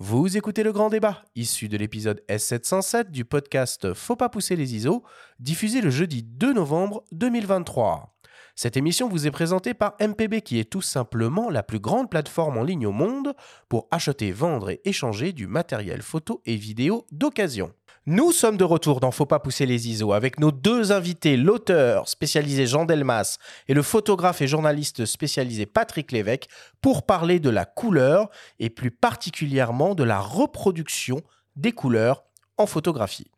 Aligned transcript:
Vous 0.00 0.36
écoutez 0.36 0.64
le 0.64 0.72
grand 0.72 0.90
débat, 0.90 1.22
issu 1.36 1.68
de 1.68 1.76
l'épisode 1.76 2.20
S707 2.28 3.12
du 3.12 3.24
podcast 3.24 3.94
Faut 3.94 4.16
pas 4.16 4.28
pousser 4.28 4.56
les 4.56 4.74
ISO, 4.74 5.04
diffusé 5.38 5.80
le 5.80 5.88
jeudi 5.88 6.24
2 6.24 6.52
novembre 6.52 7.04
2023. 7.12 8.12
Cette 8.56 8.76
émission 8.76 9.08
vous 9.08 9.28
est 9.28 9.30
présentée 9.30 9.72
par 9.72 9.94
MPB 10.00 10.40
qui 10.40 10.58
est 10.58 10.68
tout 10.68 10.82
simplement 10.82 11.48
la 11.48 11.62
plus 11.62 11.78
grande 11.78 12.10
plateforme 12.10 12.58
en 12.58 12.64
ligne 12.64 12.88
au 12.88 12.92
monde 12.92 13.34
pour 13.68 13.86
acheter, 13.92 14.32
vendre 14.32 14.70
et 14.70 14.80
échanger 14.84 15.32
du 15.32 15.46
matériel 15.46 16.02
photo 16.02 16.42
et 16.44 16.56
vidéo 16.56 17.06
d'occasion. 17.12 17.72
Nous 18.06 18.32
sommes 18.32 18.58
de 18.58 18.64
retour 18.64 19.00
dans 19.00 19.10
Faut 19.10 19.24
pas 19.24 19.38
pousser 19.38 19.64
les 19.64 19.88
ISO 19.88 20.12
avec 20.12 20.38
nos 20.38 20.52
deux 20.52 20.92
invités, 20.92 21.38
l'auteur 21.38 22.06
spécialisé 22.06 22.66
Jean 22.66 22.84
Delmas 22.84 23.38
et 23.66 23.72
le 23.72 23.80
photographe 23.80 24.42
et 24.42 24.46
journaliste 24.46 25.06
spécialisé 25.06 25.64
Patrick 25.64 26.12
Lévesque, 26.12 26.48
pour 26.82 27.06
parler 27.06 27.40
de 27.40 27.48
la 27.48 27.64
couleur 27.64 28.28
et 28.58 28.68
plus 28.68 28.90
particulièrement 28.90 29.94
de 29.94 30.04
la 30.04 30.20
reproduction 30.20 31.22
des 31.56 31.72
couleurs 31.72 32.24
en 32.58 32.66
photographie. 32.66 33.30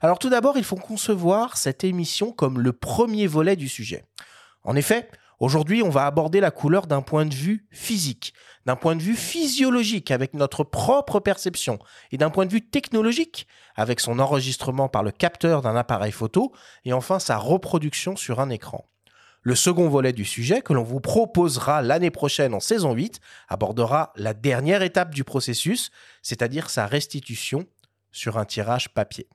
Alors 0.00 0.18
tout 0.18 0.30
d'abord, 0.30 0.56
il 0.56 0.64
faut 0.64 0.76
concevoir 0.76 1.58
cette 1.58 1.84
émission 1.84 2.32
comme 2.32 2.58
le 2.58 2.72
premier 2.72 3.26
volet 3.26 3.54
du 3.54 3.68
sujet. 3.68 4.06
En 4.64 4.76
effet, 4.76 5.10
Aujourd'hui, 5.38 5.82
on 5.82 5.90
va 5.90 6.06
aborder 6.06 6.40
la 6.40 6.50
couleur 6.50 6.86
d'un 6.86 7.02
point 7.02 7.26
de 7.26 7.34
vue 7.34 7.66
physique, 7.70 8.32
d'un 8.64 8.76
point 8.76 8.96
de 8.96 9.02
vue 9.02 9.16
physiologique 9.16 10.10
avec 10.10 10.32
notre 10.32 10.64
propre 10.64 11.20
perception 11.20 11.78
et 12.10 12.16
d'un 12.16 12.30
point 12.30 12.46
de 12.46 12.52
vue 12.52 12.66
technologique 12.66 13.46
avec 13.74 14.00
son 14.00 14.18
enregistrement 14.18 14.88
par 14.88 15.02
le 15.02 15.10
capteur 15.10 15.60
d'un 15.60 15.76
appareil 15.76 16.12
photo 16.12 16.52
et 16.86 16.94
enfin 16.94 17.18
sa 17.18 17.36
reproduction 17.36 18.16
sur 18.16 18.40
un 18.40 18.48
écran. 18.48 18.88
Le 19.42 19.54
second 19.54 19.90
volet 19.90 20.14
du 20.14 20.24
sujet 20.24 20.62
que 20.62 20.72
l'on 20.72 20.82
vous 20.82 21.00
proposera 21.00 21.82
l'année 21.82 22.10
prochaine 22.10 22.54
en 22.54 22.60
saison 22.60 22.94
8 22.94 23.20
abordera 23.48 24.12
la 24.16 24.32
dernière 24.32 24.82
étape 24.82 25.14
du 25.14 25.22
processus, 25.22 25.90
c'est-à-dire 26.22 26.70
sa 26.70 26.86
restitution 26.86 27.66
sur 28.10 28.38
un 28.38 28.46
tirage 28.46 28.88
papier. 28.94 29.28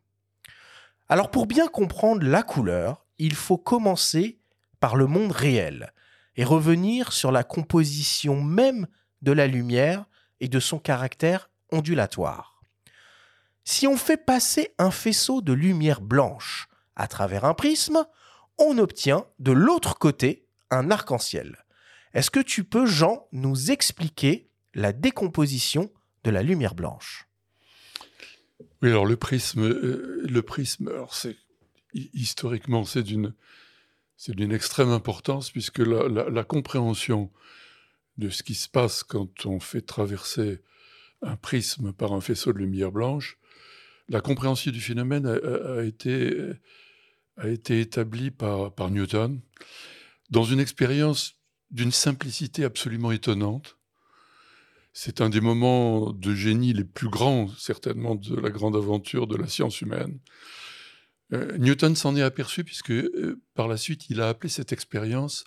Alors 1.07 1.29
pour 1.29 1.45
bien 1.45 1.67
comprendre 1.67 2.25
la 2.25 2.41
couleur, 2.41 3.05
il 3.19 3.35
faut 3.35 3.59
commencer 3.59 4.39
par 4.81 4.95
le 4.95 5.05
monde 5.05 5.31
réel 5.31 5.93
et 6.41 6.43
revenir 6.43 7.13
sur 7.13 7.31
la 7.31 7.43
composition 7.43 8.41
même 8.41 8.87
de 9.21 9.31
la 9.31 9.45
lumière 9.45 10.05
et 10.39 10.47
de 10.47 10.59
son 10.59 10.79
caractère 10.79 11.51
ondulatoire. 11.71 12.63
Si 13.63 13.85
on 13.85 13.95
fait 13.95 14.17
passer 14.17 14.73
un 14.79 14.89
faisceau 14.89 15.41
de 15.41 15.53
lumière 15.53 16.01
blanche 16.01 16.67
à 16.95 17.07
travers 17.07 17.45
un 17.45 17.53
prisme, 17.53 18.07
on 18.57 18.79
obtient 18.79 19.27
de 19.37 19.51
l'autre 19.51 19.99
côté 19.99 20.47
un 20.71 20.89
arc-en-ciel. 20.89 21.63
Est-ce 22.15 22.31
que 22.31 22.39
tu 22.39 22.63
peux, 22.63 22.87
Jean, 22.87 23.27
nous 23.31 23.69
expliquer 23.69 24.49
la 24.73 24.93
décomposition 24.93 25.91
de 26.23 26.31
la 26.31 26.41
lumière 26.41 26.73
blanche? 26.73 27.27
Oui, 28.81 28.89
alors 28.89 29.05
le 29.05 29.15
prisme, 29.15 29.61
euh, 29.61 31.37
historiquement 31.93 32.83
c'est 32.83 33.03
d'une 33.03 33.35
c'est 34.23 34.35
d'une 34.35 34.51
extrême 34.51 34.91
importance 34.91 35.49
puisque 35.49 35.79
la, 35.79 36.43
compréhension 36.43 37.31
de 38.17 38.29
ce 38.29 38.43
qui 38.43 38.53
se 38.53 38.69
passe 38.69 39.01
quand 39.01 39.47
on 39.47 39.59
fait 39.59 39.81
traverser 39.81 40.61
un 41.23 41.35
prisme 41.35 41.91
par 41.91 42.13
un 42.13 42.21
faisceau 42.21 42.53
de 42.53 42.59
lumière 42.59 42.91
blanche, 42.91 43.39
la 44.09 44.21
compréhension 44.21 44.71
du 44.71 44.79
phénomène 44.79 45.25
a, 45.25 45.83
été, 45.83 46.53
établie 47.67 48.29
par 48.29 48.91
Newton 48.91 49.41
dans 50.29 50.43
une 50.43 50.59
expérience 50.59 51.33
d'une 51.71 51.91
simplicité 51.91 52.63
absolument 52.63 53.11
étonnante. 53.11 53.79
C'est 54.93 55.21
un 55.21 55.29
des 55.29 55.41
moments 55.41 56.13
de 56.13 56.35
génie 56.35 56.73
les 56.73 56.83
plus 56.83 57.09
grands, 57.09 57.47
certainement, 57.57 58.13
de 58.13 58.35
la 58.35 58.51
grande 58.51 58.75
aventure 58.75 59.25
de 59.25 59.35
la 59.37 59.47
science 59.47 59.81
humaine. 59.81 60.19
Euh, 61.33 61.57
Newton 61.57 61.95
s'en 61.95 62.15
est 62.15 62.21
aperçu 62.21 62.63
puisque 62.63 62.91
euh, 62.91 63.41
par 63.55 63.67
la 63.67 63.77
suite, 63.77 64.09
il 64.09 64.21
a 64.21 64.29
appelé 64.29 64.49
cette 64.49 64.71
expérience 64.71 65.43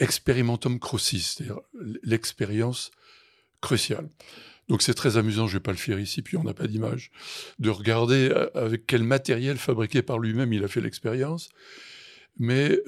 experimentum 0.00 0.80
crucis, 0.80 1.20
c'est-à-dire 1.20 1.60
l'expérience 2.02 2.90
cruciale. 3.60 4.08
Donc 4.68 4.82
c'est 4.82 4.94
très 4.94 5.16
amusant, 5.16 5.46
je 5.46 5.52
ne 5.52 5.58
vais 5.58 5.62
pas 5.62 5.72
le 5.72 5.78
faire 5.78 6.00
ici, 6.00 6.22
puis 6.22 6.36
on 6.36 6.42
n'a 6.42 6.54
pas 6.54 6.66
d'image, 6.66 7.10
de 7.58 7.70
regarder 7.70 8.30
euh, 8.30 8.48
avec 8.54 8.86
quel 8.86 9.04
matériel 9.04 9.58
fabriqué 9.58 10.02
par 10.02 10.18
lui-même 10.18 10.52
il 10.52 10.64
a 10.64 10.68
fait 10.68 10.80
l'expérience. 10.80 11.48
Mais 12.36 12.80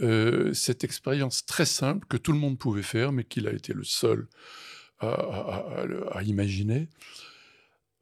cette 0.55 0.83
expérience 0.83 1.47
très 1.47 1.67
simple 1.67 2.05
que 2.09 2.17
tout 2.17 2.33
le 2.33 2.39
monde 2.39 2.59
pouvait 2.59 2.83
faire, 2.83 3.13
mais 3.13 3.23
qu'il 3.23 3.47
a 3.47 3.53
été 3.53 3.75
le 3.75 3.85
seul 3.85 4.27
à 4.99 6.21
imaginer, 6.25 6.89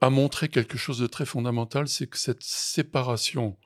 a 0.01 0.09
montré 0.09 0.49
quelque 0.49 0.79
chose 0.79 0.99
de 0.99 1.07
très 1.07 1.27
fondamental, 1.27 1.87
c'est 1.87 2.07
que 2.07 2.17
cette 2.17 2.43
séparation 2.43 3.59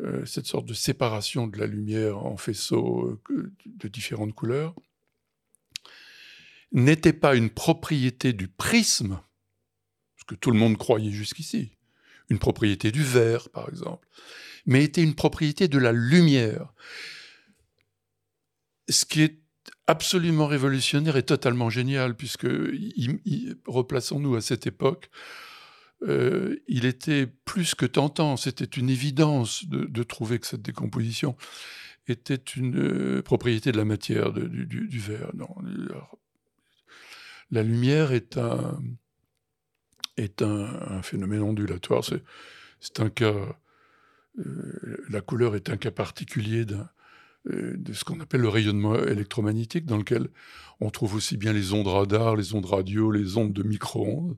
euh, 0.00 0.24
cette 0.24 0.46
sorte 0.46 0.66
de 0.66 0.74
séparation 0.74 1.46
de 1.46 1.58
la 1.58 1.66
lumière 1.66 2.18
en 2.18 2.36
faisceaux 2.36 3.20
euh, 3.30 3.52
de 3.66 3.88
différentes 3.88 4.34
couleurs, 4.34 4.74
n'était 6.72 7.12
pas 7.12 7.36
une 7.36 7.50
propriété 7.50 8.32
du 8.32 8.48
prisme, 8.48 9.20
ce 10.16 10.24
que 10.24 10.34
tout 10.34 10.50
le 10.50 10.58
monde 10.58 10.76
croyait 10.76 11.12
jusqu'ici, 11.12 11.70
une 12.28 12.38
propriété 12.38 12.90
du 12.90 13.04
verre 13.04 13.48
par 13.50 13.68
exemple, 13.68 14.08
mais 14.66 14.82
était 14.82 15.02
une 15.02 15.14
propriété 15.14 15.68
de 15.68 15.78
la 15.78 15.92
lumière. 15.92 16.72
Ce 18.88 19.04
qui 19.04 19.22
est 19.22 19.38
absolument 19.86 20.46
révolutionnaire 20.46 21.16
et 21.16 21.22
totalement 21.22 21.70
génial, 21.70 22.16
puisque, 22.16 22.46
replaçons-nous 23.66 24.34
à 24.34 24.40
cette 24.40 24.66
époque, 24.66 25.10
euh, 26.02 26.56
il 26.68 26.84
était 26.84 27.26
plus 27.26 27.74
que 27.74 27.86
tentant, 27.86 28.36
c'était 28.36 28.64
une 28.64 28.90
évidence 28.90 29.64
de, 29.66 30.02
trouver 30.02 30.38
que 30.38 30.46
cette 30.46 30.62
décomposition 30.62 31.36
était 32.08 32.34
une 32.34 32.78
euh, 32.78 33.22
propriété 33.22 33.72
de 33.72 33.78
la 33.78 33.84
matière, 33.84 34.32
du, 34.32 34.98
verre. 34.98 35.30
Non, 35.34 35.48
la 37.50 37.62
lumière 37.62 38.12
est 38.12 38.36
un, 38.36 38.78
est 40.16 40.42
un, 40.42 41.02
phénomène 41.02 41.42
ondulatoire. 41.42 42.04
C'est 42.80 43.00
un 43.00 43.08
cas, 43.08 43.56
euh, 44.38 45.04
la 45.08 45.20
couleur 45.20 45.56
est 45.56 45.70
un 45.70 45.76
cas 45.76 45.90
particulier 45.90 46.64
d'un 46.66 46.88
de 47.46 47.92
ce 47.92 48.04
qu'on 48.04 48.20
appelle 48.20 48.40
le 48.40 48.48
rayonnement 48.48 48.96
électromagnétique, 48.96 49.84
dans 49.86 49.98
lequel 49.98 50.28
on 50.80 50.90
trouve 50.90 51.14
aussi 51.14 51.36
bien 51.36 51.52
les 51.52 51.72
ondes 51.72 51.86
radar, 51.86 52.36
les 52.36 52.54
ondes 52.54 52.66
radio, 52.66 53.10
les 53.10 53.36
ondes 53.36 53.52
de 53.52 53.62
micro-ondes. 53.62 54.36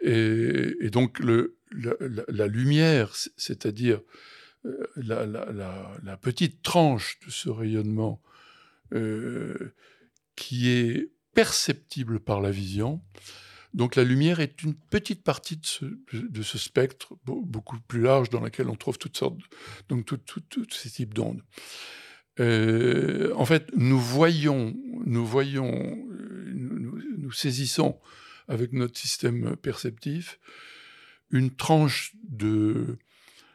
Et, 0.00 0.90
donc 0.90 1.20
la, 1.20 2.46
lumière, 2.46 3.14
c'est-à-dire 3.36 4.00
euh, 4.66 4.86
la, 4.96 6.16
petite 6.16 6.62
tranche 6.62 7.18
de 7.26 7.30
ce 7.30 7.48
rayonnement 7.48 8.22
euh, 8.92 9.74
qui 10.36 10.68
est 10.68 11.10
perceptible 11.34 12.20
par 12.20 12.40
la 12.40 12.50
vision, 12.50 13.02
donc 13.72 13.96
la 13.96 14.04
lumière 14.04 14.38
est 14.38 14.62
une 14.62 14.74
petite 14.74 15.24
partie 15.24 15.56
de 15.56 15.66
ce, 15.66 15.84
de 16.12 16.42
ce 16.42 16.58
spectre 16.58 17.14
beaucoup 17.24 17.78
plus 17.88 18.02
large 18.02 18.30
dans 18.30 18.40
lequel 18.40 18.68
on 18.68 18.76
trouve 18.76 18.98
toutes 18.98 19.16
sortes, 19.16 19.38
donc 19.88 20.04
tous 20.04 20.70
ces 20.70 20.90
types 20.90 21.12
d'ondes. 21.12 21.42
Euh, 22.40 23.32
en 23.36 23.44
fait, 23.44 23.70
nous 23.76 23.98
voyons, 23.98 24.74
nous 25.04 25.24
voyons, 25.24 25.70
euh, 25.72 26.52
nous, 26.54 27.32
saisissons 27.32 27.98
avec 28.48 28.72
notre 28.72 28.98
système 28.98 29.56
perceptif 29.56 30.38
une 31.30 31.50
tranche 31.50 32.12
de, 32.28 32.98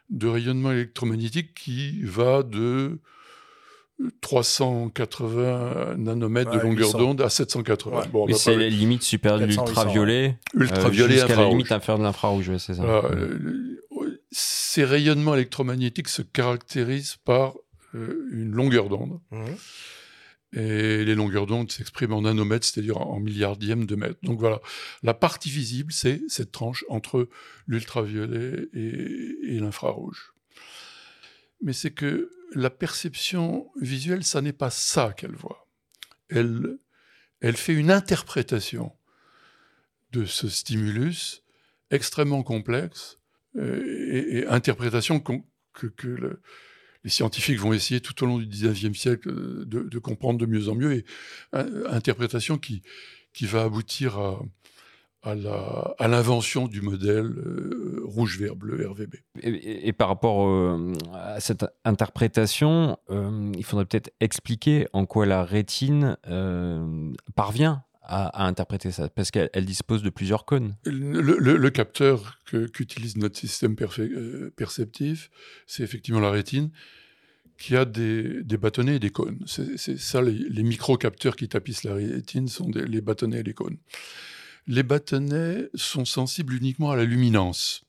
de 0.10 0.28
rayonnement 0.28 0.72
électromagnétique 0.72 1.54
qui 1.54 2.02
va 2.04 2.44
de 2.44 3.00
380 4.22 5.98
nanomètres 5.98 6.52
de 6.52 6.60
longueur 6.60 6.94
d'onde 6.94 7.22
à 7.22 7.30
780. 7.30 8.08
Bon, 8.12 8.26
Mais 8.28 8.34
c'est 8.34 8.56
la 8.56 8.70
limite 8.70 9.04
supérieure 9.04 9.42
de 9.42 9.46
l'ultraviolet. 9.46 10.38
Ultraviolet, 10.54 11.16
euh, 11.16 11.18
jusqu'à 11.18 11.36
la 11.36 11.50
limite 11.50 11.72
inférieure 11.72 12.00
de 12.00 12.04
l'infrarouge, 12.04 12.58
c'est 12.58 12.74
ça. 12.76 13.04
ces 14.32 14.86
rayonnements 14.86 15.36
électromagnétiques 15.36 16.08
se 16.08 16.22
caractérisent 16.22 17.18
par 17.18 17.56
euh, 17.56 17.69
une 17.94 18.52
longueur 18.52 18.90
d'onde. 18.90 19.20
Mmh. 19.32 19.46
Et 20.54 21.06
les 21.06 21.14
longueurs 21.14 21.46
d'onde 21.46 21.72
s'expriment 21.72 22.14
en 22.14 22.22
nanomètres, 22.24 22.66
c'est-à-dire 22.66 22.98
en 22.98 23.20
milliardièmes 23.20 23.86
de 23.86 23.96
mètres. 23.96 24.20
Donc 24.24 24.40
voilà, 24.40 24.60
la 25.04 25.14
partie 25.14 25.52
visible, 25.52 25.94
c'est 25.94 26.22
cette 26.28 26.52
tranche 26.52 26.84
entre 26.90 27.30
l'ultraviolet 27.68 28.68
et, 28.74 29.60
l'infrarouge. 29.60 30.34
Mais 31.62 31.74
c'est 31.74 31.92
que 31.92 32.32
la 32.56 32.72
perception 32.72 33.70
visuelle, 33.80 34.24
ça 34.24 34.42
n'est 34.42 34.54
pas 34.54 34.72
ça 34.72 35.14
qu'elle 35.16 35.36
voit. 35.36 35.68
Elle, 36.30 36.80
elle 37.42 37.58
fait 37.58 37.74
une 37.74 37.92
interprétation 37.92 38.92
de 40.12 40.26
ce 40.26 40.50
stimulus 40.50 41.44
extrêmement 41.92 42.42
complexe 42.42 43.20
euh, 43.56 44.24
et, 44.32 44.48
interprétation 44.48 45.20
que, 45.20 45.88
que 45.88 46.08
le, 46.08 46.42
les 47.04 47.10
scientifiques 47.10 47.60
vont 47.60 47.74
essayer 47.74 48.02
tout 48.02 48.24
au 48.24 48.28
long 48.28 48.38
du 48.38 48.46
19e 48.46 48.94
siècle 48.94 49.30
euh, 49.30 49.66
de, 49.66 50.00
comprendre 50.00 50.40
de 50.40 50.46
mieux 50.46 50.70
en 50.70 50.76
mieux, 50.76 50.94
et 50.94 51.06
euh, 51.56 51.90
interprétation 51.90 52.58
qui, 52.58 52.82
qui 53.34 53.46
va 53.46 53.64
aboutir 53.64 54.18
à, 54.18 54.40
à 55.22 56.08
l'invention 56.08 56.68
du 56.68 56.82
modèle 56.82 57.26
euh, 57.26 58.02
rouge, 58.06 58.40
vert, 58.40 58.56
bleu, 58.56 58.88
RVB. 58.88 59.16
Et, 59.42 59.94
par 59.94 60.08
rapport 60.08 60.78
à 61.14 61.40
cette 61.40 61.66
interprétation, 61.84 62.98
il 63.10 63.64
faudrait 63.64 63.86
peut-être 63.86 64.12
expliquer 64.20 64.88
en 64.94 65.06
quoi 65.06 65.26
la 65.26 65.44
rétine 65.44 66.18
parvient 67.36 67.84
à, 68.12 68.48
interpréter 68.48 68.92
ça, 68.92 69.10
parce 69.10 69.32
qu'elle 69.32 69.66
dispose 69.66 70.02
de 70.02 70.10
plusieurs 70.10 70.46
cônes. 70.46 70.76
Le, 70.86 71.70
capteur 71.70 72.40
qu'utilise 72.74 73.18
notre 73.18 73.38
système 73.38 73.76
perceptif, 74.56 75.30
c'est 75.68 75.84
effectivement 75.84 76.20
la 76.20 76.32
rétine 76.32 76.72
qui 77.58 77.76
a 77.76 77.86
des, 77.86 78.44
bâtonnets 78.58 78.96
et 78.96 79.00
des 79.00 79.10
cônes. 79.12 79.40
C'est 79.46 80.00
ça, 80.00 80.22
les, 80.22 80.64
micro-capteurs 80.64 81.36
qui 81.36 81.48
tapissent 81.48 81.84
la 81.84 81.94
rétine 81.94 82.48
sont 82.48 82.72
les 82.74 83.02
bâtonnets 83.02 83.40
et 83.40 83.44
les 83.44 83.54
cônes 83.54 83.78
les 84.70 84.84
bâtonnets 84.84 85.68
sont 85.74 86.06
sensibles 86.06 86.54
uniquement 86.54 86.92
à 86.92 86.96
la 86.96 87.04
luminance. 87.04 87.84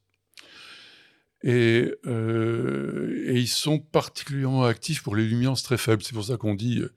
Et, 1.43 1.93
euh, 2.07 3.31
ils 3.33 3.49
sont 3.49 3.79
particulièrement 3.79 4.65
actifs 4.65 5.03
pour 5.03 5.15
les 5.15 5.27
luminances 5.27 5.63
très 5.63 5.77
faibles. 5.77 6.03
C'est 6.03 6.15
pour 6.15 6.25
ça 6.25 6.39
qu'on 6.39 6.55
dit 6.55 6.81
euh, 6.81 6.91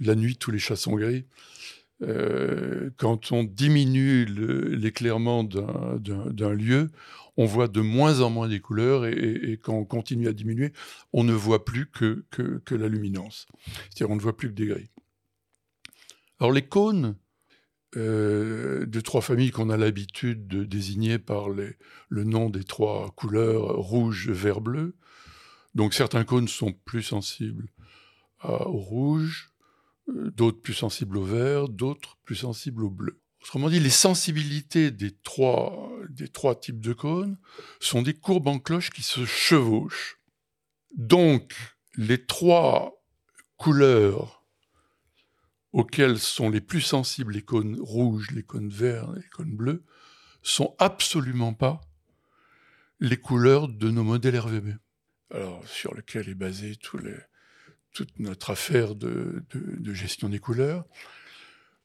la 0.00 0.14
nuit, 0.14 0.36
tous 0.36 0.50
les 0.50 0.58
chats 0.58 0.76
sont 0.76 0.96
gris. 0.96 1.26
Euh, 2.02 2.90
quand 2.98 3.32
on 3.32 3.42
diminue 3.44 4.26
l'éclairement 4.26 5.44
d'un 5.44 6.52
lieu, 6.52 6.90
on 7.36 7.46
voit 7.46 7.68
de 7.68 7.80
moins 7.80 8.20
en 8.20 8.30
moins 8.30 8.48
des 8.48 8.60
couleurs 8.60 9.06
et, 9.06 9.58
quand 9.62 9.74
on 9.74 9.84
continue 9.84 10.28
à 10.28 10.32
diminuer, 10.32 10.72
on 11.12 11.24
ne 11.24 11.32
voit 11.32 11.64
plus 11.64 11.86
que, 11.90 12.24
la 12.70 12.88
luminance. 12.88 13.46
C'est-à-dire 13.90 14.10
on 14.10 14.16
ne 14.16 14.20
voit 14.20 14.36
plus 14.36 14.48
que 14.48 14.54
des 14.54 14.66
gris. 14.66 14.90
Alors 16.38 16.52
les 16.52 16.66
cônes, 16.66 17.16
euh, 17.96 18.84
de 18.84 19.00
trois 19.00 19.22
familles 19.22 19.50
qu'on 19.50 19.70
a 19.70 19.76
l'habitude 19.78 20.46
de 20.48 20.64
désigner 20.64 21.18
par 21.18 21.48
le 21.48 21.74
nom 22.10 22.50
des 22.50 22.64
trois 22.64 23.10
couleurs 23.16 23.76
rouge, 23.76 24.28
vert, 24.28 24.60
bleu. 24.60 24.96
Donc 25.74 25.94
certains 25.94 26.24
cônes 26.24 26.48
sont 26.48 26.72
plus 26.72 27.02
sensibles 27.02 27.68
au 28.42 28.78
rouge, 28.78 29.50
d'autres 30.08 30.60
plus 30.60 30.74
sensibles 30.74 31.18
au 31.18 31.24
vert, 31.24 31.68
d'autres 31.68 32.16
plus 32.24 32.36
sensibles 32.36 32.84
au 32.84 32.90
bleu. 32.90 33.20
Autrement 33.42 33.70
dit, 33.70 33.80
les 33.80 33.90
sensibilités 33.90 34.90
des 34.90 35.12
trois, 35.22 35.92
des 36.08 36.28
trois 36.28 36.58
types 36.58 36.80
de 36.80 36.92
cônes 36.92 37.38
sont 37.80 38.02
des 38.02 38.14
courbes 38.14 38.48
en 38.48 38.58
cloche 38.58 38.90
qui 38.90 39.02
se 39.02 39.24
chevauchent. 39.24 40.18
Donc, 40.96 41.54
les 41.96 42.24
trois 42.24 43.04
couleurs 43.56 44.44
auxquels 45.72 46.18
sont 46.18 46.50
les 46.50 46.60
plus 46.60 46.80
sensibles 46.80 47.34
les 47.34 47.42
cônes 47.42 47.78
rouges, 47.80 48.30
les 48.30 48.42
cônes 48.42 48.70
verts, 48.70 49.12
les 49.12 49.28
cônes 49.28 49.54
bleus, 49.54 49.84
sont 50.42 50.74
absolument 50.78 51.54
pas 51.54 51.80
les 52.98 53.16
couleurs 53.16 53.68
de 53.68 53.90
nos 53.90 54.04
modèles 54.04 54.38
RVB. 54.38 54.74
Alors, 55.30 55.66
sur 55.68 55.94
lequel 55.94 56.28
est 56.28 56.34
basée 56.34 56.76
toute 57.96 58.18
notre 58.18 58.50
affaire 58.50 58.94
de, 58.94 59.42
gestion 59.94 60.28
des 60.28 60.38
couleurs. 60.38 60.84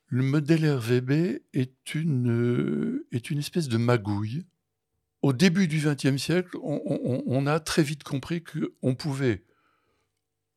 Le 0.07 0.23
modèle 0.23 0.69
RVB 0.69 1.41
est 1.53 1.95
une, 1.95 3.01
est 3.13 3.29
une 3.29 3.39
espèce 3.39 3.69
de 3.69 3.77
magouille. 3.77 4.45
Au 5.21 5.31
début 5.31 5.69
du 5.69 5.79
XXe 5.79 6.21
siècle, 6.21 6.57
on 6.61 7.47
a 7.47 7.61
très 7.61 7.81
vite 7.81 8.03
compris 8.03 8.43
qu'on 8.43 8.93
pouvait 8.93 9.45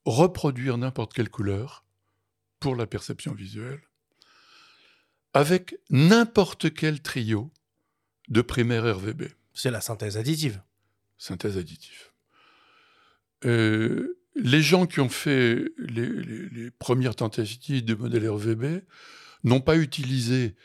reproduire 0.04 0.76
n'importe 0.76 1.14
quelle 1.14 1.30
couleur 1.30 1.84
pour 2.58 2.74
la 2.74 2.88
perception 2.88 3.32
visuelle, 3.32 3.82
avec 5.34 5.76
n'importe 5.88 6.74
quel 6.74 7.00
trio 7.00 7.52
de 8.28 8.42
primaire 8.42 8.96
RVB. 8.96 9.28
C'est 9.52 9.70
la 9.70 9.80
synthèse 9.80 10.16
additive. 10.16 10.60
Synthèse 11.16 11.58
additive. 11.58 12.10
Euh, 13.44 14.18
les 14.36 14.62
gens 14.62 14.86
qui 14.86 15.00
ont 15.00 15.08
fait 15.08 15.64
les, 15.78 16.70
premières 16.78 17.14
tentatives 17.14 17.84
de 17.84 17.94
modèle 17.94 18.28
RVB 18.28 18.82
n'ont 19.44 19.60
pas 19.60 19.76
utilisé 19.76 20.56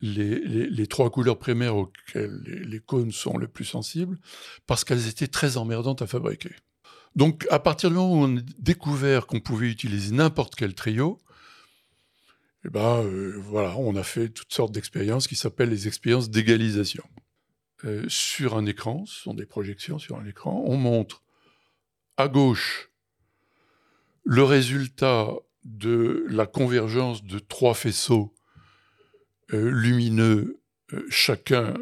les, 0.00 0.86
trois 0.86 1.10
couleurs 1.10 1.38
primaires 1.38 1.76
auxquelles 1.76 2.40
les, 2.44 2.80
cônes 2.80 3.12
sont 3.12 3.38
les 3.38 3.48
plus 3.48 3.64
sensibles 3.64 4.18
parce 4.66 4.84
qu'elles 4.84 5.08
étaient 5.08 5.28
très 5.28 5.56
emmerdantes 5.56 6.02
à 6.02 6.06
fabriquer. 6.06 6.54
Donc, 7.14 7.46
à 7.50 7.58
partir 7.58 7.90
du 7.90 7.96
moment 7.96 8.14
où 8.14 8.24
on 8.24 8.38
a 8.38 8.40
découvert 8.58 9.26
qu'on 9.26 9.40
pouvait 9.40 9.70
utiliser 9.70 10.14
n'importe 10.14 10.54
quel 10.54 10.74
trio, 10.74 11.20
eh 12.64 12.70
ben, 12.70 13.02
euh, 13.02 13.36
voilà, 13.38 13.76
on 13.76 13.96
a 13.96 14.02
fait 14.02 14.28
toutes 14.28 14.52
sortes 14.52 14.72
d'expériences 14.72 15.26
qui 15.26 15.36
s'appellent 15.36 15.70
les 15.70 15.88
expériences 15.88 16.30
d'égalisation. 16.30 17.04
Euh, 17.84 18.04
sur 18.08 18.56
un 18.56 18.64
écran, 18.66 19.04
ce 19.06 19.20
sont 19.22 19.34
des 19.34 19.46
projections 19.46 19.98
sur 19.98 20.16
un 20.16 20.24
écran, 20.24 20.62
on 20.66 20.76
montre 20.76 21.22
à 22.16 22.28
gauche 22.28 22.91
le 24.24 24.42
résultat 24.42 25.28
de 25.64 26.24
la 26.28 26.46
convergence 26.46 27.24
de 27.24 27.38
trois 27.38 27.74
faisceaux 27.74 28.34
euh, 29.52 29.70
lumineux, 29.70 30.60
chacun 31.08 31.74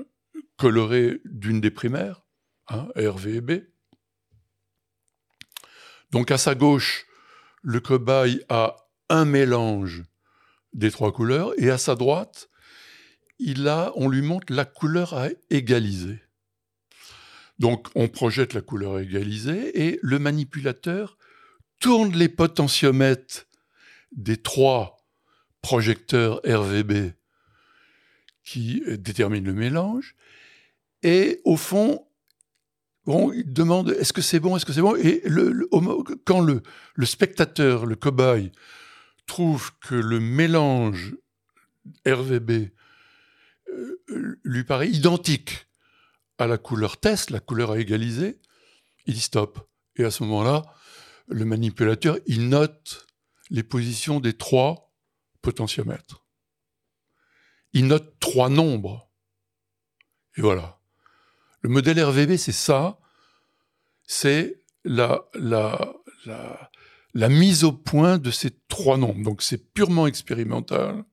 coloré 0.56 1.20
d'une 1.24 1.60
des 1.60 1.70
primaires, 1.70 2.22
hein, 2.68 2.88
R, 2.96 3.16
V 3.16 3.36
et 3.36 3.40
B. 3.40 3.52
Donc 6.10 6.30
à 6.30 6.38
sa 6.38 6.54
gauche, 6.54 7.06
le 7.62 7.80
cobaye 7.80 8.44
a 8.48 8.76
un 9.08 9.24
mélange 9.24 10.04
des 10.72 10.90
trois 10.90 11.12
couleurs, 11.12 11.52
et 11.58 11.70
à 11.70 11.78
sa 11.78 11.94
droite, 11.94 12.48
il 13.38 13.68
a, 13.68 13.92
on 13.96 14.08
lui 14.08 14.22
montre 14.22 14.52
la 14.52 14.64
couleur 14.64 15.14
à 15.14 15.28
égaliser. 15.50 16.22
Donc 17.58 17.88
on 17.94 18.08
projette 18.08 18.54
la 18.54 18.60
couleur 18.60 18.96
à 18.96 19.02
égaliser 19.02 19.86
et 19.86 19.98
le 20.02 20.18
manipulateur 20.18 21.18
tourne 21.80 22.12
les 22.12 22.28
potentiomètres 22.28 23.46
des 24.12 24.36
trois 24.36 24.98
projecteurs 25.62 26.40
RVB 26.44 27.12
qui 28.44 28.82
déterminent 28.98 29.46
le 29.46 29.54
mélange. 29.54 30.14
Et 31.02 31.40
au 31.44 31.56
fond, 31.56 32.06
il 33.06 33.52
demande 33.52 33.90
est-ce 33.90 34.12
que 34.12 34.22
c'est 34.22 34.40
bon, 34.40 34.56
est-ce 34.56 34.66
que 34.66 34.72
c'est 34.72 34.80
bon? 34.80 34.96
Et 34.96 35.22
quand 36.24 36.40
le, 36.40 36.62
le, 36.94 37.06
spectateur, 37.06 37.86
le 37.86 37.96
cobaye, 37.96 38.52
trouve 39.26 39.70
que 39.80 39.94
le 39.94 40.20
mélange 40.20 41.14
RVB 42.06 42.70
euh, 43.68 44.40
lui 44.44 44.64
paraît 44.64 44.90
identique 44.90 45.66
à 46.38 46.46
la 46.46 46.58
couleur 46.58 46.96
test, 46.98 47.30
la 47.30 47.40
couleur 47.40 47.72
à 47.72 47.78
égaliser, 47.78 48.40
il 49.06 49.14
dit 49.14 49.20
stop. 49.20 49.68
Et 49.96 50.04
à 50.04 50.10
ce 50.10 50.22
moment-là, 50.24 50.62
le 51.30 51.44
manipulateur, 51.44 52.18
il 52.26 52.48
note 52.48 53.06
les 53.50 53.62
positions 53.62 54.20
des 54.20 54.32
trois 54.32 54.92
potentiomètres. 55.42 56.26
Il 57.72 57.86
note 57.86 58.18
trois 58.20 58.48
nombres. 58.48 59.10
Et 60.36 60.40
voilà. 60.40 60.80
Le 61.62 61.70
modèle 61.70 62.02
RVB, 62.02 62.36
c'est 62.36 62.52
ça. 62.52 62.98
C'est 64.04 64.64
la, 64.84 65.28
mise 67.14 67.64
au 67.64 67.72
point 67.72 68.18
de 68.18 68.30
ces 68.30 68.50
trois 68.68 68.96
nombres. 68.96 69.22
Donc 69.22 69.42
c'est 69.42 69.72
purement 69.72 70.06
expérimental. 70.06 71.04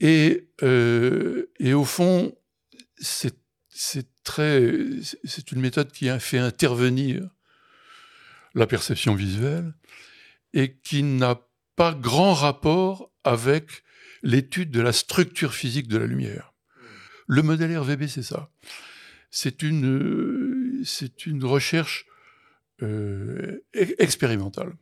Et, 0.00 0.50
euh, 0.62 1.50
et 1.58 1.74
au 1.74 1.84
fond, 1.84 2.32
c'est 2.96 3.34
une 5.50 5.60
méthode 5.60 5.90
qui 5.90 6.08
a 6.08 6.20
fait 6.20 6.38
intervenir 6.38 7.28
la 8.58 8.66
perception 8.66 9.14
visuelle 9.14 9.72
et 10.52 10.76
qui 10.76 11.02
n'a 11.02 11.40
pas 11.76 11.92
grand 11.94 12.34
rapport 12.34 13.10
avec 13.24 13.84
l'étude 14.22 14.70
de 14.70 14.80
la 14.80 14.92
structure 14.92 15.54
physique 15.54 15.88
de 15.88 15.96
la 15.96 16.06
lumière. 16.06 16.52
Le 17.26 17.42
modèle 17.42 17.76
RVB, 17.78 18.06
c'est 18.06 18.22
ça. 18.22 18.50
C'est 19.30 19.62
une, 19.62 20.82
c'est 20.84 21.26
une 21.26 21.44
recherche 21.44 22.06
euh, 22.82 23.64
expérimental. 23.98 24.72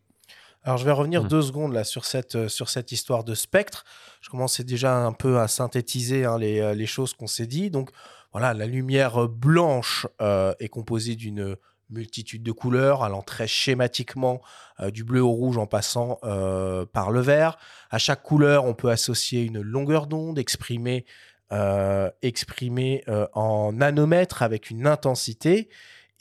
Alors 0.62 0.78
je 0.78 0.84
vais 0.84 0.92
revenir 0.92 1.24
mmh. 1.24 1.28
deux 1.28 1.42
secondes 1.42 1.72
là 1.72 1.84
sur 1.84 2.04
cette, 2.04 2.34
euh, 2.34 2.48
sur 2.48 2.68
cette 2.68 2.92
histoire 2.92 3.24
de 3.24 3.34
spectre. 3.34 3.84
Je 4.20 4.30
commençais 4.30 4.64
déjà 4.64 4.96
un 4.96 5.12
peu 5.12 5.38
à 5.38 5.48
synthétiser 5.48 6.24
hein, 6.24 6.38
les, 6.38 6.60
euh, 6.60 6.74
les, 6.74 6.86
choses 6.86 7.14
qu'on 7.14 7.26
s'est 7.26 7.46
dit. 7.46 7.70
Donc 7.70 7.90
voilà, 8.32 8.54
la 8.54 8.66
lumière 8.66 9.28
blanche 9.28 10.06
est 10.20 10.68
composée 10.68 11.14
d'une 11.14 11.56
multitude 11.90 12.42
de 12.42 12.52
couleurs, 12.52 13.04
allant 13.04 13.22
très 13.22 13.46
schématiquement 13.46 14.40
du 14.92 15.04
bleu 15.04 15.22
au 15.22 15.30
rouge 15.30 15.58
en 15.58 15.66
passant 15.66 16.18
par 16.92 17.10
le 17.10 17.20
vert. 17.20 17.58
À 17.90 17.98
chaque 17.98 18.22
couleur, 18.22 18.64
on 18.64 18.74
peut 18.74 18.90
associer 18.90 19.42
une 19.42 19.60
longueur 19.60 20.06
d'onde 20.06 20.38
exprimée, 20.38 21.04
exprimée 22.22 23.04
en 23.32 23.72
nanomètres 23.72 24.42
avec 24.42 24.70
une 24.70 24.86
intensité. 24.86 25.68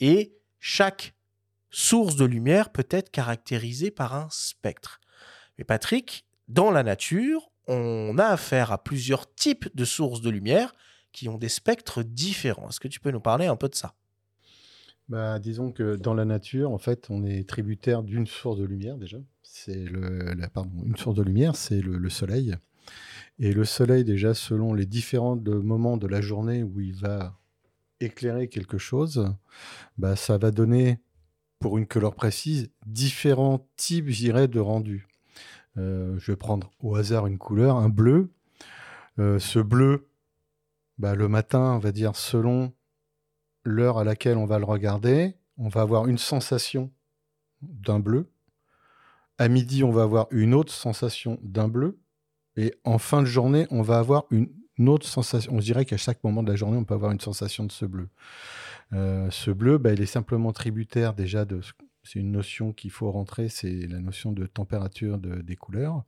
Et 0.00 0.36
chaque 0.60 1.14
source 1.70 2.16
de 2.16 2.24
lumière 2.24 2.70
peut 2.70 2.86
être 2.90 3.10
caractérisée 3.10 3.90
par 3.90 4.14
un 4.14 4.28
spectre. 4.30 5.00
Mais 5.58 5.64
Patrick, 5.64 6.26
dans 6.48 6.70
la 6.70 6.82
nature, 6.82 7.50
on 7.66 8.16
a 8.18 8.26
affaire 8.26 8.70
à 8.70 8.82
plusieurs 8.82 9.34
types 9.34 9.68
de 9.74 9.84
sources 9.84 10.20
de 10.20 10.30
lumière 10.30 10.74
qui 11.12 11.28
ont 11.28 11.38
des 11.38 11.48
spectres 11.48 12.02
différents. 12.02 12.68
Est-ce 12.68 12.78
que 12.78 12.88
tu 12.88 13.00
peux 13.00 13.10
nous 13.10 13.20
parler 13.20 13.46
un 13.46 13.56
peu 13.56 13.68
de 13.68 13.74
ça? 13.74 13.94
Bah, 15.08 15.38
disons 15.38 15.70
que 15.70 15.96
dans 15.96 16.14
la 16.14 16.24
nature, 16.24 16.72
en 16.72 16.78
fait, 16.78 17.06
on 17.10 17.24
est 17.24 17.48
tributaire 17.48 18.02
d'une 18.02 18.26
source 18.26 18.58
de 18.58 18.64
lumière 18.64 18.96
déjà. 18.96 19.18
C'est 19.42 19.84
le, 19.84 20.34
pardon, 20.52 20.82
une 20.84 20.96
source 20.96 21.16
de 21.16 21.22
lumière, 21.22 21.54
c'est 21.54 21.80
le, 21.80 22.10
soleil. 22.10 22.56
Et 23.38 23.52
le 23.52 23.64
soleil, 23.64 24.04
déjà, 24.04 24.34
selon 24.34 24.74
les 24.74 24.86
différents 24.86 25.36
moments 25.36 25.96
de 25.96 26.06
la 26.06 26.20
journée 26.20 26.62
où 26.62 26.80
il 26.80 26.94
va 26.94 27.38
éclairer 28.00 28.48
quelque 28.48 28.78
chose, 28.78 29.32
bah, 29.96 30.16
ça 30.16 30.38
va 30.38 30.50
donner, 30.50 30.98
pour 31.60 31.78
une 31.78 31.86
couleur 31.86 32.14
précise, 32.14 32.70
différents 32.84 33.66
types, 33.76 34.08
je 34.08 34.18
dirais, 34.18 34.48
de 34.48 34.60
rendu. 34.60 35.06
Euh, 35.78 36.18
je 36.18 36.32
vais 36.32 36.36
prendre 36.36 36.72
au 36.80 36.96
hasard 36.96 37.26
une 37.26 37.38
couleur, 37.38 37.76
un 37.76 37.88
bleu. 37.88 38.30
Euh, 39.18 39.38
ce 39.38 39.58
bleu, 39.58 40.08
bah, 40.98 41.14
le 41.14 41.28
matin, 41.28 41.74
on 41.76 41.78
va 41.78 41.92
dire, 41.92 42.16
selon 42.16 42.72
l'heure 43.66 43.98
à 43.98 44.04
laquelle 44.04 44.36
on 44.36 44.46
va 44.46 44.58
le 44.58 44.64
regarder, 44.64 45.34
on 45.58 45.68
va 45.68 45.82
avoir 45.82 46.06
une 46.06 46.18
sensation 46.18 46.90
d'un 47.62 47.98
bleu. 47.98 48.30
À 49.38 49.48
midi, 49.48 49.84
on 49.84 49.90
va 49.90 50.02
avoir 50.02 50.28
une 50.30 50.54
autre 50.54 50.72
sensation 50.72 51.38
d'un 51.42 51.68
bleu. 51.68 51.98
Et 52.56 52.74
en 52.84 52.98
fin 52.98 53.20
de 53.20 53.26
journée, 53.26 53.66
on 53.70 53.82
va 53.82 53.98
avoir 53.98 54.24
une 54.30 54.48
autre 54.88 55.06
sensation. 55.06 55.52
On 55.54 55.58
dirait 55.58 55.84
qu'à 55.84 55.96
chaque 55.96 56.22
moment 56.24 56.42
de 56.42 56.50
la 56.50 56.56
journée, 56.56 56.76
on 56.76 56.84
peut 56.84 56.94
avoir 56.94 57.12
une 57.12 57.20
sensation 57.20 57.64
de 57.64 57.72
ce 57.72 57.84
bleu. 57.84 58.08
Euh, 58.92 59.30
ce 59.30 59.50
bleu, 59.50 59.78
bah, 59.78 59.92
il 59.92 60.00
est 60.00 60.06
simplement 60.06 60.52
tributaire 60.52 61.12
déjà 61.12 61.44
de. 61.44 61.60
C'est 62.02 62.20
une 62.20 62.30
notion 62.30 62.72
qu'il 62.72 62.92
faut 62.92 63.10
rentrer, 63.10 63.48
c'est 63.48 63.86
la 63.88 63.98
notion 63.98 64.32
de 64.32 64.46
température 64.46 65.18
des 65.18 65.56
couleurs. 65.56 66.04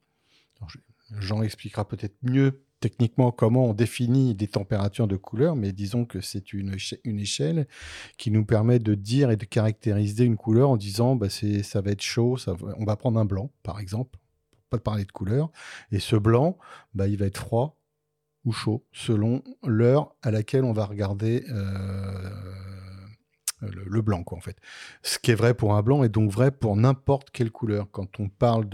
Jean 1.18 1.42
expliquera 1.42 1.88
peut-être 1.88 2.16
mieux 2.22 2.62
techniquement 2.80 3.30
comment 3.30 3.66
on 3.66 3.74
définit 3.74 4.34
des 4.34 4.48
températures 4.48 5.08
de 5.08 5.16
couleur, 5.16 5.56
mais 5.56 5.72
disons 5.72 6.04
que 6.04 6.20
c'est 6.20 6.52
une, 6.52 6.74
échelle 7.04 7.66
qui 8.16 8.30
nous 8.30 8.44
permet 8.44 8.78
de 8.78 8.94
dire 8.94 9.30
et 9.30 9.36
de 9.36 9.44
caractériser 9.44 10.24
une 10.24 10.36
couleur 10.36 10.70
en 10.70 10.76
disant 10.76 11.16
bah 11.16 11.28
ça 11.28 11.80
va 11.80 11.90
être 11.90 12.02
chaud, 12.02 12.36
ça 12.36 12.54
on 12.78 12.84
va 12.84 12.96
prendre 12.96 13.18
un 13.18 13.24
blanc 13.24 13.50
par 13.62 13.80
exemple, 13.80 14.18
pas 14.70 14.76
de 14.76 14.82
parler 14.82 15.04
de 15.04 15.12
couleur, 15.12 15.50
et 15.90 15.98
ce 15.98 16.16
blanc, 16.16 16.58
bah, 16.94 17.08
il 17.08 17.16
va 17.16 17.26
être 17.26 17.38
froid 17.38 17.78
ou 18.44 18.52
chaud 18.52 18.84
selon 18.92 19.42
l'heure 19.66 20.14
à 20.22 20.30
laquelle 20.30 20.64
on 20.64 20.72
va 20.72 20.86
regarder 20.86 21.44
euh, 21.48 22.30
le, 23.60 24.02
blanc, 24.02 24.22
quoi, 24.22 24.38
en 24.38 24.40
fait. 24.40 24.56
Ce 25.02 25.18
qui 25.18 25.30
est 25.30 25.34
vrai 25.34 25.54
pour 25.54 25.74
un 25.74 25.82
blanc 25.82 26.04
est 26.04 26.08
donc 26.08 26.30
vrai 26.30 26.50
pour 26.50 26.76
n'importe 26.76 27.30
quelle 27.30 27.50
couleur. 27.50 27.90
Quand 27.90 28.20
on 28.20 28.28
parle 28.28 28.68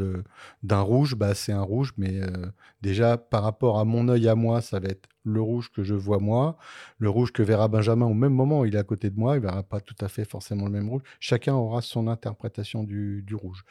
d'un 0.63 0.81
rouge, 0.81 1.15
bah, 1.17 1.35
c'est 1.35 1.53
un 1.53 1.63
rouge, 1.63 1.93
mais 1.97 2.21
euh, 2.21 2.47
déjà 2.83 3.17
par 3.17 3.43
rapport 3.43 3.79
à 3.79 3.85
mon 3.85 4.09
œil 4.09 4.29
à 4.29 4.35
moi, 4.35 4.61
ça 4.61 4.81
va 4.81 4.89
être 4.89 5.09
le 5.25 5.41
rouge 5.41 5.71
que 5.73 5.83
je 5.83 5.95
vois 5.95 6.19
moi, 6.19 6.59
le 6.99 7.09
rouge 7.09 7.33
que 7.33 7.43
verra 7.43 7.67
Benjamin 7.69 8.05
au 8.05 8.13
même 8.13 8.35
moment 8.35 8.67
il 8.67 8.75
est 8.75 8.79
à 8.79 8.83
côté 8.83 9.09
de 9.09 9.19
moi, 9.19 9.37
il 9.37 9.41
verra 9.41 9.63
pas 9.63 9.81
tout 9.81 9.97
à 10.01 10.09
fait 10.09 10.25
forcément 10.25 10.67
le 10.67 10.71
même 10.71 10.89
rouge. 10.89 11.03
Chacun 11.19 11.55
aura 11.55 11.81
son 11.81 12.09
interprétation 12.09 12.85
du, 12.85 13.25
rouge. 13.35 13.65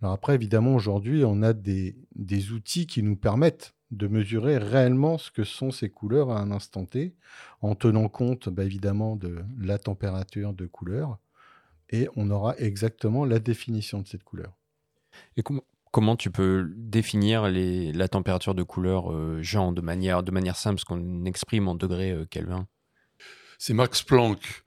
Alors 0.00 0.14
après, 0.14 0.34
évidemment, 0.34 0.74
aujourd'hui, 0.74 1.24
on 1.24 1.42
a 1.42 1.52
des, 1.52 1.96
des 2.16 2.52
outils 2.52 2.86
qui 2.86 3.02
nous 3.02 3.16
permettent 3.16 3.74
de 3.96 4.06
mesurer 4.06 4.58
réellement 4.58 5.18
ce 5.18 5.30
que 5.30 5.44
sont 5.44 5.70
ces 5.70 5.90
couleurs 5.90 6.30
à 6.30 6.40
un 6.40 6.50
instant 6.50 6.84
T, 6.84 7.14
en 7.62 7.74
tenant 7.74 8.08
compte 8.08 8.48
bah, 8.48 8.64
évidemment 8.64 9.16
de 9.16 9.44
la 9.58 9.78
température 9.78 10.52
de 10.52 10.66
couleur, 10.66 11.18
et 11.90 12.08
on 12.16 12.30
aura 12.30 12.56
exactement 12.58 13.24
la 13.24 13.38
définition 13.38 14.00
de 14.00 14.08
cette 14.08 14.24
couleur. 14.24 14.52
Et 15.36 15.42
comment 15.92 16.16
tu 16.16 16.30
peux 16.30 16.72
définir 16.76 17.48
les, 17.48 17.92
la 17.92 18.08
température 18.08 18.54
de 18.54 18.62
couleur, 18.62 19.12
euh, 19.12 19.42
Jean, 19.42 19.72
de 19.72 19.80
manière, 19.80 20.22
de 20.22 20.30
manière 20.30 20.56
simple, 20.56 20.80
ce 20.80 20.84
qu'on 20.84 21.24
exprime 21.24 21.68
en 21.68 21.74
degrés 21.74 22.10
euh, 22.10 22.26
Kelvin? 22.26 22.66
C'est 23.58 23.74
Max 23.74 24.02
Planck 24.02 24.64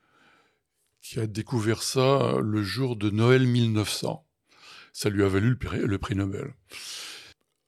qui 1.01 1.19
a 1.19 1.27
découvert 1.27 1.83
ça 1.83 2.37
le 2.41 2.63
jour 2.63 2.95
de 2.95 3.09
Noël 3.09 3.47
1900. 3.47 4.25
Ça 4.91 5.09
lui 5.09 5.23
a 5.23 5.27
valu 5.27 5.57
le 5.61 5.85
le 5.85 5.97
prix 5.97 6.15
Nobel. 6.15 6.53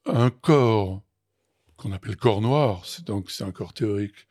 Un 0.05 0.29
corps 0.29 1.03
qu'on 1.79 1.91
appelle 1.91 2.15
corps 2.15 2.41
noir, 2.41 2.85
c'est 2.85 3.05
donc 3.05 3.31
c'est 3.31 3.43
un 3.43 3.51
corps 3.51 3.73
théorique. 3.73 4.27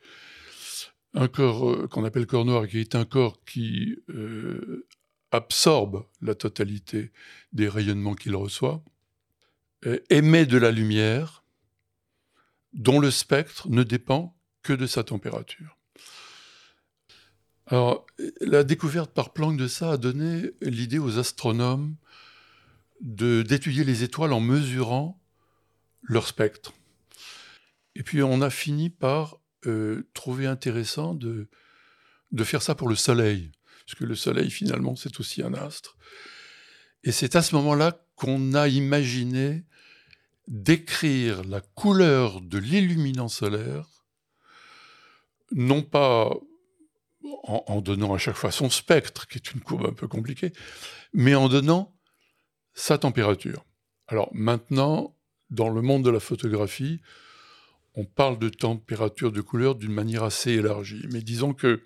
Un 1.13 1.27
corps 1.27 1.69
euh, 1.69 1.87
qu'on 1.87 2.05
appelle 2.05 2.27
corps 2.27 2.45
noir, 2.45 2.67
qui 2.67 2.79
est 2.79 2.95
un 2.95 3.05
corps 3.05 3.43
qui 3.43 3.97
euh, 4.09 4.87
absorbe 5.31 6.05
la 6.21 6.35
totalité 6.35 7.11
des 7.51 7.67
rayonnements 7.67 8.15
qu'il 8.15 8.35
reçoit, 8.35 8.83
émet 10.09 10.45
de 10.45 10.57
la 10.57 10.71
lumière 10.71 11.43
dont 12.73 12.99
le 12.99 13.11
spectre 13.11 13.69
ne 13.69 13.83
dépend 13.83 14.35
que 14.61 14.73
de 14.73 14.87
sa 14.87 15.03
température. 15.03 15.77
Alors, 17.67 18.05
la 18.41 18.63
découverte 18.63 19.13
par 19.13 19.31
Planck 19.31 19.57
de 19.57 19.67
ça 19.67 19.91
a 19.91 19.97
donné 19.97 20.51
l'idée 20.61 20.97
aux 20.97 21.19
astronomes 21.19 21.95
d'étudier 22.99 23.83
les 23.83 24.03
étoiles 24.03 24.33
en 24.33 24.39
mesurant 24.39 25.21
leur 26.01 26.27
spectre. 26.27 26.73
Et 27.99 28.03
puis 28.03 28.23
on 28.23 28.41
a 28.41 28.49
fini 28.49 28.89
par 28.89 29.37
euh, 29.67 30.09
trouver 30.13 30.47
intéressant 30.47 31.13
de, 31.13 31.49
de 32.31 32.43
faire 32.45 32.61
ça 32.61 32.73
pour 32.73 32.87
le 32.87 32.95
Soleil, 32.95 33.51
parce 33.85 33.99
que 33.99 34.05
le 34.05 34.15
Soleil 34.15 34.49
finalement 34.49 34.95
c'est 34.95 35.19
aussi 35.19 35.43
un 35.43 35.53
astre. 35.53 35.97
Et 37.03 37.11
c'est 37.11 37.35
à 37.35 37.41
ce 37.41 37.53
moment-là 37.55 38.01
qu'on 38.15 38.53
a 38.53 38.69
imaginé 38.69 39.65
décrire 40.47 41.43
la 41.43 41.59
couleur 41.59 42.41
de 42.41 42.57
l'illuminant 42.57 43.27
solaire, 43.27 44.05
non 45.51 45.83
pas 45.83 46.29
en, 47.43 47.63
en, 47.67 47.81
donnant 47.81 48.13
à 48.13 48.17
chaque 48.17 48.37
fois 48.37 48.51
son 48.51 48.69
spectre, 48.69 49.27
qui 49.27 49.37
est 49.37 49.51
une 49.51 49.59
courbe 49.59 49.85
un 49.85 49.93
peu 49.93 50.07
compliquée, 50.07 50.53
mais 51.13 51.35
en 51.35 51.49
donnant 51.49 51.95
sa 52.73 52.97
température. 52.97 53.65
Alors 54.07 54.29
maintenant, 54.33 55.17
dans 55.49 55.69
le 55.69 55.81
monde 55.81 56.05
de 56.05 56.09
la 56.09 56.19
photographie, 56.21 57.01
on 57.95 58.05
parle 58.05 58.39
de 58.39 58.49
température 58.49 59.31
de 59.31 59.41
couleur 59.41 59.75
d'une 59.75 59.91
manière 59.91 60.23
assez 60.23 60.51
élargie. 60.51 61.07
Mais 61.11 61.21
disons 61.21 61.53
que 61.53 61.81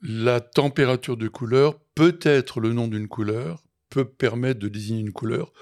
la 0.00 0.40
température 0.40 1.16
de 1.16 1.28
couleur 1.28 1.78
peut 1.94 2.18
être 2.22 2.60
le 2.60 2.72
nom 2.72 2.88
d'une 2.88 3.08
couleur, 3.08 3.62
peut 3.90 4.04
permettre 4.04 4.60
de 4.60 4.68
désigner 4.68 5.00
une 5.00 5.12
couleur 5.12 5.52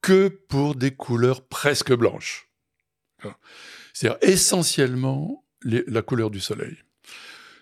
que 0.00 0.28
pour 0.28 0.74
des 0.74 0.92
couleurs 0.92 1.46
presque 1.46 1.92
blanches. 1.92 2.48
C'est-à-dire 3.92 4.18
essentiellement 4.22 5.44
la 5.62 6.02
couleur 6.02 6.30
du 6.30 6.40
soleil 6.40 6.76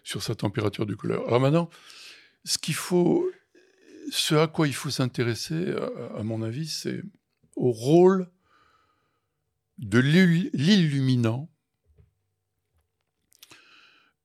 sur 0.02 0.22
sa 0.22 0.34
température 0.34 0.84
de 0.84 0.94
couleur. 0.94 1.26
Alors 1.26 1.40
maintenant, 1.40 1.70
ce 2.44 2.58
qu'il 2.58 2.74
faut, 2.74 3.30
ce 4.10 4.34
à 4.34 4.46
quoi 4.46 4.68
il 4.68 4.74
faut 4.74 4.90
s'intéresser, 4.90 5.74
à, 6.16 6.22
mon 6.22 6.42
avis, 6.42 6.68
c'est 6.68 7.02
au 7.56 7.70
rôle 7.70 8.28
de 9.78 9.98
l'illuminant 9.98 11.50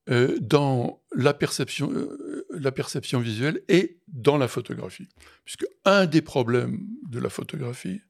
euh, 0.09 0.39
dans 0.41 1.03
la 1.13 1.35
perception, 1.35 1.91
euh, 1.91 2.47
la 2.49 2.71
perception 2.71 3.19
visuelle 3.19 3.61
et 3.67 3.99
dans 4.07 4.37
la 4.37 4.47
photographie. 4.47 5.07
Puisque 5.45 5.67
un 5.85 6.07
des 6.07 6.23
problèmes 6.23 6.87
de 7.09 7.19
la 7.19 7.29
photographie 7.29 8.01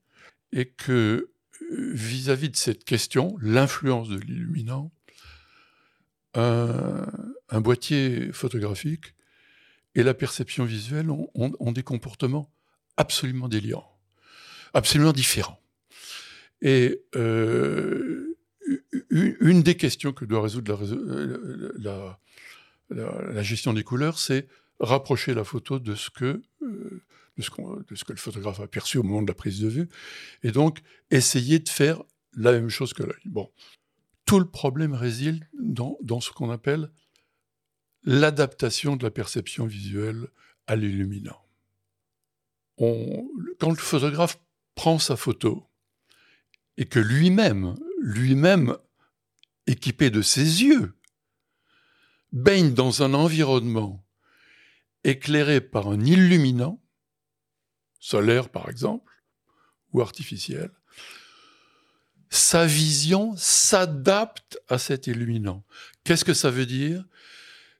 est 0.54 0.68
que 0.78 1.32
euh, 1.72 1.92
vis-à-vis 1.94 2.50
de 2.50 2.56
cette 2.56 2.86
question, 2.86 3.38
l'influence 3.42 4.08
de 4.08 4.18
l'illuminant, 4.18 4.92
un, 6.36 7.06
boîtier 7.52 8.32
photographique 8.32 9.16
et 9.96 10.04
la 10.04 10.14
perception 10.14 10.64
visuelle 10.64 11.10
ont 11.10 11.72
des 11.74 11.84
comportements 11.84 12.50
absolument 12.96 13.50
délirants, 13.50 14.00
absolument 14.74 15.12
différents. 15.12 15.60
Et 16.62 17.02
euh, 17.16 18.38
une 19.10 19.64
des 19.64 19.76
questions 19.76 20.14
que 20.14 20.26
doit 20.26 20.42
résoudre 20.42 20.78
la, 21.78 22.20
la, 22.90 23.44
gestion 23.44 23.74
des 23.74 23.84
couleurs, 23.84 24.20
c'est 24.20 24.48
rapprocher 24.80 25.34
la 25.34 25.44
photo 25.44 25.80
de 25.80 25.96
ce 25.96 26.10
que 26.10 26.42
euh, 26.62 27.02
le 27.38 28.16
photographe 28.18 28.60
a 28.60 28.68
perçu 28.68 28.98
au 28.98 29.04
moment 29.04 29.22
de 29.22 29.28
la 29.28 29.34
prise 29.34 29.60
de 29.62 29.68
vue, 29.68 29.90
et 30.44 30.52
donc 30.52 30.80
essayer 31.10 31.60
de 31.60 31.70
faire 31.70 32.04
la 32.36 32.52
même 32.52 32.70
chose 32.70 32.94
que 32.94 33.04
l'œil. 33.04 33.22
Bon, 33.26 33.50
tout 34.26 34.40
le 34.40 34.46
problème 34.50 34.94
réside 34.94 35.48
dans 35.54 36.20
ce 36.20 36.32
qu'on 36.32 36.50
appelle 36.50 36.92
l'adaptation 38.04 38.96
de 38.96 39.04
la 39.04 39.12
perception 39.12 39.66
visuelle 39.66 40.28
à 40.68 40.76
l'illuminant. 40.76 41.42
Quand 42.78 43.70
le 43.70 43.76
photographe 43.76 44.40
prend 44.76 45.00
sa 45.00 45.18
photo, 45.18 45.69
et 46.80 46.86
que 46.86 47.00
lui-même, 47.00 47.76
lui-même 48.00 48.76
équipé 49.68 50.10
de 50.10 50.22
ses 50.22 50.64
yeux, 50.64 50.98
baigne 52.32 52.74
dans 52.74 53.04
un 53.04 53.14
environnement 53.14 54.08
éclairé 55.04 55.60
par 55.60 55.90
un 55.90 56.00
illuminant, 56.00 56.82
solaire 58.00 58.48
par 58.48 58.70
exemple, 58.70 59.12
ou 59.92 60.02
artificiel, 60.02 60.72
sa 62.30 62.66
vision 62.66 63.36
s'adapte 63.36 64.58
à 64.70 64.78
cet 64.78 65.08
illuminant. 65.08 65.66
Qu'est-ce 66.06 66.24
que 66.24 66.34
ça 66.34 66.50
veut 66.50 66.66
dire? 66.66 67.04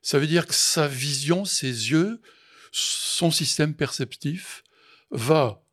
Ça 0.02 0.18
veut 0.18 0.26
dire 0.26 0.46
que 0.46 0.54
sa 0.54 0.88
vision, 0.88 1.46
ses 1.46 1.90
yeux, 1.90 2.20
son 2.70 3.30
système 3.30 3.74
perceptif 3.74 4.62
va, 5.10 5.64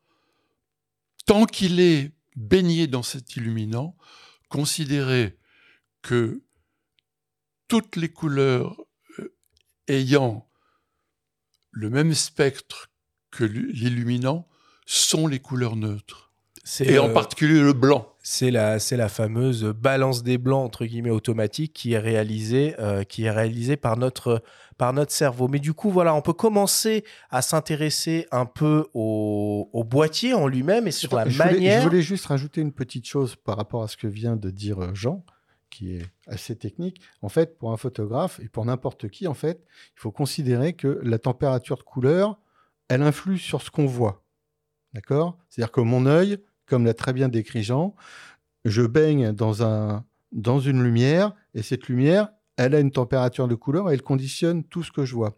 tant 1.25 1.45
qu'il 1.45 1.81
est 1.81 2.13
baigné 2.37 2.85
dans 2.87 3.03
cet 3.03 3.35
illuminant, 3.35 3.97
considérer 4.47 5.37
que 6.03 6.43
toutes 7.67 7.95
les 7.95 8.09
couleurs 8.09 8.79
euh, 9.19 9.35
ayant 9.87 10.47
le 11.71 11.89
même 11.89 12.13
spectre 12.13 12.91
que 13.31 13.43
l'illuminant 13.43 14.47
sont 14.85 15.27
les 15.27 15.39
couleurs 15.39 15.75
neutres. 15.75 16.26
Et 16.81 16.99
en 16.99 17.13
particulier 17.13 17.61
le 17.61 17.73
blanc. 17.73 18.13
C'est 18.21 18.51
la, 18.51 18.79
c'est 18.79 18.97
la 18.97 19.07
fameuse 19.07 19.63
balance 19.63 20.21
des 20.21 20.37
blancs 20.37 20.65
entre 20.65 20.85
guillemets 20.85 21.09
automatique 21.11 21.71
qui 21.71 21.93
est 21.93 21.99
réalisée, 21.99 22.75
euh, 22.79 23.03
qui 23.03 23.23
est 23.23 23.31
réalisée 23.31 23.77
par 23.77 23.97
notre 23.97 24.43
par 24.77 24.93
notre 24.93 25.11
cerveau. 25.11 25.47
Mais 25.47 25.59
du 25.59 25.73
coup, 25.73 25.89
voilà, 25.89 26.13
on 26.13 26.21
peut 26.21 26.33
commencer 26.33 27.03
à 27.29 27.41
s'intéresser 27.41 28.27
un 28.31 28.45
peu 28.45 28.87
au, 28.93 29.83
boîtier 29.89 30.33
en 30.33 30.47
lui-même 30.47 30.87
et 30.87 30.91
sur 30.91 31.15
la 31.15 31.25
manière. 31.25 31.81
je 31.81 31.87
voulais 31.87 32.01
juste 32.01 32.25
rajouter 32.25 32.61
une 32.61 32.73
petite 32.73 33.07
chose 33.07 33.35
par 33.35 33.55
rapport 33.55 33.83
à 33.83 33.87
ce 33.87 33.95
que 33.95 34.07
vient 34.07 34.35
de 34.35 34.49
dire 34.49 34.83
euh, 34.83 34.93
Jean, 34.93 35.23
qui 35.69 35.95
est 35.95 36.05
assez 36.27 36.55
technique. 36.55 37.01
En 37.21 37.29
fait, 37.29 37.57
pour 37.57 37.71
un 37.71 37.77
photographe 37.77 38.39
et 38.43 38.49
pour 38.49 38.65
n'importe 38.65 39.09
qui, 39.09 39.27
en 39.27 39.33
fait, 39.33 39.63
il 39.95 39.99
faut 40.01 40.11
considérer 40.11 40.73
que 40.73 40.99
la 41.01 41.17
température 41.17 41.77
de 41.77 41.83
couleur, 41.83 42.37
elle 42.89 43.01
influe 43.01 43.37
sur 43.37 43.61
ce 43.61 43.71
qu'on 43.71 43.85
voit. 43.85 44.23
D'accord? 44.93 45.37
C'est-à-dire 45.49 45.71
que 45.71 45.81
mon 45.81 46.05
œil, 46.05 46.37
comme 46.67 46.85
l'a 46.85 46.93
très 46.93 47.13
bien 47.13 47.29
décrit 47.29 47.63
Jean, 47.63 47.95
je 48.65 48.83
baigne 48.83 49.31
dans, 49.31 49.63
un, 49.63 50.05
dans 50.31 50.59
une 50.59 50.83
lumière 50.83 51.33
et 51.53 51.63
cette 51.63 51.87
lumière, 51.87 52.29
elle 52.57 52.75
a 52.75 52.79
une 52.79 52.91
température 52.91 53.47
de 53.47 53.55
couleur 53.55 53.89
et 53.89 53.93
elle 53.93 54.01
conditionne 54.01 54.63
tout 54.63 54.83
ce 54.83 54.91
que 54.91 55.05
je 55.05 55.15
vois. 55.15 55.35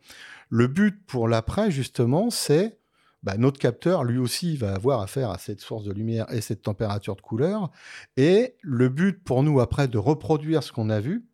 Le 0.49 0.67
but 0.67 1.05
pour 1.05 1.27
l'après, 1.27 1.69
justement, 1.69 2.29
c'est 2.29 2.79
bah, 3.21 3.35
notre 3.37 3.59
capteur, 3.59 4.03
lui 4.03 4.17
aussi, 4.17 4.55
va 4.55 4.73
avoir 4.73 5.01
affaire 5.01 5.29
à 5.29 5.37
cette 5.37 5.59
source 5.59 5.83
de 5.83 5.91
lumière 5.91 6.25
et 6.31 6.41
cette 6.41 6.61
température 6.61 7.15
de 7.15 7.21
couleur. 7.21 7.69
Et 8.15 8.55
le 8.61 8.87
but 8.87 9.21
pour 9.23 9.43
nous, 9.43 9.59
après, 9.59 9.87
de 9.87 9.97
reproduire 9.97 10.63
ce 10.63 10.71
qu'on 10.71 10.89
a 10.89 11.01
vu, 11.01 11.25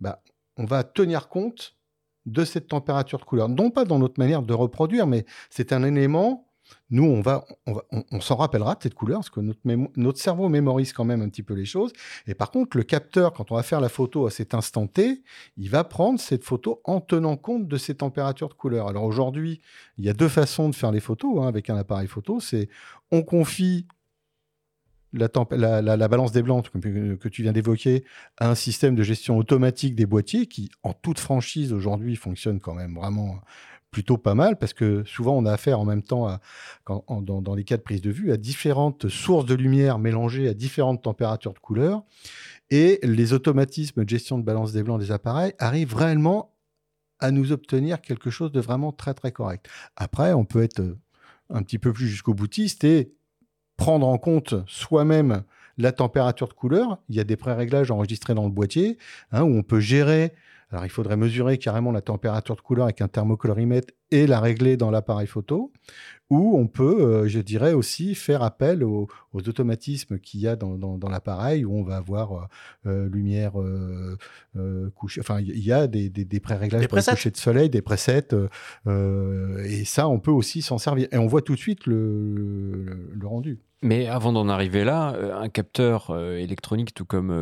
bah, 0.00 0.22
on 0.56 0.64
va 0.64 0.82
tenir 0.82 1.28
compte 1.28 1.76
de 2.26 2.44
cette 2.44 2.68
température 2.68 3.18
de 3.18 3.24
couleur. 3.24 3.48
Non 3.48 3.70
pas 3.70 3.84
dans 3.84 3.98
notre 3.98 4.18
manière 4.18 4.42
de 4.42 4.52
reproduire, 4.52 5.06
mais 5.06 5.24
c'est 5.48 5.72
un 5.72 5.84
élément 5.84 6.49
nous, 6.90 7.04
on 7.04 7.20
va, 7.20 7.44
on, 7.66 8.20
s'en 8.20 8.36
rappellera 8.36 8.74
de 8.74 8.82
cette 8.82 8.94
couleur 8.94 9.20
parce 9.20 9.30
que 9.30 9.40
notre, 9.96 10.18
cerveau 10.18 10.48
mémorise 10.48 10.92
quand 10.92 11.04
même 11.04 11.22
un 11.22 11.28
petit 11.28 11.44
peu 11.44 11.54
les 11.54 11.64
choses. 11.64 11.92
Et 12.26 12.34
par 12.34 12.50
contre, 12.50 12.76
le 12.76 12.82
capteur, 12.82 13.32
quand 13.32 13.52
on 13.52 13.54
va 13.54 13.62
faire 13.62 13.80
la 13.80 13.88
photo 13.88 14.26
à 14.26 14.30
cet 14.30 14.54
instant 14.54 14.86
T, 14.88 15.22
il 15.56 15.70
va 15.70 15.84
prendre 15.84 16.18
cette 16.18 16.44
photo 16.44 16.80
en 16.84 17.00
tenant 17.00 17.36
compte 17.36 17.68
de 17.68 17.76
ces 17.76 17.94
températures 17.94 18.48
de 18.48 18.54
couleur. 18.54 18.88
Alors 18.88 19.04
aujourd'hui, 19.04 19.60
il 19.98 20.04
y 20.04 20.08
a 20.08 20.12
deux 20.12 20.28
façons 20.28 20.68
de 20.68 20.74
faire 20.74 20.90
les 20.90 21.00
photos 21.00 21.42
hein, 21.42 21.46
avec 21.46 21.70
un 21.70 21.76
appareil 21.76 22.08
photo. 22.08 22.40
C'est 22.40 22.68
on 23.12 23.22
confie 23.22 23.86
la, 25.12 25.28
la, 25.82 26.08
balance 26.08 26.32
des 26.32 26.42
blancs 26.42 26.68
que 26.70 27.28
tu 27.28 27.42
viens 27.42 27.52
d'évoquer 27.52 28.04
à 28.38 28.48
un 28.48 28.54
système 28.54 28.94
de 28.94 29.02
gestion 29.02 29.38
automatique 29.38 29.94
des 29.94 30.06
boîtiers 30.06 30.46
qui, 30.46 30.70
en 30.82 30.92
toute 30.92 31.18
franchise 31.18 31.72
aujourd'hui, 31.72 32.16
fonctionne 32.16 32.60
quand 32.60 32.74
même 32.74 32.94
vraiment 32.94 33.40
plutôt 33.90 34.16
pas 34.16 34.34
mal 34.34 34.58
parce 34.58 34.72
que 34.72 35.02
souvent 35.04 35.36
on 35.36 35.44
a 35.46 35.52
affaire 35.52 35.80
en 35.80 35.84
même 35.84 36.02
temps, 36.02 36.38
dans, 36.86 37.54
les 37.54 37.64
cas 37.64 37.76
de 37.76 37.82
prise 37.82 38.02
de 38.02 38.10
vue, 38.10 38.32
à 38.32 38.36
différentes 38.36 39.08
sources 39.08 39.46
de 39.46 39.54
lumière 39.54 39.98
mélangées 39.98 40.48
à 40.48 40.54
différentes 40.54 41.02
températures 41.02 41.54
de 41.54 41.58
couleur. 41.58 42.02
Et 42.70 43.00
les 43.02 43.32
automatismes 43.32 44.04
de 44.04 44.08
gestion 44.08 44.38
de 44.38 44.44
balance 44.44 44.72
des 44.72 44.82
blancs 44.82 45.00
des 45.00 45.10
appareils 45.10 45.54
arrivent 45.58 45.94
réellement 45.94 46.54
à 47.18 47.32
nous 47.32 47.52
obtenir 47.52 48.00
quelque 48.00 48.30
chose 48.30 48.52
de 48.52 48.60
vraiment 48.60 48.92
très 48.92 49.12
très 49.12 49.32
correct. 49.32 49.68
Après, 49.96 50.32
on 50.32 50.44
peut 50.44 50.62
être 50.62 50.80
un 51.50 51.62
petit 51.62 51.78
peu 51.78 51.92
plus 51.92 52.06
jusqu'au 52.06 52.32
boutiste 52.32 52.84
et 52.84 53.12
prendre 53.76 54.06
en 54.06 54.18
compte 54.18 54.54
soi-même 54.66 55.42
la 55.78 55.92
température 55.92 56.48
de 56.48 56.52
couleur. 56.52 56.98
Il 57.08 57.16
y 57.16 57.20
a 57.20 57.24
des 57.24 57.36
pré-réglages 57.36 57.90
enregistrés 57.90 58.34
dans 58.34 58.44
le 58.44 58.50
boîtier 58.50 58.98
hein, 59.32 59.42
où 59.42 59.56
on 59.56 59.62
peut 59.62 59.80
gérer 59.80 60.32
alors, 60.72 60.86
il 60.86 60.90
faudrait 60.90 61.16
mesurer 61.16 61.58
carrément 61.58 61.90
la 61.90 62.00
température 62.00 62.54
de 62.54 62.60
couleur 62.60 62.84
avec 62.84 63.00
un 63.00 63.08
thermocolorimètre 63.08 63.92
et 64.12 64.26
la 64.26 64.38
régler 64.38 64.76
dans 64.76 64.90
l'appareil 64.90 65.26
photo. 65.26 65.72
Ou 66.30 66.56
on 66.56 66.68
peut, 66.68 67.00
euh, 67.00 67.28
je 67.28 67.40
dirais 67.40 67.72
aussi, 67.72 68.14
faire 68.14 68.44
appel 68.44 68.84
aux, 68.84 69.08
automatismes 69.32 70.20
qu'il 70.20 70.40
y 70.40 70.46
a 70.46 70.54
dans, 70.54 70.98
l'appareil, 71.10 71.64
où 71.64 71.76
on 71.76 71.82
va 71.82 71.96
avoir 71.96 72.32
euh, 72.32 72.46
euh, 72.86 73.08
lumière 73.08 73.54
couchée. 74.94 75.20
Enfin, 75.20 75.40
il 75.40 75.58
y 75.58 75.72
a 75.72 75.88
des, 75.88 76.08
des, 76.08 76.40
pré-réglages 76.40 76.86
pour 76.86 76.98
coucher 76.98 77.30
de 77.30 77.36
soleil, 77.36 77.68
des 77.68 77.82
presets. 77.82 78.28
et 78.86 79.84
ça, 79.84 80.08
on 80.08 80.20
peut 80.20 80.30
aussi 80.30 80.62
s'en 80.62 80.78
servir. 80.78 81.08
Et 81.10 81.18
on 81.18 81.26
voit 81.26 81.42
tout 81.42 81.54
de 81.54 81.60
suite 81.60 81.86
le 81.86 83.10
rendu. 83.24 83.58
Mais 83.82 84.06
avant 84.08 84.32
d'en 84.32 84.48
arriver 84.48 84.84
là, 84.84 85.16
un 85.40 85.48
capteur 85.48 86.16
électronique, 86.16 86.94
tout 86.94 87.06
comme 87.06 87.32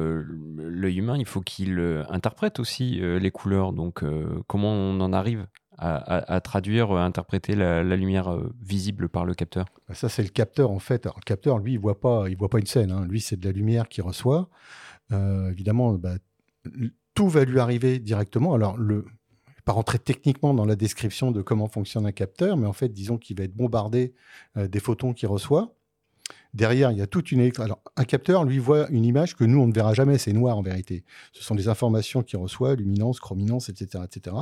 l'œil 0.56 0.98
humain, 0.98 1.16
il 1.18 1.26
faut 1.26 1.40
qu'il 1.40 1.78
interprète 2.08 2.58
aussi 2.58 3.00
les 3.02 3.30
couleurs. 3.30 3.74
Donc, 3.74 4.02
comment 4.46 4.72
on 4.72 4.98
en 5.00 5.12
arrive? 5.12 5.46
À, 5.78 6.40
traduire, 6.40 6.90
à 6.92 7.04
interpréter 7.04 7.54
la, 7.54 7.82
lumière 7.96 8.36
visible 8.60 9.08
par 9.08 9.24
le 9.24 9.34
capteur 9.34 9.66
bah, 9.88 9.94
Ça, 9.94 10.08
c'est 10.08 10.22
le 10.22 10.28
capteur 10.28 10.70
en 10.70 10.78
fait. 10.78 11.06
le 11.06 11.22
capteur, 11.24 11.58
lui, 11.58 11.74
il 11.74 11.78
voit 11.78 12.00
pas, 12.00 12.24
voit 12.36 12.48
pas 12.48 12.58
une 12.58 12.66
scène. 12.66 12.90
Hein. 12.90 13.06
Lui, 13.06 13.20
c'est 13.20 13.38
de 13.38 13.44
la 13.44 13.52
lumière 13.52 13.88
qu'il 13.88 14.02
reçoit. 14.02 14.48
évidemment, 15.10 15.94
bah, 15.94 16.14
tout 17.14 17.28
va 17.28 17.44
lui 17.44 17.60
arriver 17.60 17.98
directement. 17.98 18.54
Alors, 18.54 18.76
le, 18.76 19.04
pas 19.64 19.72
rentrer 19.72 19.98
techniquement 19.98 20.54
dans 20.54 20.64
la 20.64 20.76
description 20.76 21.30
de 21.30 21.42
comment 21.42 21.68
fonctionne 21.68 22.06
un 22.06 22.12
capteur, 22.12 22.56
mais 22.56 22.66
en 22.66 22.72
fait, 22.72 22.88
disons 22.88 23.18
qu'il 23.18 23.36
va 23.36 23.44
être 23.44 23.54
bombardé 23.54 24.14
des 24.56 24.80
photons 24.80 25.12
qu'il 25.12 25.28
reçoit. 25.28 25.77
Derrière, 26.54 26.90
il 26.90 26.98
y 26.98 27.02
a 27.02 27.06
toute 27.06 27.30
une 27.30 27.40
Alors, 27.58 27.80
un 27.96 28.04
capteur, 28.04 28.44
lui, 28.44 28.58
voit 28.58 28.88
une 28.90 29.04
image 29.04 29.36
que 29.36 29.44
nous, 29.44 29.60
on 29.60 29.66
ne 29.66 29.72
verra 29.72 29.92
jamais. 29.94 30.18
C'est 30.18 30.32
noir 30.32 30.56
en 30.56 30.62
vérité. 30.62 31.04
Ce 31.32 31.42
sont 31.42 31.54
des 31.54 31.68
informations 31.68 32.22
qu'il 32.22 32.38
reçoit, 32.38 32.74
luminance, 32.74 33.20
chrominance, 33.20 33.68
etc., 33.68 34.04
etc. 34.04 34.34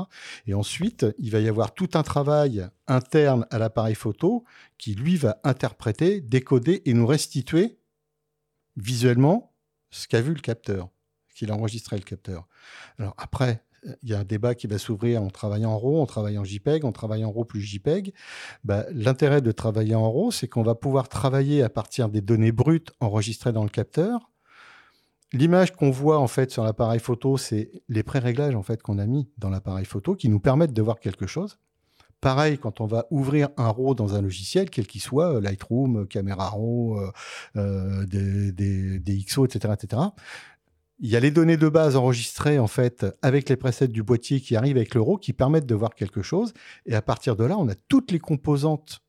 Et 0.47 0.55
ensuite, 0.55 1.07
il 1.19 1.31
va 1.31 1.41
y 1.41 1.49
avoir 1.49 1.75
tout 1.75 1.91
un 1.95 2.03
travail 2.03 2.67
interne 2.87 3.47
à 3.51 3.59
l'appareil 3.59 3.95
photo 3.95 4.45
qui, 4.79 4.95
lui, 4.95 5.17
va 5.17 5.41
interpréter, 5.43 6.21
décoder 6.21 6.83
et 6.85 6.95
nous 6.95 7.07
restituer 7.07 7.79
visuellement 8.77 9.55
ce 9.91 10.07
qu'a 10.07 10.21
vu 10.21 10.35
le 10.35 10.41
capteur, 10.41 10.89
qu'il 11.35 11.51
a 11.51 11.55
enregistré 11.55 11.97
le 11.97 12.03
capteur. 12.03 12.47
Alors 12.99 13.15
après, 13.19 13.65
il 14.03 14.11
y 14.11 14.15
a 14.15 14.19
un 14.19 14.25
débat 14.25 14.55
qui 14.55 14.67
va 14.67 14.79
s'ouvrir 14.79 15.23
en 15.23 15.29
travaillant 15.29 15.71
en 15.73 15.79
RAW, 15.79 16.01
en 16.01 16.07
travaillant 16.07 16.43
en 16.43 16.45
JPEG, 16.45 16.85
en 16.85 16.93
travaillant 16.93 17.29
en 17.29 17.33
RAW 17.33 17.45
plus 17.45 17.61
JPEG. 17.61 18.13
Bah, 18.65 18.85
l'intérêt 18.93 19.41
de 19.41 19.53
travailler 19.53 19.95
en 19.95 20.11
RAW, 20.11 20.31
c'est 20.31 20.49
qu'on 20.49 20.63
va 20.63 20.75
pouvoir 20.75 21.09
travailler 21.09 21.63
à 21.63 21.69
partir 21.69 22.09
des 22.09 22.21
données 22.21 22.53
brutes 22.53 22.93
enregistrées 23.01 23.53
dans 23.53 23.65
le 23.65 23.71
capteur. 23.71 24.31
L'image 25.33 25.73
qu'on 25.73 25.91
voit 25.91 26.19
en 26.19 26.29
fait 26.29 26.51
sur 26.51 26.65
l'appareil 26.65 27.01
photo, 27.01 27.37
c'est 27.37 27.71
les 27.89 28.03
pré-réglages 28.03 28.55
en 28.55 28.63
fait 28.63 28.83
qu'on 28.83 28.99
a 28.99 29.07
mis 29.07 29.29
dans 29.39 29.51
l'appareil 29.51 29.85
photo 29.85 30.15
qui 30.15 30.29
nous 30.29 30.41
permettent 30.41 30.73
de 30.73 30.83
voir 30.83 31.01
quelque 31.01 31.27
chose. 31.27 31.59
Pareil, 32.21 32.59
quand 32.59 32.81
on 32.81 32.87
va 32.87 33.07
ouvrir 33.11 33.51
un 33.57 33.69
RAW 33.69 33.95
dans 33.95 34.15
un 34.15 34.23
logiciel, 34.23 34.71
quel 34.71 34.87
qu'il 34.87 35.03
soit, 35.03 35.35
euh, 35.35 35.41
Lightroom, 35.41 36.07
Camera 36.07 36.49
RAW, 36.49 36.99
euh, 36.99 37.13
euh, 37.57 38.07
des, 38.07 38.53
des, 38.53 38.99
des, 38.99 39.25
XO, 39.25 39.45
etc., 39.45 39.75
etc., 39.75 40.03
il 40.99 41.11
y 41.11 41.17
a 41.17 41.21
les 41.21 41.31
données 41.31 41.57
de 41.57 41.69
base 41.69 41.97
enregistrées 41.97 42.59
en 42.59 42.67
fait 42.67 43.07
avec 43.23 43.49
les 43.49 43.57
presets 43.57 43.89
du 43.89 44.03
boîtier 44.03 44.41
qui 44.41 44.57
arrivent 44.57 44.77
avec 44.77 44.95
l'euro 44.95 45.19
qui 45.19 45.33
permettent 45.33 45.67
de 45.67 45.75
voir 45.75 45.95
quelque 45.95 46.23
chose. 46.23 46.55
Et 46.87 46.95
à 46.95 47.03
partir 47.03 47.37
de 47.37 47.45
là, 47.45 47.59
on 47.59 47.69
a 47.69 47.75
toutes 47.75 48.11
les 48.11 48.19
composantes 48.19 49.01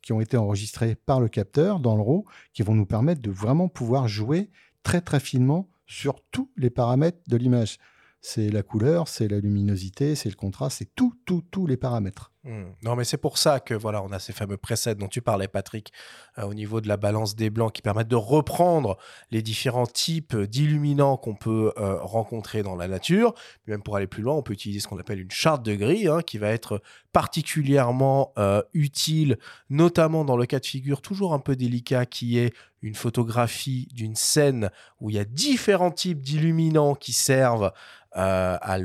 qui 0.00 0.12
ont 0.12 0.20
été 0.20 0.36
enregistrées 0.36 0.94
par 0.94 1.20
le 1.20 1.28
capteur 1.28 1.80
dans 1.80 1.96
le 1.96 2.02
RAW 2.02 2.24
qui 2.54 2.62
vont 2.62 2.74
nous 2.74 2.86
permettre 2.86 3.20
de 3.20 3.30
vraiment 3.30 3.68
pouvoir 3.68 4.08
jouer 4.08 4.50
très 4.82 5.00
très 5.00 5.20
finement 5.20 5.68
sur 5.86 6.20
tous 6.30 6.50
les 6.56 6.70
paramètres 6.70 7.20
de 7.28 7.36
l'image. 7.36 7.78
C'est 8.20 8.50
la 8.50 8.62
couleur, 8.62 9.06
c'est 9.06 9.28
la 9.28 9.38
luminosité, 9.38 10.14
c'est 10.14 10.30
le 10.30 10.34
contraste, 10.34 10.78
c'est 10.78 10.94
tout, 10.94 11.14
tout, 11.24 11.42
tous 11.50 11.66
les 11.66 11.76
paramètres. 11.76 12.32
Hmm. 12.44 12.70
Non, 12.82 12.94
mais 12.94 13.02
c'est 13.02 13.16
pour 13.16 13.36
ça 13.36 13.58
que 13.58 13.74
voilà, 13.74 14.00
on 14.02 14.12
a 14.12 14.20
ces 14.20 14.32
fameux 14.32 14.56
presets 14.56 14.94
dont 14.94 15.08
tu 15.08 15.20
parlais, 15.20 15.48
Patrick, 15.48 15.92
euh, 16.38 16.44
au 16.44 16.54
niveau 16.54 16.80
de 16.80 16.86
la 16.86 16.96
balance 16.96 17.34
des 17.34 17.50
blancs, 17.50 17.72
qui 17.72 17.82
permettent 17.82 18.08
de 18.08 18.14
reprendre 18.16 18.96
les 19.32 19.42
différents 19.42 19.88
types 19.88 20.36
d'illuminants 20.36 21.16
qu'on 21.16 21.34
peut 21.34 21.72
euh, 21.78 21.98
rencontrer 22.00 22.62
dans 22.62 22.76
la 22.76 22.86
nature. 22.86 23.34
Même 23.66 23.82
pour 23.82 23.96
aller 23.96 24.06
plus 24.06 24.22
loin, 24.22 24.34
on 24.34 24.42
peut 24.42 24.52
utiliser 24.52 24.78
ce 24.78 24.86
qu'on 24.86 24.98
appelle 24.98 25.20
une 25.20 25.32
charte 25.32 25.64
de 25.64 25.74
grille, 25.74 26.06
hein, 26.06 26.22
qui 26.22 26.38
va 26.38 26.50
être 26.50 26.80
particulièrement 27.12 28.32
euh, 28.38 28.62
utile, 28.72 29.38
notamment 29.68 30.24
dans 30.24 30.36
le 30.36 30.46
cas 30.46 30.60
de 30.60 30.66
figure 30.66 31.02
toujours 31.02 31.34
un 31.34 31.40
peu 31.40 31.56
délicat, 31.56 32.06
qui 32.06 32.38
est 32.38 32.54
une 32.82 32.94
photographie 32.94 33.88
d'une 33.92 34.14
scène 34.14 34.70
où 35.00 35.10
il 35.10 35.16
y 35.16 35.18
a 35.18 35.24
différents 35.24 35.90
types 35.90 36.20
d'illuminants 36.20 36.94
qui 36.94 37.12
servent 37.12 37.72
à 38.12 38.54
à 38.54 38.78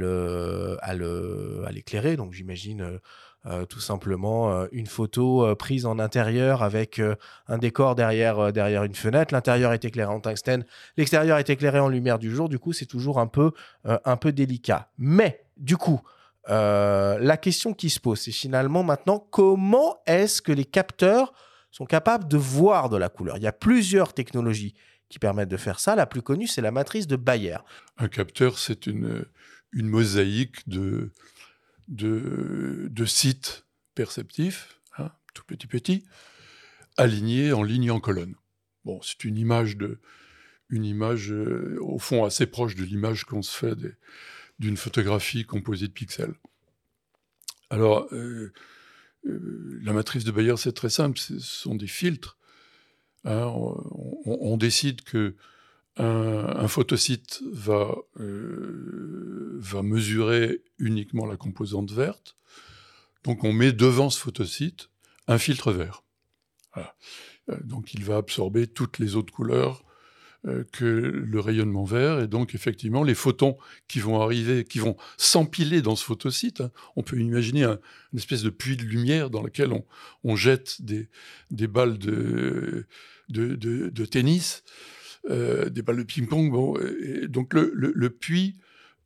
l'éclairer. 1.72 2.18
Donc 2.18 2.34
j'imagine 2.34 3.00
euh, 3.46 3.66
tout 3.66 3.82
simplement 3.82 4.54
euh, 4.54 4.68
une 4.72 4.88
photo 4.88 5.46
euh, 5.46 5.54
prise 5.54 5.86
en 5.86 6.00
intérieur 6.00 6.64
avec 6.64 7.02
un 7.48 7.58
décor 7.58 7.94
derrière, 7.94 8.54
derrière 8.54 8.86
une 8.86 8.96
fenêtre. 8.96 9.34
L'intérieur 9.34 9.74
est 9.74 9.84
éclairé 9.84 10.10
en 10.10 10.22
tungstène, 10.22 10.66
l'extérieur 10.96 11.38
est 11.38 11.50
éclairé 11.50 11.80
en 11.80 11.90
lumière 11.90 12.20
du 12.20 12.34
jour. 12.34 12.48
Du 12.48 12.58
coup, 12.58 12.72
c'est 12.72 12.86
toujours 12.86 13.20
un 13.20 13.28
peu, 13.28 13.52
un 13.84 14.18
peu 14.18 14.32
délicat. 14.32 14.90
Mais 14.98 15.46
du 15.58 15.76
coup, 15.76 16.02
la 16.48 17.38
question 17.38 17.74
qui 17.74 17.90
se 17.90 18.00
pose, 18.00 18.22
c'est 18.22 18.32
finalement 18.32 18.84
maintenant 18.84 19.20
comment 19.20 19.98
est-ce 20.06 20.42
que 20.42 20.52
les 20.52 20.66
capteurs 20.66 21.34
sont 21.72 21.86
capables 21.86 22.28
de 22.28 22.38
voir 22.38 22.90
de 22.90 22.98
la 22.98 23.10
couleur? 23.10 23.38
Il 23.38 23.44
y 23.44 23.48
a 23.48 23.54
plusieurs 23.54 24.14
technologies 24.14 24.74
qui 25.10 25.20
permettent 25.20 25.50
de 25.50 25.58
faire 25.58 25.80
ça. 25.80 25.96
La 25.96 26.06
plus 26.06 26.22
connue, 26.22 26.48
c'est 26.48 26.62
la 26.62 26.72
matrice 26.72 27.08
de 27.08 27.18
Bayer. 27.18 27.58
Un 27.98 28.08
capteur, 28.08 28.58
c'est 28.58 28.88
une, 28.88 29.26
une 29.74 29.88
mosaïque 29.88 30.68
de, 30.68 31.12
de, 31.94 33.06
sites 33.06 33.66
perceptifs, 33.96 34.80
hein, 34.98 35.12
tout 35.34 35.44
petit 35.46 35.68
petit, 35.68 36.06
alignés 36.98 37.54
en 37.54 37.64
ligne 37.64 37.92
en 37.92 38.00
colonne. 38.00 38.36
Bon, 38.86 39.02
c'est 39.02 39.24
une 39.24 39.38
image 39.38 39.78
de, 39.78 40.00
une 40.70 40.86
image 40.86 41.32
euh, 41.32 41.78
au 41.82 42.00
fond 42.00 42.26
assez 42.26 42.46
proche 42.46 42.76
de 42.76 42.84
l'image 42.84 43.26
qu'on 43.26 43.42
se 43.42 43.56
fait 43.56 43.78
d'une 44.60 44.78
photographie 44.78 45.46
composée 45.46 45.88
de 45.88 45.94
pixels. 45.94 46.36
Alors, 47.70 48.08
euh, 48.14 48.54
euh, 49.26 49.80
la 49.84 49.94
matrice 49.94 50.24
de 50.24 50.32
Bayer, 50.32 50.58
c'est 50.58 50.74
très 50.74 50.90
simple, 50.90 51.18
ce 51.18 51.40
sont 51.40 51.76
des 51.76 51.88
filtres. 51.88 52.38
Hein, 53.26 53.46
on, 54.26 54.58
décide 54.58 55.02
que 55.02 55.36
un, 55.98 56.68
photosite 56.68 57.44
va, 57.52 57.96
euh, 58.20 59.58
va 59.60 59.84
mesurer 59.84 60.64
uniquement 60.80 61.26
la 61.26 61.38
composante 61.38 61.92
verte. 61.92 62.36
Donc 63.24 63.44
on 63.44 63.54
met 63.54 63.72
devant 63.72 64.10
ce 64.10 64.20
photosite 64.20 64.90
un 65.28 65.38
filtre 65.38 65.72
vert. 65.72 66.04
Euh, 66.78 66.84
donc 67.64 67.94
il 67.94 68.04
va 68.04 68.18
absorber 68.18 68.68
toutes 68.68 69.00
les 69.00 69.16
autres 69.16 69.32
couleurs 69.32 69.86
euh, 70.46 70.64
que 70.72 70.86
le 70.86 71.40
rayonnement 71.40 71.86
vert. 71.86 72.20
Et 72.20 72.28
donc 72.28 72.56
effectivement, 72.56 73.04
les 73.04 73.16
photons 73.16 73.58
qui 73.88 74.00
vont 74.00 74.20
arriver, 74.20 74.66
qui 74.66 74.80
vont 74.80 74.98
s'empiler 75.18 75.82
dans 75.82 75.96
ce 75.96 76.04
photosite, 76.04 76.62
hein, 76.62 76.72
on 76.96 77.04
peut 77.04 77.20
imaginer 77.20 77.64
un, 77.64 77.80
une 78.12 78.20
espèce 78.20 78.42
de 78.42 78.50
puits 78.50 78.78
de 78.78 78.84
lumière 78.84 79.30
dans 79.30 79.44
lequel 79.44 79.72
on, 80.24 80.36
jette 80.36 80.82
des, 80.82 81.08
balles 81.68 82.00
de, 82.00 82.88
de 83.30 84.06
tennis. 84.06 84.64
Euh, 85.30 85.70
des 85.70 85.82
balles 85.82 85.98
de 85.98 86.04
ping-pong. 86.04 86.52
Bon, 86.52 86.78
donc 87.30 87.54
le, 87.54 88.10
puits, 88.10 88.58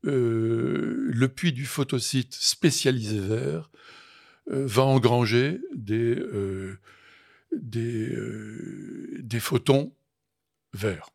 euh, 0.05 1.11
le 1.13 1.27
puits 1.27 1.53
du 1.53 1.65
photocyte 1.65 2.33
spécialisé 2.33 3.19
vert 3.19 3.69
euh, 4.49 4.65
va 4.65 4.83
engranger 4.83 5.61
des, 5.75 6.19
des, 7.51 8.17
des 9.19 9.39
photons 9.39 9.93
verts. 10.73 11.11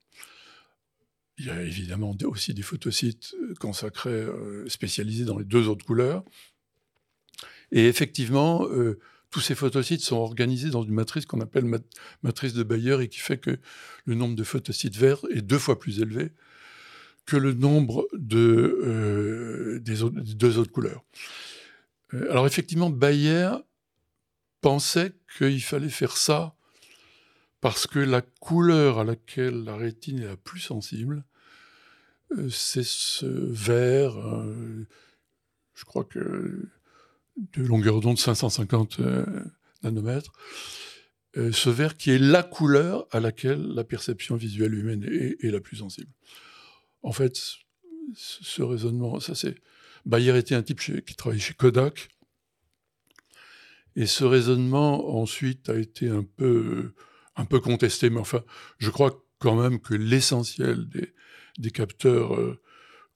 Il 1.38 1.46
y 1.46 1.50
a 1.50 1.62
évidemment 1.62 2.16
aussi 2.24 2.54
des 2.54 2.62
photocytes 2.62 3.34
consacrés, 3.58 4.26
spécialisés 4.68 5.24
dans 5.24 5.38
les 5.38 5.44
deux 5.44 5.66
autres 5.66 5.84
couleurs. 5.84 6.22
Et 7.72 7.88
effectivement, 7.88 8.68
tous 9.32 9.40
ces 9.40 9.54
photocytes 9.54 10.02
sont 10.02 10.18
organisés 10.18 10.70
dans 10.70 10.82
une 10.82 10.92
matrice 10.92 11.24
qu'on 11.24 11.40
appelle 11.40 11.64
matrice 12.22 12.52
de 12.52 12.62
Bayer 12.62 13.00
et 13.00 13.08
qui 13.08 13.18
fait 13.18 13.38
que 13.38 13.58
le 14.04 14.14
nombre 14.14 14.36
de 14.36 14.44
photocytes 14.44 14.96
verts 14.96 15.22
est 15.30 15.40
deux 15.40 15.58
fois 15.58 15.80
plus 15.80 16.00
élevé 16.00 16.32
que 17.24 17.36
le 17.36 17.54
nombre 17.54 18.06
de, 18.12 18.78
euh, 18.84 19.80
des, 19.80 20.00
deux 20.34 20.58
autres 20.58 20.70
couleurs. 20.70 21.02
Euh, 22.12 22.30
alors 22.30 22.46
effectivement, 22.46 22.90
Bayer 22.90 23.50
pensait 24.60 25.14
qu'il 25.38 25.62
fallait 25.62 25.88
faire 25.88 26.16
ça 26.16 26.54
parce 27.62 27.86
que 27.86 28.00
la 28.00 28.20
couleur 28.20 28.98
à 28.98 29.04
laquelle 29.04 29.64
la 29.64 29.76
rétine 29.76 30.20
est 30.20 30.26
la 30.26 30.36
plus 30.36 30.60
sensible, 30.60 31.24
euh, 32.36 32.50
c'est 32.50 32.84
ce 32.84 33.26
vert, 33.26 34.14
je 35.74 35.84
crois 35.84 36.04
que 36.04 36.68
de 37.36 37.62
longueur 37.62 38.00
d'onde 38.00 38.18
550 38.18 39.00
euh, 39.00 39.24
nanomètres, 39.82 40.32
euh, 41.36 41.50
ce 41.52 41.70
vert 41.70 41.96
qui 41.96 42.10
est 42.10 42.18
la 42.18 42.42
couleur 42.42 43.06
à 43.10 43.20
laquelle 43.20 43.62
la 43.74 43.84
perception 43.84 44.36
visuelle 44.36 44.74
humaine 44.74 45.04
est, 45.04 45.50
la 45.50 45.60
plus 45.60 45.78
sensible. 45.78 46.12
En 47.02 47.12
fait, 47.12 47.38
ce 48.14 48.62
raisonnement, 48.62 49.20
ça 49.20 49.34
c'est... 49.34 49.54
Bayer 50.04 50.36
était 50.36 50.56
un 50.56 50.62
type 50.62 50.80
qui 50.80 51.14
travaillait 51.14 51.40
chez 51.40 51.54
Kodak, 51.54 52.08
et 53.94 54.06
ce 54.06 54.24
raisonnement 54.24 55.16
ensuite 55.16 55.68
a 55.68 55.76
été 55.76 56.08
un 56.08 56.24
peu, 56.24 56.92
un 57.36 57.44
peu 57.44 57.60
contesté, 57.60 58.10
mais 58.10 58.20
enfin, 58.20 58.42
je 58.78 58.90
crois 58.90 59.24
quand 59.38 59.60
même 59.60 59.80
que 59.80 59.94
l'essentiel 59.94 60.88
des, 60.88 61.12
des 61.58 61.70
capteurs 61.70 62.34
euh, 62.34 62.60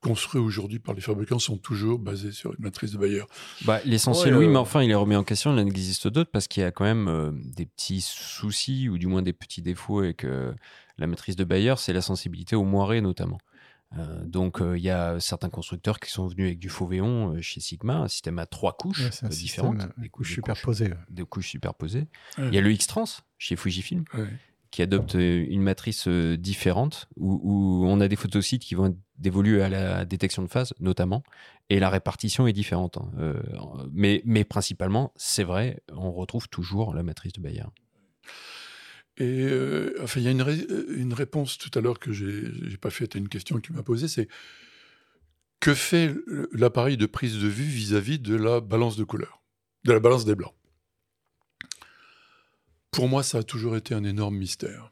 construits 0.01 0.41
aujourd'hui 0.41 0.79
par 0.79 0.95
les 0.95 1.01
fabricants 1.01 1.39
sont 1.39 1.59
toujours 1.59 1.99
basés 1.99 2.33
sur 2.33 2.53
une 2.53 2.65
matrice 2.65 2.93
de 2.93 2.99
Bayer. 2.99 3.23
Bah, 3.65 3.81
L'essentiel, 3.85 4.37
oui, 4.37 4.49
mais 4.49 4.57
enfin, 4.57 4.83
il 4.83 4.91
est 4.91 4.95
remis 4.95 5.17
en 5.17 5.25
question. 5.25 5.55
Il 5.57 5.61
en 5.61 5.67
existe 5.67 6.09
d'autres 6.09 6.31
parce 6.31 6.49
qu'il 6.49 6.63
y 6.63 6.67
a 6.67 6.71
quand 6.71 6.85
même 6.85 7.09
euh, 7.09 7.33
des 7.33 7.67
petits 7.67 8.01
soucis 8.01 8.89
ou 8.89 8.99
du 8.99 9.07
moins 9.07 9.23
des 9.23 9.33
petits 9.33 9.63
défauts 9.63 10.01
avec 10.01 10.25
euh, 10.25 10.53
la 10.99 11.07
matrice 11.07 11.37
de 11.37 11.45
Bayer, 11.45 11.75
c'est 11.79 11.93
la 11.93 12.03
sensibilité 12.03 12.57
aux 12.57 12.65
moirés 12.65 13.01
notamment. 13.01 13.39
Euh, 13.97 14.25
donc, 14.25 14.59
il 14.61 14.83
y 14.83 14.91
a 14.91 15.21
certains 15.21 15.49
constructeurs 15.49 16.01
qui 16.01 16.11
sont 16.11 16.27
venus 16.27 16.47
avec 16.47 16.59
du 16.59 16.69
Fauvéon 16.69 17.41
chez 17.41 17.61
Sigma, 17.61 17.99
un 17.99 18.09
système 18.09 18.39
à 18.39 18.47
trois 18.47 18.77
couches 18.77 19.23
différentes, 19.25 19.89
des 19.97 20.09
couches 20.09 20.35
superposées. 20.35 20.91
Des 21.09 21.25
couches 21.25 21.49
superposées. 21.49 22.09
Il 22.39 22.53
y 22.53 22.59
a 22.59 22.61
le 22.61 22.73
X-Trans 22.73 23.05
chez 23.39 23.57
Fujifilm, 23.57 24.05
qui 24.71 24.83
adopte 24.83 25.15
euh, 25.15 25.47
une 25.49 25.63
matrice 25.63 26.07
euh, 26.09 26.37
différente, 26.37 27.09
où, 27.17 27.85
on 27.87 28.01
a 28.01 28.09
des 28.09 28.17
photosites 28.17 28.63
qui 28.63 28.75
vont 28.75 28.97
dévoluer 29.19 29.63
à 29.63 29.69
la 29.69 30.05
détection 30.05 30.43
de 30.43 30.49
phase, 30.49 30.75
notamment, 30.81 31.23
et 31.69 31.81
la 31.81 31.91
répartition 31.91 32.47
est 32.47 32.53
différente. 32.53 32.99
Hein. 32.99 33.11
Euh, 33.19 33.35
mais, 33.93 34.45
principalement, 34.45 35.13
c'est 35.17 35.45
vrai, 35.45 35.83
on 35.93 36.13
retrouve 36.13 36.49
toujours 36.49 36.95
la 36.95 37.03
matrice 37.03 37.33
de 37.33 37.41
Bayer. 37.41 37.65
Et 39.19 39.49
enfin, 40.03 40.21
il 40.21 40.25
y 40.25 40.29
a 40.29 40.31
une, 40.31 40.45
une, 40.95 41.15
réponse 41.15 41.57
tout 41.57 41.71
à 41.79 41.81
l'heure 41.81 41.99
que 41.99 42.13
je 42.13 42.27
n'ai 42.69 42.77
pas 42.77 42.91
faite 42.91 43.17
à 43.17 43.19
une 43.19 43.31
question 43.31 43.57
que 43.57 43.63
tu 43.63 43.73
m'as 43.73 43.83
posée, 43.83 44.09
c'est 44.09 44.29
que 45.59 45.75
fait 45.75 46.15
l'appareil 46.53 46.99
de 46.99 47.07
prise 47.07 47.39
de 47.41 47.49
vue 47.49 47.65
vis-à-vis 47.65 48.19
-vis 48.19 48.23
de 48.23 48.37
la 48.37 48.61
balance 48.61 48.97
de 48.97 49.05
couleur, 49.05 49.41
de 49.85 49.93
la 49.93 50.01
balance 50.01 50.27
des 50.27 50.35
blancs? 50.35 50.53
Pour 52.91 53.09
moi, 53.09 53.23
ça 53.23 53.39
a 53.39 53.43
toujours 53.43 53.77
été 53.77 53.95
un 53.95 54.05
énorme 54.05 54.37
mystère. 54.37 54.91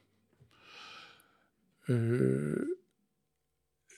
Euh, 1.90 2.73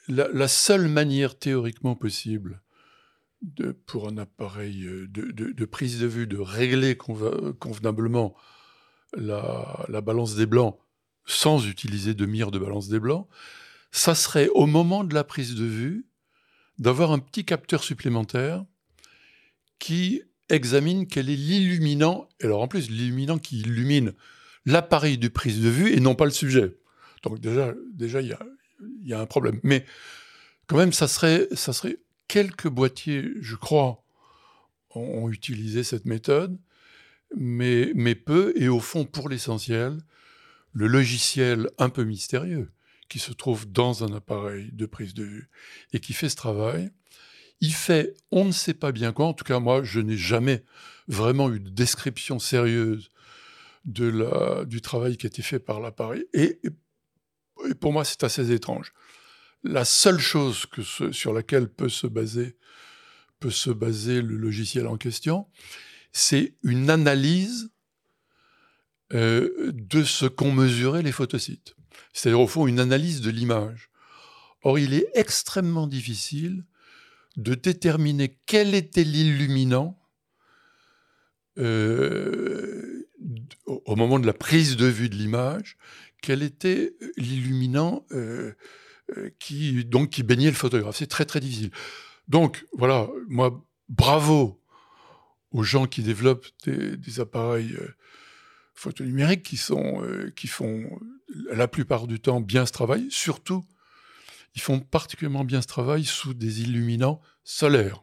la, 0.09 0.49
seule 0.49 0.89
manière 0.89 1.39
théoriquement 1.39 1.95
possible 1.95 2.63
pour 3.87 4.09
un 4.09 4.19
appareil 4.19 4.85
euh, 4.85 5.07
de, 5.09 5.65
prise 5.65 6.01
de 6.01 6.07
vue 6.07 6.27
de 6.27 6.39
régler 6.39 6.97
convenablement 6.97 8.35
la, 9.17 9.85
la, 9.89 10.01
balance 10.01 10.35
des 10.35 10.47
blancs 10.47 10.79
sans 11.27 11.67
utiliser 11.67 12.15
de 12.15 12.27
mire 12.27 12.51
de 12.51 12.59
balance 12.59 12.89
des 12.89 13.01
blancs, 13.01 13.29
ça 13.91 14.15
serait 14.15 14.49
au 14.49 14.67
moment 14.67 15.05
de 15.05 15.15
la 15.15 15.25
prise 15.25 15.55
de 15.55 15.65
vue 15.65 16.07
d'avoir 16.79 17.13
un 17.13 17.19
petit 17.19 17.45
capteur 17.45 17.83
supplémentaire 17.83 18.65
qui 19.79 20.23
examine 20.49 21.07
quel 21.07 21.29
est 21.29 21.37
l'illuminant, 21.37 22.29
et 22.41 22.45
alors 22.45 22.63
en 22.63 22.69
plus 22.69 22.91
l'illuminant 22.91 23.39
qui 23.39 23.61
illumine 23.61 24.13
l'appareil 24.65 25.19
de 25.19 25.29
prise 25.29 25.61
de 25.61 25.69
vue 25.69 25.93
et 25.93 26.01
non 26.01 26.15
pas 26.15 26.25
le 26.25 26.31
sujet. 26.31 26.77
Donc 27.23 27.41
déjà, 27.41 27.75
déjà 27.93 28.21
il 28.21 28.29
y 28.29 28.33
a, 28.33 28.39
y 29.05 29.13
a, 29.13 29.21
un 29.21 29.27
problème. 29.27 29.61
Mais 29.63 29.85
quand 30.67 30.77
même, 30.77 30.93
ça 30.93 31.09
serait, 31.09 31.49
ça 31.53 31.73
serait 31.73 31.99
quelques 32.29 32.69
boîtiers, 32.69 33.31
je 33.41 33.57
crois, 33.57 34.05
ont, 34.91 35.29
utilisé 35.31 35.85
cette 35.85 36.07
méthode, 36.07 36.59
mais, 37.37 37.93
mais 37.95 38.15
peu, 38.15 38.53
et 38.57 38.69
au 38.69 38.81
fond, 38.81 39.05
pour 39.05 39.29
l'essentiel, 39.29 39.99
le 40.73 40.87
logiciel 40.87 41.71
un 41.79 41.89
peu 41.89 42.05
mystérieux 42.05 42.71
qui 43.09 43.19
se 43.19 43.33
trouve 43.33 43.71
dans 43.71 44.05
un 44.05 44.13
appareil 44.15 44.71
de 44.73 44.87
prise 44.87 45.15
de 45.15 45.25
vue 45.25 45.51
et 45.93 46.01
qui 46.01 46.13
fait 46.13 46.29
ce 46.29 46.37
travail, 46.37 46.91
il 47.61 47.73
fait 47.73 48.15
on 48.31 48.45
ne 48.45 48.53
sait 48.53 48.75
pas 48.75 48.93
bien 48.93 49.13
quoi. 49.13 49.27
En 49.27 49.33
tout 49.33 49.45
cas, 49.45 49.61
moi, 49.61 49.83
je 49.83 50.01
n'ai 50.01 50.17
jamais 50.17 50.65
vraiment 51.09 51.53
eu 51.53 51.61
de 51.61 51.71
description 51.71 52.39
sérieuse 52.39 53.11
de 53.85 54.07
la, 54.07 54.65
du 54.65 54.81
travail 54.81 55.17
qui 55.17 55.27
a 55.27 55.29
été 55.29 55.43
fait 55.43 55.61
par 55.61 55.81
l'appareil. 55.81 56.27
Et, 56.35 56.61
pour 57.81 57.93
moi, 57.93 58.05
c'est 58.05 58.25
assez 58.25 58.51
étrange. 58.53 58.93
La 59.65 59.85
seule 59.85 60.19
chose 60.19 60.67
sur 61.13 61.33
laquelle 61.33 61.69
peut 61.69 61.89
se 61.89 62.07
baser 62.07 62.57
le 63.41 64.37
logiciel 64.37 64.87
en 64.87 64.97
question, 64.97 65.47
c'est 66.13 66.55
une 66.63 66.91
analyse 66.91 67.71
euh, 69.13 69.71
de 69.73 70.03
ce 70.03 70.27
qu'ont 70.27 70.53
mesuré 70.53 71.03
les 71.03 71.13
photocytes. 71.13 71.77
C'est-à-dire, 72.13 72.41
au 72.41 72.47
fond, 72.47 72.67
une 72.67 72.81
analyse 72.81 73.21
de 73.21 73.31
l'image. 73.31 73.91
Or, 74.63 74.79
il 74.79 74.95
est 74.95 75.09
extrêmement 75.15 75.87
difficile 75.87 76.65
de 77.37 77.55
déterminer 77.55 78.39
quel 78.47 78.75
était 78.75 79.05
l'illuminant 79.05 80.01
euh, 81.59 83.09
au 83.67 83.97
moment 83.97 84.19
de 84.19 84.27
la 84.27 84.33
prise 84.33 84.77
de 84.77 84.87
vue 84.87 85.09
de 85.09 85.15
l'image, 85.15 85.77
quel 86.27 86.43
était 86.43 86.97
l'illuminant 87.17 88.05
euh, 88.11 88.53
euh, 89.17 89.31
qui, 89.39 89.85
donc, 89.85 90.11
qui 90.11 90.25
baignait 90.25 90.51
le 90.51 90.57
photographe. 90.57 90.97
C'est 90.97 91.07
très 91.07 91.25
très 91.25 91.39
difficile. 91.39 91.71
Donc 92.27 92.67
voilà, 92.73 93.09
moi, 93.29 93.65
bravo 93.89 94.61
aux 95.53 95.63
gens 95.63 95.87
qui 95.87 96.03
développent 96.03 96.49
des, 96.65 96.97
des 96.97 97.21
appareils 97.21 97.75
euh, 97.75 97.95
photonumériques 98.75 99.45
qui, 99.45 99.57
sont, 99.57 100.03
euh, 100.03 100.33
qui 100.35 100.49
font 100.49 100.99
la 101.53 101.69
plupart 101.69 102.09
du 102.09 102.19
temps 102.19 102.41
bien 102.41 102.67
ce 102.67 102.73
travail. 102.73 103.07
Surtout, 103.09 103.65
ils 104.57 104.61
font 104.61 104.81
particulièrement 104.81 105.45
bien 105.45 105.63
ce 105.63 105.69
travail 105.69 106.05
sous 106.05 106.35
des 106.35 106.63
illuminants 106.63 107.21
solaires, 107.45 108.03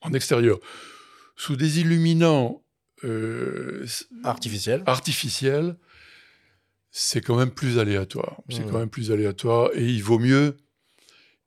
en 0.00 0.14
extérieur. 0.14 0.58
Sous 1.36 1.56
des 1.56 1.80
illuminants 1.80 2.64
euh, 3.04 3.86
Artificiel. 4.22 4.82
artificiels, 4.86 5.76
c'est 6.96 7.20
quand 7.20 7.34
même 7.36 7.50
plus 7.50 7.80
aléatoire. 7.80 8.40
C'est 8.48 8.60
Mhm. 8.64 8.70
quand 8.70 8.78
même 8.78 8.88
plus 8.88 9.10
aléatoire 9.10 9.70
et 9.74 9.84
il 9.84 10.00
vaut 10.02 10.20
mieux, 10.20 10.56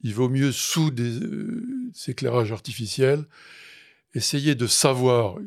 il 0.02 0.14
vaut 0.14 0.28
mieux 0.28 0.52
sous 0.52 0.92
des, 0.92 1.22
euh, 1.22 1.66
ces 1.94 2.12
éclairages 2.12 2.52
artificiels 2.52 3.24
essayer 4.14 4.56
de 4.56 4.68
savoir 4.68 5.38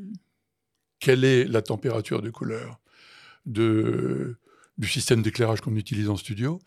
quelle 1.01 1.23
est 1.25 1.45
la 1.45 1.61
température 1.61 2.23
de 2.23 2.31
couleur 2.31 2.81
de, 3.45 4.37
du 4.79 4.89
système 4.89 5.21
d'éclairage 5.23 5.61
qu'on 5.61 5.77
utilise 5.77 6.09
en 6.09 6.17
studio 6.17 6.61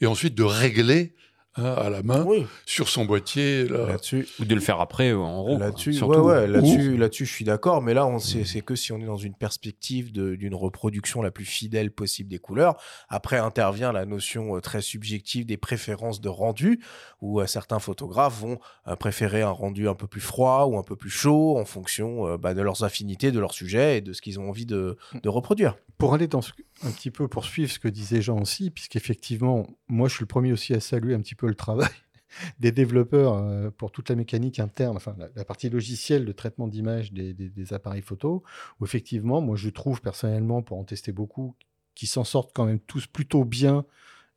et 0.00 0.06
ensuite 0.06 0.34
de 0.34 0.42
régler 0.42 1.14
hein, 1.56 1.64
à 1.76 1.90
la 1.90 2.02
main 2.02 2.24
Oui, 2.24 2.46
sur 2.66 2.88
son 2.88 3.04
boîtier. 3.04 3.66
là. 3.68 3.96
Ou 4.40 4.44
de 4.44 4.54
le 4.54 4.60
faire 4.60 4.80
après 4.80 5.10
euh, 5.10 5.18
en 5.18 5.42
RAW. 5.44 5.58
Là-dessus, 5.58 5.90
ouais, 5.90 5.96
surtout. 5.96 6.20
ouais, 6.20 6.46
là-dessus, 6.46 6.96
là-dessus, 6.96 7.26
je 7.26 7.32
suis 7.32 7.44
d'accord. 7.44 7.82
Mais 7.82 7.94
là, 7.94 8.06
on 8.06 8.18
sait, 8.18 8.44
c'est 8.44 8.60
que 8.60 8.74
si 8.74 8.92
on 8.92 8.98
est 9.00 9.04
dans 9.06 9.16
une 9.16 9.34
perspective 9.34 10.12
de- 10.12 10.34
d'une 10.36 10.54
reproduction 10.54 11.22
la 11.22 11.30
plus 11.30 11.44
fidèle 11.44 11.90
possible 11.90 12.28
des 12.30 12.38
couleurs. 12.38 12.76
Après 13.08 13.38
intervient 13.38 13.92
la 13.92 14.06
notion 14.06 14.56
euh, 14.56 14.60
très 14.60 14.80
subjective 14.82 15.46
des 15.46 15.56
préférences 15.56 16.20
de 16.20 16.28
rendu, 16.28 16.80
où 17.20 17.40
euh, 17.40 17.46
certains 17.46 17.78
photographes 17.78 18.40
vont 18.40 18.58
euh, 18.88 18.96
préférer 18.96 19.42
un 19.42 19.50
rendu 19.50 19.88
un 19.88 19.94
peu 19.94 20.06
plus 20.06 20.20
froid 20.20 20.66
ou 20.66 20.78
un 20.78 20.82
peu 20.82 20.96
plus 20.96 21.10
chaud 21.10 21.58
en 21.58 21.64
fonction 21.64 22.26
euh, 22.28 22.36
bah, 22.36 22.54
de 22.54 22.62
leurs 22.62 22.84
affinités, 22.84 23.32
de 23.32 23.40
leur 23.40 23.52
sujet 23.52 23.98
et 23.98 24.00
de 24.00 24.12
ce 24.12 24.22
qu'ils 24.22 24.38
ont 24.40 24.48
envie 24.48 24.66
de, 24.66 24.96
de 25.22 25.28
reproduire. 25.28 25.76
Pour 25.98 26.14
aller 26.14 26.26
dans 26.28 26.40
ce- 26.42 26.52
un 26.82 26.90
petit 26.90 27.10
peu 27.10 27.28
poursuivre 27.28 27.70
ce 27.70 27.78
que 27.78 27.88
disait 27.88 28.22
Jean 28.22 28.40
aussi, 28.40 28.70
puisqu'effectivement, 28.70 29.66
moi 29.88 30.08
je 30.08 30.14
suis 30.14 30.22
le 30.22 30.28
premier 30.28 30.52
aussi 30.52 30.74
à 30.74 30.80
saluer 30.80 31.14
un 31.14 31.20
petit 31.20 31.34
peu 31.34 31.46
le 31.46 31.54
travail 31.54 31.90
des 32.60 32.72
développeurs 32.72 33.34
euh, 33.34 33.70
pour 33.70 33.92
toute 33.92 34.08
la 34.08 34.16
mécanique 34.16 34.58
interne, 34.58 34.96
enfin 34.96 35.14
la, 35.34 35.44
partie 35.44 35.68
logicielle 35.68 36.24
de 36.24 36.32
traitement 36.32 36.68
d'image 36.68 37.12
des, 37.12 37.72
appareils 37.72 38.02
photo, 38.02 38.42
où 38.78 38.84
effectivement, 38.84 39.40
moi 39.40 39.56
je 39.56 39.68
trouve 39.68 40.00
personnellement, 40.00 40.62
pour 40.62 40.78
en 40.78 40.84
tester 40.84 41.12
beaucoup, 41.12 41.54
qui 41.94 42.06
s'en 42.06 42.24
sortent 42.24 42.52
quand 42.54 42.64
même 42.64 42.80
tous 42.80 43.06
plutôt 43.06 43.44
bien, 43.44 43.84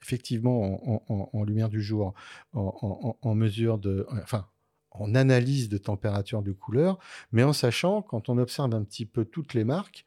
effectivement, 0.01 1.07
en, 1.33 1.43
lumière 1.45 1.69
du 1.69 1.81
jour, 1.81 2.13
en 2.53 3.35
mesure 3.35 3.77
de... 3.77 4.05
Enfin, 4.21 4.47
en 4.93 5.15
analyse 5.15 5.69
de 5.69 5.77
température 5.77 6.41
de 6.41 6.51
couleur, 6.51 6.99
mais 7.31 7.43
en 7.43 7.53
sachant, 7.53 8.01
quand 8.01 8.29
on 8.29 8.37
observe 8.37 8.73
un 8.73 8.83
petit 8.83 9.05
peu 9.05 9.25
toutes 9.25 9.53
les 9.53 9.63
marques, 9.63 10.05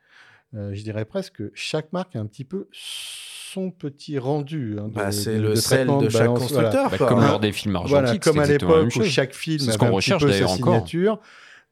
euh, 0.57 0.75
je 0.75 0.83
dirais 0.83 1.05
presque 1.05 1.35
que 1.35 1.53
chaque 1.55 1.93
marque 1.93 2.17
a 2.17 2.21
un 2.21 2.27
petit 2.27 2.45
peu 2.45 2.69
son 2.73 3.71
petit 3.71 4.19
rendu. 4.19 4.77
hein, 4.79 4.89
de- 4.89 4.95
Bah, 4.95 5.13
c'est 5.13 5.37
de- 5.37 5.43
le 5.43 5.49
de 5.51 5.55
sel 5.57 5.79
traitement 5.87 6.03
de 6.03 6.09
chaque 6.09 6.21
balance, 6.23 6.53
voilà. 6.53 6.69
constructeur. 6.71 6.91
Bah, 6.91 6.99
quoi. 6.99 7.09
comme 7.09 7.19
Hein. 7.21 7.29
lors 7.29 7.41
des 7.41 7.53
films 7.53 7.77
argentiques, 7.77 7.93
Voilà, 7.93 8.19
comme 8.19 8.39
à 8.39 8.47
l'époque 8.47 8.97
où 8.97 9.03
chaque 9.05 9.35
film 9.35 9.69
avait 9.69 9.79
qu'on 9.79 9.87
un 9.87 9.89
petit 9.89 9.95
recherche 9.97 10.23
peu 10.25 10.33
sa 10.33 10.45
encore. 10.45 10.55
signature. 10.57 11.21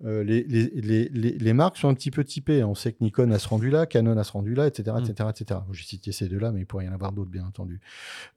euh, 0.04 0.24
les, 0.24 0.42
les, 0.42 0.70
les, 0.74 1.08
les, 1.08 1.30
les 1.38 1.52
marques 1.52 1.76
sont 1.76 1.88
un 1.88 1.94
petit 1.94 2.10
peu 2.10 2.24
typées. 2.24 2.64
On 2.64 2.74
sait 2.74 2.92
que 2.92 2.98
Nikon 3.00 3.30
a 3.30 3.38
ce 3.38 3.46
rendu-là, 3.48 3.86
Canon 3.86 4.16
a 4.18 4.24
ce 4.24 4.32
rendu-là, 4.32 4.66
etc. 4.66 4.96
Etc., 5.00 5.28
etc. 5.30 5.60
J'ai 5.72 5.84
cité 5.84 6.10
ces 6.12 6.28
deux-là, 6.28 6.50
mais 6.52 6.60
il 6.60 6.66
pourrait 6.66 6.84
y 6.84 6.88
en 6.88 6.92
avoir 6.92 7.12
d'autres, 7.12 7.30
bien 7.30 7.44
entendu. 7.46 7.80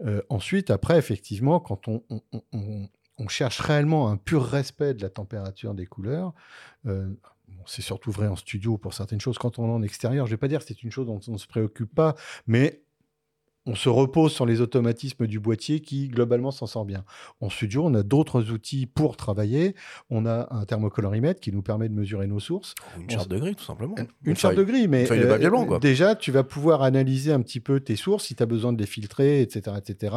Euh, 0.05 0.21
ensuite, 0.29 0.69
après, 0.69 0.97
effectivement, 0.99 1.59
quand 1.59 1.87
on, 1.87 2.03
on, 2.11 2.21
on- 2.31 2.41
on- 2.53 2.87
on 3.19 3.27
cherche 3.27 3.59
réellement 3.59 4.09
un 4.11 4.17
pur 4.17 4.45
respect 4.45 4.93
de 4.93 5.01
la 5.01 5.09
température 5.09 5.73
des 5.73 5.87
couleurs, 5.87 6.33
euh, 6.85 7.07
c'est 7.67 7.81
surtout 7.81 8.11
vrai 8.11 8.27
en 8.27 8.35
studio 8.35 8.77
pour 8.77 8.93
certaines 8.93 9.21
choses. 9.21 9.37
Quand 9.37 9.59
on 9.59 9.67
est 9.67 9.71
en 9.71 9.83
extérieur, 9.83 10.25
je 10.25 10.31
ne 10.31 10.33
vais 10.35 10.39
pas 10.39 10.47
dire 10.47 10.59
que 10.59 10.65
c'est 10.65 10.83
une 10.83 10.91
chose 10.91 11.07
dont 11.07 11.19
on 11.27 11.33
ne 11.33 11.37
se 11.37 11.47
préoccupe 11.47 11.93
pas, 11.93 12.15
mais 12.47 12.81
on 13.67 13.75
se 13.75 13.89
repose 13.89 14.31
sur 14.33 14.45
les 14.45 14.61
automatismes 14.61 15.27
du 15.27 15.39
boîtier 15.39 15.81
qui, 15.81 16.07
globalement, 16.07 16.51
s'en 16.51 16.65
sort 16.65 16.85
bien. 16.85 17.03
En 17.41 17.49
studio, 17.49 17.85
on 17.85 17.93
a 17.93 18.03
d'autres 18.03 18.51
outils 18.51 18.85
pour 18.85 19.17
travailler. 19.17 19.75
On 20.09 20.25
a 20.25 20.47
un 20.51 20.65
thermocolorimètre 20.65 21.39
qui 21.39 21.51
nous 21.51 21.61
permet 21.61 21.89
de 21.89 21.93
mesurer 21.93 22.27
nos 22.27 22.39
sources. 22.39 22.73
Ou 22.97 23.01
Une 23.01 23.09
charte 23.09 23.29
de 23.29 23.37
gris, 23.37 23.55
tout 23.55 23.65
simplement. 23.65 23.95
Une 24.23 24.35
charte 24.35 24.55
de 24.55 24.63
gris, 24.63 24.87
mais 24.87 25.05
de 25.05 25.13
euh, 25.13 25.49
blanc, 25.49 25.65
quoi. 25.65 25.79
déjà, 25.79 26.15
tu 26.15 26.31
vas 26.31 26.43
pouvoir 26.43 26.81
analyser 26.81 27.33
un 27.33 27.41
petit 27.41 27.59
peu 27.59 27.79
tes 27.79 27.97
sources 27.97 28.25
si 28.25 28.35
tu 28.35 28.43
as 28.43 28.45
besoin 28.45 28.71
de 28.71 28.79
les 28.79 28.87
filtrer, 28.87 29.41
etc., 29.41 29.75
etc. 29.77 30.15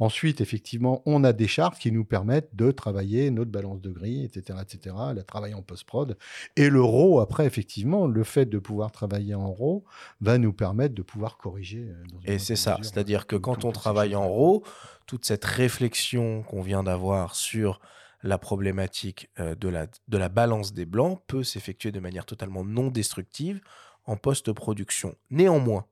Ensuite, 0.00 0.40
effectivement, 0.40 1.02
on 1.06 1.22
a 1.22 1.32
des 1.32 1.46
chartes 1.46 1.78
qui 1.78 1.92
nous 1.92 2.04
permettent 2.04 2.54
de 2.54 2.72
travailler 2.72 3.30
notre 3.30 3.50
balance 3.50 3.80
de 3.80 3.90
gris, 3.90 4.24
etc., 4.24 4.58
etc., 4.62 4.96
la 5.14 5.22
travailler 5.22 5.54
en 5.54 5.62
post-prod. 5.62 6.16
Et 6.56 6.68
le 6.68 6.82
RAW, 6.82 7.20
après, 7.20 7.46
effectivement, 7.46 8.06
le 8.06 8.24
fait 8.24 8.46
de 8.46 8.58
pouvoir 8.58 8.90
travailler 8.90 9.34
en 9.34 9.52
RAW 9.52 9.84
va 10.20 10.38
nous 10.38 10.52
permettre 10.52 10.94
de 10.94 11.02
pouvoir 11.02 11.36
corriger. 11.36 11.78
euh, 11.88 12.04
dans 12.12 12.20
une 12.20 12.30
Et 12.30 12.38
c'est 12.38 12.56
ça, 12.56 12.78
c'est-à-dire 12.88 13.26
que 13.26 13.36
quand 13.36 13.64
on 13.64 13.72
travaille 13.72 14.14
en. 14.14 14.28
RAW, 14.28 14.62
toute 15.06 15.24
cette 15.24 15.44
réflexion 15.44 16.42
qu'on 16.42 16.60
vient 16.60 16.82
d'avoir 16.82 17.34
sur 17.34 17.80
la 18.22 18.38
problématique 18.38 19.30
euh, 19.38 19.54
de 19.54 19.68
la, 19.68 19.86
de 20.08 20.18
la 20.18 20.28
balance 20.28 20.72
des 20.72 20.84
blancs 20.84 21.22
peut 21.26 21.44
s'effectuer 21.44 21.92
de 21.92 22.00
manière 22.00 22.26
totalement 22.26 22.64
non 22.64 22.88
destructive 22.88 23.60
en 24.04 24.16
post-production. 24.16 25.14
Néanmoins, 25.30 25.86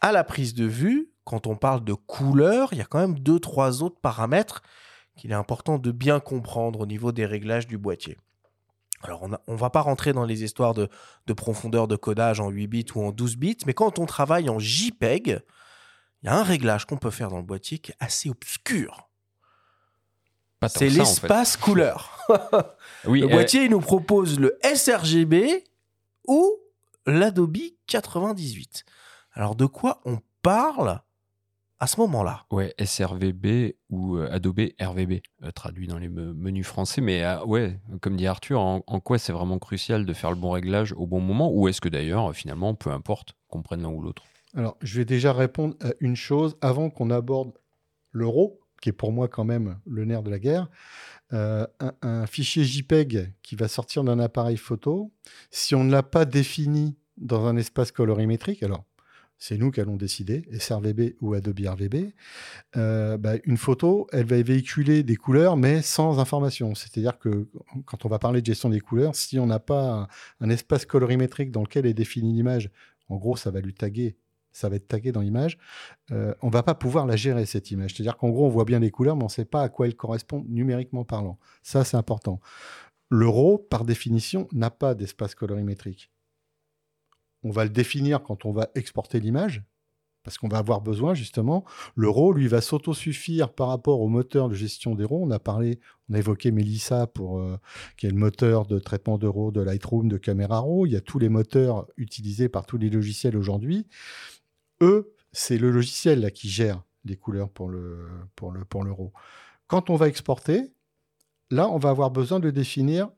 à 0.00 0.12
la 0.12 0.24
prise 0.24 0.54
de 0.54 0.64
vue, 0.64 1.10
quand 1.24 1.46
on 1.46 1.56
parle 1.56 1.84
de 1.84 1.94
couleur, 1.94 2.68
il 2.72 2.78
y 2.78 2.82
a 2.82 2.86
quand 2.86 2.98
même 2.98 3.18
deux, 3.18 3.38
trois 3.38 3.82
autres 3.82 4.00
paramètres 4.00 4.62
qu'il 5.16 5.30
est 5.30 5.34
important 5.34 5.78
de 5.78 5.92
bien 5.92 6.20
comprendre 6.20 6.80
au 6.80 6.86
niveau 6.86 7.12
des 7.12 7.26
réglages 7.26 7.66
du 7.66 7.78
boîtier. 7.78 8.18
Alors, 9.02 9.22
on 9.22 9.52
ne 9.52 9.58
va 9.58 9.70
pas 9.70 9.82
rentrer 9.82 10.12
dans 10.12 10.24
les 10.24 10.44
histoires 10.44 10.72
de, 10.72 10.88
de 11.26 11.32
profondeur 11.34 11.88
de 11.88 11.96
codage 11.96 12.40
en 12.40 12.48
8 12.48 12.66
bits 12.66 12.86
ou 12.94 13.02
en 13.02 13.12
12 13.12 13.36
bits, 13.36 13.58
mais 13.66 13.74
quand 13.74 13.98
on 13.98 14.06
travaille 14.06 14.48
en 14.48 14.58
JPEG, 14.58 15.40
il 16.24 16.28
y 16.28 16.30
a 16.30 16.38
un 16.38 16.42
réglage 16.42 16.86
qu'on 16.86 16.96
peut 16.96 17.10
faire 17.10 17.28
dans 17.28 17.36
le 17.36 17.42
boîtier 17.44 17.78
qui 17.78 17.92
est 17.92 17.96
assez 18.00 18.30
obscur. 18.30 19.10
C'est 20.66 20.86
en 20.86 20.90
fait. 20.90 20.98
l'espace 20.98 21.56
couleur. 21.58 22.18
Oui, 23.06 23.20
le 23.20 23.26
euh, 23.26 23.30
boîtier, 23.30 23.64
il 23.64 23.70
nous 23.70 23.80
propose 23.80 24.40
le 24.40 24.58
sRGB 24.62 25.62
ou 26.26 26.50
l'Adobe 27.04 27.58
98. 27.86 28.86
Alors, 29.34 29.56
de 29.56 29.66
quoi 29.66 30.00
on 30.06 30.20
parle 30.40 31.02
à 31.80 31.86
ce 31.86 32.00
moment-là? 32.00 32.46
Ouais, 32.50 32.74
SRVB 32.82 33.74
ou 33.90 34.16
euh, 34.16 34.32
Adobe 34.32 34.70
RVB, 34.80 35.20
euh, 35.42 35.50
traduit 35.50 35.86
dans 35.86 35.98
les 35.98 36.08
me- 36.08 36.32
menus 36.32 36.66
français. 36.66 37.02
Mais 37.02 37.26
ouais, 37.44 37.78
comme 38.00 38.16
dit 38.16 38.26
Arthur, 38.26 38.58
en, 38.58 38.82
en 38.86 39.00
quoi 39.00 39.18
c'est 39.18 39.32
vraiment 39.34 39.58
crucial 39.58 40.06
de 40.06 40.12
faire 40.14 40.30
le 40.30 40.36
bon 40.36 40.52
réglage 40.52 40.94
au 40.94 41.06
bon 41.06 41.20
moment? 41.20 41.52
Ou 41.52 41.68
est-ce 41.68 41.82
que 41.82 41.90
d'ailleurs, 41.90 42.34
finalement, 42.34 42.74
peu 42.74 42.88
importe 42.88 43.34
qu'on 43.48 43.60
prenne 43.60 43.82
l'un 43.82 43.90
ou 43.90 44.00
l'autre? 44.00 44.22
Alors, 44.54 44.76
je 44.82 44.96
vais 44.98 45.04
déjà 45.04 45.32
répondre 45.32 45.76
à 45.80 45.92
une 46.00 46.16
chose 46.16 46.56
avant 46.60 46.88
qu'on 46.88 47.10
aborde 47.10 47.52
l'euro, 48.12 48.60
qui 48.80 48.90
est 48.90 48.92
pour 48.92 49.12
moi 49.12 49.28
quand 49.28 49.44
même 49.44 49.78
le 49.86 50.04
nerf 50.04 50.22
de 50.22 50.30
la 50.30 50.38
guerre. 50.38 50.70
Euh, 51.32 51.66
un, 52.02 52.26
fichier 52.26 52.64
JPEG 52.64 53.32
qui 53.42 53.56
va 53.56 53.66
sortir 53.66 54.04
d'un 54.04 54.20
appareil 54.20 54.56
photo, 54.56 55.10
si 55.50 55.74
on 55.74 55.82
ne 55.82 55.90
l'a 55.90 56.02
pas 56.02 56.24
défini 56.24 56.96
dans 57.16 57.46
un 57.46 57.56
espace 57.56 57.90
colorimétrique, 57.90 58.62
alors 58.62 58.84
c'est 59.38 59.58
nous 59.58 59.72
qui 59.72 59.80
allons 59.80 59.96
décider, 59.96 60.44
SRVB 60.56 61.16
ou 61.20 61.34
Adobe 61.34 61.58
RVB, 61.58 62.12
euh, 62.76 63.16
bah, 63.16 63.34
une 63.44 63.56
photo, 63.56 64.06
elle 64.12 64.26
va 64.26 64.40
véhiculer 64.40 65.02
des 65.02 65.16
couleurs, 65.16 65.56
mais 65.56 65.82
sans 65.82 66.20
information. 66.20 66.74
C'est-à-dire 66.76 67.18
que 67.18 67.48
quand 67.84 68.04
on 68.04 68.08
va 68.08 68.20
parler 68.20 68.40
de 68.40 68.46
gestion 68.46 68.68
des 68.70 68.80
couleurs, 68.80 69.16
si 69.16 69.38
on 69.40 69.46
n'a 69.46 69.58
pas 69.58 69.90
un, 69.90 70.08
un 70.40 70.50
espace 70.50 70.86
colorimétrique 70.86 71.50
dans 71.50 71.62
lequel 71.62 71.84
est 71.86 71.94
définie 71.94 72.32
l'image, 72.32 72.70
en 73.08 73.16
gros, 73.16 73.36
ça 73.36 73.50
va 73.50 73.60
lui 73.60 73.74
taguer 73.74 74.16
ça 74.54 74.68
va 74.68 74.76
être 74.76 74.88
tagué 74.88 75.12
dans 75.12 75.20
l'image, 75.20 75.58
euh, 76.12 76.32
on 76.40 76.48
va 76.48 76.62
pas 76.62 76.74
pouvoir 76.74 77.06
la 77.06 77.16
gérer, 77.16 77.44
cette 77.44 77.70
image. 77.70 77.94
C'est-à-dire 77.94 78.16
qu'en 78.16 78.30
gros, 78.30 78.46
on 78.46 78.50
voit 78.50 78.64
bien 78.64 78.78
les 78.78 78.90
couleurs, 78.90 79.16
mais 79.16 79.24
on 79.24 79.26
ne 79.26 79.32
sait 79.32 79.44
pas 79.44 79.62
à 79.62 79.68
quoi 79.68 79.86
elles 79.86 79.96
correspondent 79.96 80.48
numériquement 80.48 81.04
parlant. 81.04 81.38
Ça, 81.62 81.84
c'est 81.84 81.96
important. 81.96 82.40
Le 83.10 83.28
RAW, 83.28 83.58
par 83.58 83.84
définition, 83.84 84.48
n'a 84.52 84.70
pas 84.70 84.94
d'espace 84.94 85.34
colorimétrique. 85.34 86.10
On 87.42 87.50
va 87.50 87.64
le 87.64 87.70
définir 87.70 88.22
quand 88.22 88.46
on 88.46 88.52
va 88.52 88.70
exporter 88.74 89.20
l'image, 89.20 89.62
parce 90.22 90.38
qu'on 90.38 90.48
va 90.48 90.58
avoir 90.58 90.80
besoin, 90.80 91.14
justement. 91.14 91.64
Le 91.96 92.08
RAW, 92.08 92.32
lui, 92.32 92.46
va 92.46 92.60
s'autosuffire 92.60 93.52
par 93.52 93.68
rapport 93.68 94.00
au 94.00 94.08
moteur 94.08 94.48
de 94.48 94.54
gestion 94.54 94.94
des 94.94 95.04
RAW. 95.04 95.24
On 95.24 95.30
a 95.32 95.40
parlé, 95.40 95.80
on 96.08 96.14
a 96.14 96.18
évoqué 96.18 96.52
Melissa, 96.52 97.08
pour, 97.08 97.40
euh, 97.40 97.58
qui 97.96 98.06
est 98.06 98.10
le 98.10 98.16
moteur 98.16 98.66
de 98.66 98.78
traitement 98.78 99.18
de 99.18 99.26
RAW 99.26 99.50
de 99.50 99.60
Lightroom, 99.60 100.08
de 100.08 100.16
Camera 100.16 100.60
Raw. 100.60 100.86
Il 100.86 100.92
y 100.92 100.96
a 100.96 101.00
tous 101.00 101.18
les 101.18 101.28
moteurs 101.28 101.86
utilisés 101.96 102.48
par 102.48 102.66
tous 102.66 102.78
les 102.78 102.88
logiciels 102.88 103.36
aujourd'hui 103.36 103.86
eux, 104.84 105.12
c'est 105.32 105.58
le 105.58 105.70
logiciel 105.70 106.20
là, 106.20 106.30
qui 106.30 106.48
gère 106.48 106.82
les 107.04 107.16
couleurs 107.16 107.50
pour 107.50 107.68
le, 107.68 108.06
pour, 108.36 108.52
le, 108.52 108.64
pour 108.64 108.84
le 108.84 108.92
RAW. 108.92 109.12
Quand 109.66 109.90
on 109.90 109.96
va 109.96 110.08
exporter, 110.08 110.72
là, 111.50 111.68
on 111.68 111.78
va 111.78 111.90
avoir 111.90 112.10
besoin 112.10 112.40
de 112.40 112.50
définir 112.50 113.08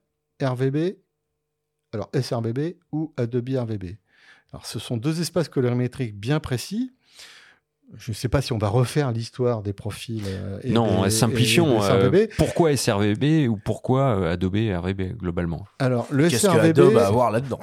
RVB, 0.43 0.97
alors 1.93 2.11
sRBB 2.21 2.77
ou 2.93 3.13
Adobe 3.17 3.49
RVB. 3.49 3.97
Alors, 4.53 4.67
ce 4.67 4.79
sont 4.79 4.97
deux 4.97 5.21
espaces 5.21 5.49
colorimétriques 5.49 6.19
bien 6.19 6.41
précis. 6.41 6.93
Je 7.95 8.11
ne 8.11 8.15
sais 8.15 8.29
pas 8.29 8.43
si 8.43 8.53
on 8.53 8.59
va 8.59 8.69
refaire 8.69 9.13
l'histoire 9.13 9.63
des 9.63 9.73
profils. 9.73 10.25
euh, 10.27 10.59
et 10.65 10.71
non, 10.73 11.09
simplifions. 11.09 11.81
et 11.81 11.85
euh, 11.85 12.01
sRBB. 12.11 12.31
pourquoi 12.37 12.77
SRVB 12.77 13.49
ou 13.49 13.57
pourquoi 13.57 14.19
euh, 14.19 14.33
Adobe 14.33 14.57
RVB 14.57 15.17
globalement? 15.17 15.67
Alors, 15.79 16.09
le 16.11 16.29
Qu'est-ce 16.29 16.47
que 16.47 16.53
sRVB. 16.53 16.65
Adobe 16.79 16.95
va 16.95 17.07
avoir 17.07 17.31
là-dedans? 17.31 17.61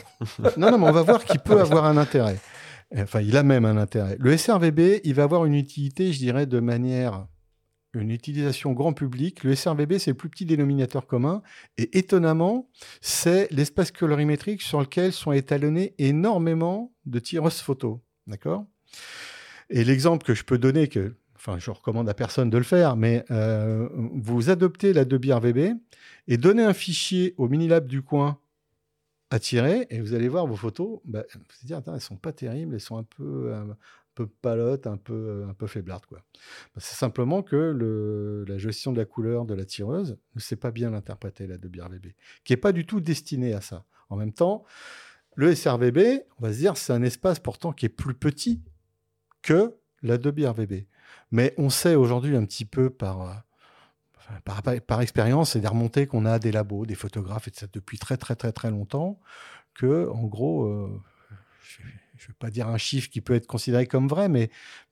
Non, 0.57 0.71
non, 0.71 0.77
mais 0.77 0.87
on 0.87 0.91
va 0.93 1.01
voir 1.01 1.25
qu'il 1.25 1.39
peut 1.39 1.59
avoir 1.59 1.85
un 1.85 1.97
intérêt. 1.97 2.39
Enfin, 2.95 3.21
il 3.21 3.35
a 3.37 3.43
même 3.43 3.65
un 3.65 3.77
intérêt. 3.77 4.15
Le 4.19 4.37
sRVB, 4.37 5.01
il 5.03 5.13
va 5.13 5.23
avoir 5.23 5.45
une 5.45 5.55
utilité, 5.55 6.13
je 6.13 6.19
dirais, 6.19 6.45
de 6.45 6.59
manière. 6.59 7.27
Une 7.95 8.09
utilisation 8.09 8.71
grand 8.71 8.93
public. 8.93 9.43
Le 9.43 9.55
sRVB, 9.55 9.99
c'est 9.99 10.11
le 10.11 10.17
plus 10.17 10.29
petit 10.29 10.45
dénominateur 10.45 11.05
commun. 11.05 11.43
Et 11.77 11.97
étonnamment, 11.97 12.67
c'est 13.01 13.47
l'espace 13.51 13.91
colorimétrique 13.91 14.63
sur 14.63 14.79
lequel 14.79 15.11
sont 15.11 15.31
étalonnés 15.31 15.93
énormément 15.99 16.91
de 17.05 17.19
tireuses 17.19 17.59
photos. 17.59 17.99
D'accord? 18.25 18.65
Et 19.69 19.83
l'exemple 19.83 20.25
que 20.25 20.33
je 20.33 20.43
peux 20.43 20.57
donner, 20.57 20.87
que, 20.87 21.15
enfin, 21.35 21.59
je 21.59 21.69
recommande 21.69 22.09
à 22.09 22.15
personne 22.15 22.49
de 22.49 22.57
le 22.57 22.63
faire, 22.63 22.95
mais 22.95 23.25
euh, 23.29 23.87
vous 23.93 24.49
adoptez 24.49 24.93
l'Adobe 24.93 25.25
RVB 25.25 25.75
et 26.27 26.37
donnez 26.37 26.63
un 26.63 26.73
fichier 26.73 27.35
au 27.37 27.47
Minilab 27.47 27.87
du 27.87 28.01
coin 28.01 28.39
tirer 29.39 29.87
et 29.89 29.99
vous 29.99 30.13
allez 30.13 30.27
voir 30.27 30.45
vos 30.47 30.55
photos. 30.55 30.99
Bah, 31.05 31.23
vous 31.33 31.39
allez 31.39 31.65
dire, 31.67 31.77
attends, 31.77 31.93
elles 31.95 32.01
sont 32.01 32.17
pas 32.17 32.33
terribles, 32.33 32.75
elles 32.75 32.81
sont 32.81 32.97
un 32.97 33.03
peu, 33.03 33.51
euh, 33.51 33.61
un 33.61 33.77
peu 34.15 34.27
palotes, 34.27 34.87
un 34.87 34.97
peu, 34.97 35.45
un 35.47 35.53
peu 35.53 35.67
faiblardes. 35.67 36.05
Quoi. 36.05 36.19
Bah, 36.19 36.81
c'est 36.81 36.95
simplement 36.95 37.41
que 37.41 38.45
la 38.47 38.57
gestion 38.57 38.91
de 38.91 38.97
la 38.97 39.05
couleur 39.05 39.45
de 39.45 39.53
la 39.53 39.65
tireuse 39.65 40.17
ne 40.35 40.39
sait 40.39 40.55
pas 40.55 40.71
bien 40.71 40.91
l'interpréter, 40.91 41.47
l'Adobe 41.47 41.75
RVB, 41.75 42.07
qui 42.43 42.53
n'est 42.53 42.57
pas 42.57 42.71
du 42.71 42.85
tout 42.85 42.99
destiné 42.99 43.53
à 43.53 43.61
ça. 43.61 43.85
En 44.09 44.15
même 44.15 44.33
temps, 44.33 44.63
le 45.35 45.55
sRVB, 45.55 46.23
on 46.37 46.43
va 46.43 46.53
se 46.53 46.57
dire, 46.59 46.77
c'est 46.77 46.93
un 46.93 47.01
espace 47.01 47.39
pourtant 47.39 47.73
qui 47.73 47.87
est 47.87 47.89
plus 47.89 48.13
petit 48.13 48.61
que 49.41 49.75
l'Adobe 50.03 50.39
RVB. 50.39 50.85
Mais 51.31 51.53
on 51.57 51.69
sait 51.69 51.95
aujourd'hui 51.95 52.35
un 52.35 52.45
petit 52.45 52.65
peu 52.65 52.89
par, 52.89 53.21
euh, 53.21 53.33
par, 54.45 55.01
expérience 55.01 55.55
et 55.55 55.59
des 55.59 55.67
remontées 55.67 56.07
qu'on 56.07 56.25
a 56.25 56.39
des 56.39 56.51
labos, 56.51 56.85
des 56.85 56.95
photographes, 56.95 57.47
etc., 57.47 57.67
depuis 57.71 57.97
très 57.97 58.17
très 58.17 58.35
très 58.35 58.51
très 58.51 58.71
longtemps, 58.71 59.19
que 59.73 60.09
en 60.09 60.23
gros, 60.23 60.65
euh, 60.65 61.01
je 61.61 61.83
ne 61.83 62.27
vais 62.27 62.37
pas 62.39 62.49
dire 62.49 62.67
un 62.67 62.77
chiffre 62.77 63.09
qui 63.09 63.21
peut 63.21 63.33
être 63.33 63.47
considéré 63.47 63.87
comme 63.87 64.07
vrai, 64.07 64.29
mais 64.29 64.49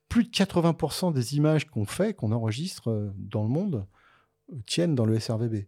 plus 0.08 0.24
de 0.24 0.30
80% 0.30 1.12
des 1.12 1.36
images 1.36 1.66
qu'on 1.66 1.86
fait, 1.86 2.14
qu'on 2.14 2.32
enregistre 2.32 2.90
euh, 2.90 3.12
dans 3.16 3.42
le 3.42 3.48
monde, 3.48 3.86
euh, 4.52 4.56
tiennent 4.66 4.94
dans 4.94 5.06
le 5.06 5.18
sRVB. 5.18 5.66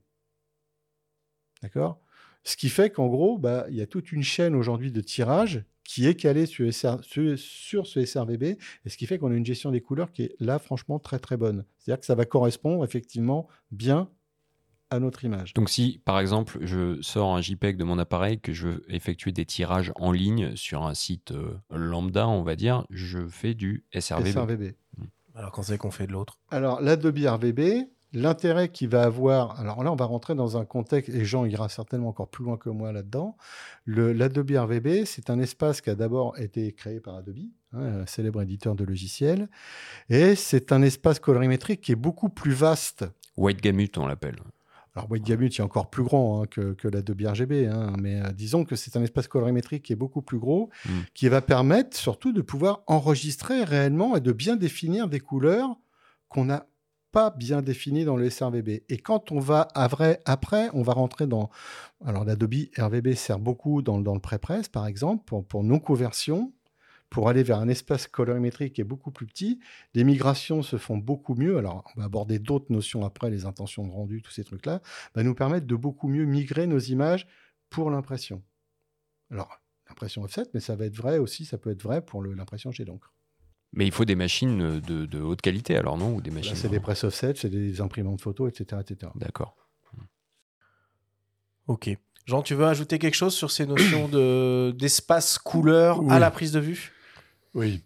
D'accord? 1.63 2.01
Ce 2.43 2.57
qui 2.57 2.69
fait 2.69 2.91
qu'en 2.91 3.07
gros, 3.07 3.39
bah, 3.39 3.65
il 3.71 3.77
y 3.77 3.81
a 3.81 3.87
toute 3.87 4.13
une 4.13 4.23
chaîne 4.23 4.55
aujourd'hui 4.55 4.93
de 4.93 5.01
tirage 5.01 5.65
qui 5.85 6.07
est 6.07 6.15
calée 6.15 6.47
sur, 6.47 6.67
SR 6.73 6.99
sur- 7.03 7.39
sur 7.39 7.87
ce 7.87 8.05
sRVB, 8.05 8.43
et 8.43 8.59
ce 8.87 8.97
qui 8.97 9.07
fait 9.07 9.19
qu'on 9.19 9.31
a 9.31 9.35
une 9.35 9.45
gestion 9.47 9.71
des 9.71 9.81
couleurs 9.81 10.11
qui 10.13 10.23
est 10.23 10.37
là, 10.41 10.59
franchement, 10.59 10.99
très 10.99 11.19
très 11.19 11.37
bonne. 11.37 11.65
C'est-à-dire 11.79 12.01
que 12.01 12.07
ça 12.07 12.15
va 12.15 12.25
correspondre 12.25 12.85
effectivement 12.85 13.47
bien 13.71 14.09
à 14.91 15.01
notre 15.01 15.25
image. 15.25 15.55
Donc 15.55 15.71
si, 15.71 16.01
par 16.05 16.21
exemple, 16.21 16.59
je 16.63 17.01
sors 17.03 17.35
un 17.35 17.41
JPEG 17.41 17.77
de 17.77 17.85
mon 17.85 17.99
appareil, 17.99 18.39
que 18.41 18.53
je 18.53 18.69
veux 18.69 18.85
effectuer 18.89 19.33
des 19.33 19.45
tirages 19.45 19.93
en 19.97 20.13
ligne 20.13 20.55
sur 20.57 20.85
un 20.85 20.95
site 20.95 21.33
euh, 21.33 21.57
lambda, 21.71 22.29
on 22.29 22.43
va 22.43 22.55
dire, 22.55 22.85
je 22.91 23.27
fais 23.27 23.55
du 23.55 23.85
SRVB. 23.99 24.27
sRVB. 24.29 24.63
Alors, 25.35 25.51
quand 25.51 25.63
c'est 25.65 25.79
qu'on 25.79 25.91
fait 25.91 26.07
de 26.07 26.13
l'autre? 26.13 26.39
Alors, 26.51 26.81
l'Adobe 26.81 27.19
RVB, 27.19 27.89
l'intérêt 28.15 28.69
qu'il 28.71 28.89
va 28.89 29.03
avoir, 29.03 29.61
alors 29.61 29.83
là, 29.85 29.93
on 29.93 29.97
va 29.97 30.05
rentrer 30.07 30.35
dans 30.35 30.57
un 30.57 30.65
contexte, 30.65 31.15
et 31.15 31.25
Jean 31.25 31.45
ira 31.45 31.69
certainement 31.69 32.09
encore 32.09 32.29
plus 32.29 32.45
loin 32.45 32.57
que 32.57 32.71
moi 32.71 32.93
là-dedans. 32.93 33.37
Le- 33.85 34.13
L'Adobe 34.13 34.51
RVB, 34.51 35.05
c'est 35.05 35.29
un 35.31 35.39
espace 35.41 35.81
qui 35.81 35.91
a 35.91 35.95
d'abord 35.95 36.39
été 36.39 36.73
créé 36.73 37.01
par 37.01 37.17
Adobe, 37.17 37.39
hein, 37.73 38.03
un 38.03 38.07
célèbre 38.07 38.41
éditeur 38.43 38.75
de 38.75 38.85
logiciels, 38.85 39.49
et 40.09 40.35
c'est 40.37 40.73
un 40.73 40.83
espace 40.83 41.19
colorimétrique 41.19 41.81
qui 41.83 41.93
est 41.93 41.97
beaucoup 41.97 42.29
plus 42.29 42.53
vaste. 42.53 43.05
White 43.37 43.61
Gamut, 43.63 43.99
on 43.99 44.07
l'appelle. 44.07 44.37
Alors, 44.97 45.11
White 45.11 45.25
Gamut 45.25 45.59
est 45.59 45.61
encore 45.63 45.91
plus 45.91 46.05
grand 46.05 46.43
hein, 46.43 46.47
que, 46.49 46.73
que 46.75 46.87
l'Adobe 46.87 47.21
RGB, 47.21 47.67
hein, 47.67 47.93
mais 47.99 48.23
euh, 48.23 48.31
disons 48.31 48.65
que 48.65 48.77
c'est 48.77 48.97
un 48.97 49.03
espace 49.03 49.27
colorimétrique 49.27 49.83
qui 49.83 49.93
est 49.93 49.97
beaucoup 49.97 50.23
plus 50.23 50.39
gros, 50.39 50.71
Mm. 50.87 50.91
qui 51.15 51.29
va 51.29 51.41
permettre 51.41 51.97
surtout 51.97 52.31
de 52.33 52.43
pouvoir 52.43 52.83
enregistrer 52.87 53.65
réellement 53.65 54.15
et 54.15 54.21
de 54.21 54.31
bien 54.31 54.55
définir 54.55 55.09
des 55.09 55.19
couleurs 55.19 55.71
qu'on 56.29 56.45
n'a 56.45 56.67
pas 57.15 57.31
bien 57.31 57.63
définies 57.63 58.05
dans 58.05 58.17
le 58.17 58.29
sRVB. 58.29 58.83
Et 58.89 58.99
quand 58.99 59.31
on 59.31 59.39
va 59.39 59.69
à 59.77 59.87
vrai, 59.87 60.21
après, 60.25 60.69
on 60.75 60.83
va 60.83 60.95
rentrer 60.95 61.29
dans... 61.29 61.49
Alors, 62.05 62.25
l'Adobe 62.25 62.55
RVB 62.77 63.15
sert 63.15 63.39
beaucoup 63.39 63.83
dans, 63.83 63.99
le 63.99 64.21
pré-press, 64.21 64.69
par 64.69 64.89
exemple, 64.89 65.25
pour, 65.25 65.47
pour 65.47 65.63
non-conversion, 65.63 66.53
pour 67.11 67.29
aller 67.29 67.45
vers 67.45 67.61
un 67.61 67.69
espace 67.69 68.09
colorimétrique 68.09 68.73
qui 68.73 68.81
est 68.81 68.85
beaucoup 68.85 69.13
plus 69.13 69.27
petit. 69.27 69.61
Les 69.95 70.03
migrations 70.03 70.65
se 70.65 70.77
font 70.77 70.99
beaucoup 70.99 71.37
mieux. 71.37 71.57
Alors, 71.57 71.85
on 71.95 72.01
va 72.01 72.07
aborder 72.07 72.41
d'autres 72.41 72.73
notions 72.73 73.05
après, 73.05 73.31
les 73.31 73.47
intentions 73.47 73.87
de 73.87 73.93
rendu, 73.93 74.21
tous 74.21 74.33
ces 74.33 74.43
trucs-là, 74.43 74.83
va 75.15 75.23
nous 75.23 75.37
permettre 75.37 75.69
de 75.69 75.77
beaucoup 75.77 76.09
mieux 76.09 76.25
migrer 76.25 76.67
nos 76.67 76.81
images 76.81 77.29
pour 77.71 77.93
l'impression. 77.93 78.43
Alors, 79.31 79.61
l'impression 79.89 80.25
offset, 80.25 80.47
mais 80.53 80.61
ça 80.61 80.75
va 80.75 80.87
être 80.87 80.97
vrai 80.97 81.19
aussi, 81.19 81.45
ça 81.45 81.59
peut 81.59 81.71
être 81.71 81.83
vrai 81.83 82.05
pour 82.05 82.25
l'impression 82.25 82.73
jet 82.73 82.85
d'encre. 82.85 83.13
Mais 83.77 83.87
il 83.87 83.93
faut 83.93 84.05
des 84.05 84.15
machines 84.15 84.81
de, 84.81 85.07
de 85.07 85.21
haute 85.21 85.41
qualité, 85.43 85.77
alors 85.77 85.99
non? 85.99 86.15
Ou 86.15 86.21
des 86.21 86.31
machines 86.31 86.55
c'est 86.55 86.69
des 86.69 86.81
press 86.81 87.03
offset, 87.05 87.35
c'est 87.37 87.51
des 87.51 87.81
imprimantes 87.81 88.21
photo, 88.21 88.47
etc. 88.49 88.81
etc. 88.89 89.11
D'accord. 89.17 89.57
Ok. 91.67 91.91
Jean, 92.27 92.43
tu 92.43 92.55
veux 92.55 92.67
ajouter 92.67 92.99
quelque 92.99 93.15
chose 93.15 93.35
sur 93.35 93.51
ces 93.51 93.67
notions 93.67 94.09
de- 94.09 94.71
d'espace 94.79 95.39
couleur 95.39 96.01
à 96.11 96.19
la 96.19 96.31
prise 96.31 96.53
de 96.53 96.61
vue? 96.61 96.93
Oui. 97.55 97.83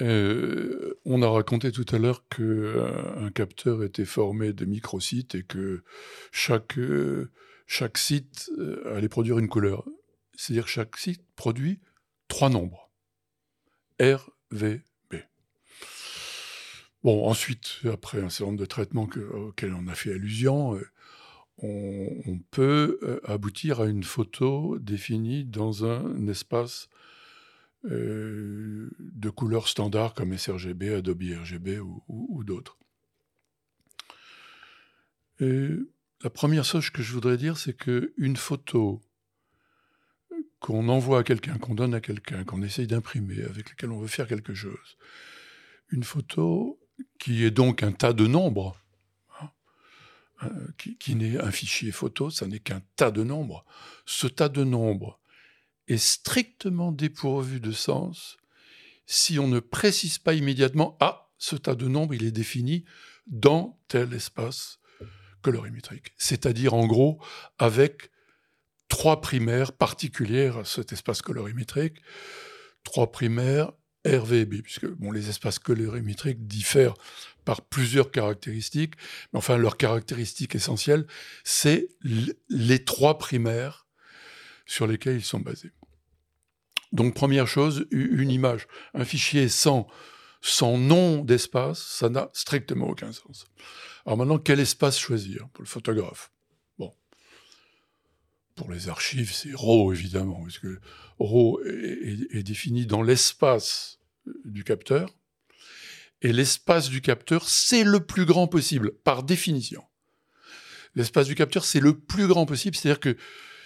Euh, 0.00 0.98
on 1.04 1.22
a 1.22 1.28
raconté 1.28 1.72
tout 1.72 1.86
à 1.90 1.98
l'heure 1.98 2.28
qu'un 2.28 3.30
capteur 3.34 3.82
était 3.82 4.04
formé 4.04 4.52
de 4.52 4.64
microsites 4.64 5.34
et 5.34 5.42
que 5.42 5.82
chaque, 6.30 6.78
euh, 6.78 7.30
chaque 7.66 7.98
site 7.98 8.50
euh, 8.58 8.96
allait 8.96 9.08
produire 9.08 9.38
une 9.38 9.48
couleur. 9.48 9.84
C'est-à-dire 10.36 10.64
que 10.66 10.70
chaque 10.70 10.96
site 10.96 11.22
produit 11.34 11.80
trois 12.28 12.48
nombres. 12.48 12.90
R, 14.00 14.30
V. 14.52 14.82
Bon, 17.04 17.26
ensuite, 17.28 17.80
après 17.92 18.20
un 18.20 18.28
certain 18.28 18.46
nombre 18.52 18.60
de 18.60 18.66
traitements 18.66 19.06
que- 19.06 19.20
auxquels 19.20 19.74
on 19.74 19.86
a 19.86 19.94
fait 19.94 20.12
allusion, 20.12 20.74
euh, 20.74 20.82
on, 21.60 22.38
peut 22.50 22.98
euh, 23.02 23.20
aboutir 23.24 23.80
à 23.80 23.86
une 23.86 24.04
photo 24.04 24.78
définie 24.78 25.44
dans 25.44 25.84
un 25.84 26.26
espace 26.28 26.88
euh, 27.84 28.90
de 29.00 29.30
couleurs 29.30 29.68
standards 29.68 30.14
comme 30.14 30.36
sRGB, 30.36 30.94
Adobe 30.94 31.22
RGB 31.22 31.78
ou, 31.80 32.02
ou- 32.08 32.44
d'autres. 32.44 32.78
La 35.40 36.30
première 36.30 36.64
chose 36.64 36.90
que 36.90 37.02
je 37.02 37.12
voudrais 37.12 37.36
dire, 37.36 37.56
c'est 37.58 37.76
qu'une 37.76 38.36
photo 38.36 39.00
qu'on 40.58 40.88
envoie 40.88 41.20
à 41.20 41.22
quelqu'un, 41.22 41.58
qu'on 41.58 41.74
donne 41.76 41.94
à 41.94 42.00
quelqu'un, 42.00 42.42
qu'on 42.44 42.62
essaye 42.62 42.88
d'imprimer, 42.88 43.42
avec 43.44 43.68
laquelle 43.68 43.92
on 43.92 44.00
veut 44.00 44.08
faire 44.08 44.26
quelque 44.26 44.54
chose, 44.54 44.96
une 45.90 46.02
photo 46.02 46.80
qui 47.18 47.44
est 47.44 47.50
donc 47.50 47.82
un 47.82 47.92
tas 47.92 48.12
de 48.12 48.26
nombres, 48.26 48.76
hein, 49.40 49.50
euh, 50.44 50.68
qui, 50.78 50.96
qui 50.98 51.14
n'est 51.14 51.38
un 51.38 51.50
fichier 51.50 51.92
photo, 51.92 52.30
ça 52.30 52.46
n'est 52.46 52.60
qu'un 52.60 52.82
tas 52.96 53.10
de 53.10 53.22
nombres. 53.22 53.64
Ce 54.06 54.26
tas 54.26 54.48
de 54.48 54.64
nombres 54.64 55.20
est 55.88 55.98
strictement 55.98 56.92
dépourvu 56.92 57.60
de 57.60 57.72
sens 57.72 58.36
si 59.06 59.38
on 59.38 59.48
ne 59.48 59.58
précise 59.58 60.18
pas 60.18 60.34
immédiatement 60.34 60.96
ah 61.00 61.30
ce 61.38 61.56
tas 61.56 61.74
de 61.74 61.88
nombres 61.88 62.14
il 62.14 62.24
est 62.24 62.30
défini 62.30 62.84
dans 63.26 63.80
tel 63.88 64.12
espace 64.12 64.78
colorimétrique 65.42 66.12
c'est-à-dire 66.18 66.74
en 66.74 66.86
gros 66.86 67.20
avec 67.58 68.10
trois 68.88 69.20
primaires 69.20 69.72
particulières 69.72 70.58
à 70.58 70.64
cet 70.64 70.92
espace 70.92 71.22
colorimétrique 71.22 71.96
trois 72.84 73.10
primaires 73.10 73.72
RVB 74.16 74.62
puisque 74.62 74.86
bon 74.86 75.10
les 75.12 75.28
espaces 75.28 75.58
colorimétriques 75.58 76.46
diffèrent 76.46 76.94
par 77.44 77.62
plusieurs 77.62 78.10
caractéristiques 78.10 78.94
mais 79.32 79.38
enfin 79.38 79.56
leur 79.56 79.76
caractéristique 79.76 80.54
essentielle 80.54 81.06
c'est 81.44 81.88
les 82.48 82.84
trois 82.84 83.18
primaires 83.18 83.86
sur 84.68 84.86
lesquels 84.86 85.16
ils 85.16 85.24
sont 85.24 85.40
basés. 85.40 85.72
Donc 86.92 87.14
première 87.14 87.48
chose, 87.48 87.86
une 87.90 88.30
image, 88.30 88.68
un 88.94 89.04
fichier 89.04 89.48
sans, 89.48 89.88
sans 90.40 90.78
nom 90.78 91.24
d'espace, 91.24 91.82
ça 91.82 92.08
n'a 92.08 92.30
strictement 92.32 92.88
aucun 92.88 93.12
sens. 93.12 93.46
Alors 94.06 94.16
maintenant, 94.16 94.38
quel 94.38 94.60
espace 94.60 94.98
choisir 94.98 95.48
pour 95.52 95.62
le 95.62 95.68
photographe? 95.68 96.30
Bon, 96.78 96.94
pour 98.54 98.70
les 98.70 98.88
archives, 98.88 99.32
c'est 99.32 99.54
RAW 99.54 99.92
évidemment, 99.92 100.42
parce 100.42 100.58
que 100.58 100.80
est 101.20 102.42
défini 102.42 102.86
dans 102.86 103.02
l'espace 103.02 103.97
du 104.44 104.64
capteur, 104.64 105.14
et 106.22 106.32
l'espace 106.32 106.88
du 106.88 107.00
capteur, 107.00 107.48
c'est 107.48 107.84
le 107.84 108.00
plus 108.00 108.24
grand 108.24 108.48
possible, 108.48 108.92
par 109.04 109.22
définition. 109.22 109.84
L'espace 110.94 111.28
du 111.28 111.34
capteur, 111.34 111.64
c'est 111.64 111.80
le 111.80 111.98
plus 111.98 112.26
grand 112.26 112.46
possible, 112.46 112.74
c'est-à-dire 112.74 113.00
que 113.00 113.16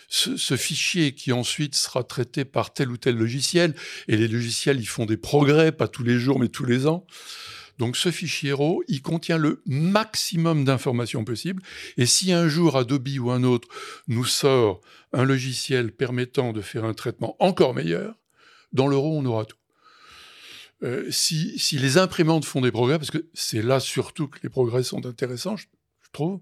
ce, 0.09 0.57
fichier 0.57 1.15
qui 1.15 1.33
ensuite 1.33 1.75
sera 1.75 2.05
traité 2.05 2.45
par 2.45 2.75
tel 2.75 2.91
ou 2.91 2.99
tel 2.99 3.17
logiciel, 3.17 3.75
et 4.09 4.17
les 4.19 4.29
logiciels, 4.29 4.79
ils 4.79 4.89
font 4.89 5.07
des 5.07 5.17
progrès, 5.17 5.73
pas 5.73 5.89
tous 5.89 6.05
les 6.05 6.19
jours, 6.19 6.39
mais 6.39 6.49
tous 6.49 6.67
les 6.67 6.87
ans. 6.87 7.07
Donc 7.79 7.97
ce 7.97 8.11
fichier 8.11 8.53
RAW, 8.53 8.83
il 8.89 9.01
contient 9.01 9.39
le 9.39 9.63
maximum 9.65 10.65
d'informations 10.65 11.25
possibles. 11.25 11.63
Et 11.97 12.05
si 12.05 12.31
un 12.33 12.47
jour 12.47 12.77
Adobe 12.77 13.09
ou 13.19 13.31
un 13.31 13.43
autre 13.43 13.69
nous 14.07 14.27
sort 14.27 14.83
un 15.15 15.25
logiciel 15.25 15.93
permettant 15.93 16.53
de 16.53 16.61
faire 16.61 16.85
un 16.85 16.93
traitement 16.93 17.35
encore 17.41 17.73
meilleur, 17.73 18.15
dans 18.73 18.89
le 18.89 18.97
on 18.97 19.25
aura 19.25 19.47
tout. 19.47 19.57
Euh, 20.83 21.11
si, 21.11 21.79
les 21.79 21.99
imprimantes 21.99 22.45
font 22.45 22.61
des 22.61 22.73
progrès, 22.73 22.99
parce 22.99 23.11
que 23.11 23.27
c'est 23.35 23.63
là 23.63 23.79
surtout 23.79 24.29
que 24.29 24.39
les 24.43 24.49
progrès 24.49 24.83
sont 24.83 25.07
intéressants, 25.07 25.57
je, 25.57 25.67
trouve, 26.13 26.41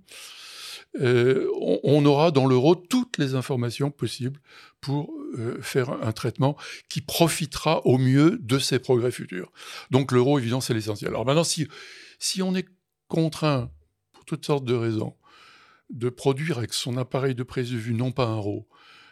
euh, 1.01 1.49
on, 1.85 2.05
aura 2.05 2.31
dans 2.31 2.47
l'euro 2.47 2.75
toutes 2.75 3.19
les 3.19 3.35
informations 3.35 3.91
possibles 3.91 4.41
pour 4.81 5.13
euh, 5.39 5.61
faire 5.63 5.91
un 5.91 6.13
traitement 6.13 6.57
qui 6.89 7.01
profitera 7.01 7.87
au 7.87 7.99
mieux 7.99 8.39
de 8.41 8.59
ces 8.59 8.79
progrès 8.79 9.13
futurs. 9.13 9.53
Donc 9.91 10.11
l'euro, 10.11 10.39
évidemment, 10.39 10.61
c'est 10.61 10.75
l'essentiel. 10.75 11.11
Alors 11.11 11.27
maintenant, 11.27 11.45
si, 11.45 11.69
si 12.19 12.43
on 12.43 12.55
est 12.55 12.67
contraint, 13.09 13.71
pour 14.13 14.25
toutes 14.25 14.47
sortes 14.47 14.65
de 14.65 14.75
raisons, 14.75 15.15
de 15.91 16.09
produire 16.09 16.59
avec 16.59 16.73
son 16.73 16.97
appareil 16.97 17.35
de 17.35 17.43
prise 17.43 17.71
de 17.71 17.77
vue 17.77 17.95
non 17.95 18.11
pas 18.11 18.27
un 18.27 18.41
RAW, 18.41 18.67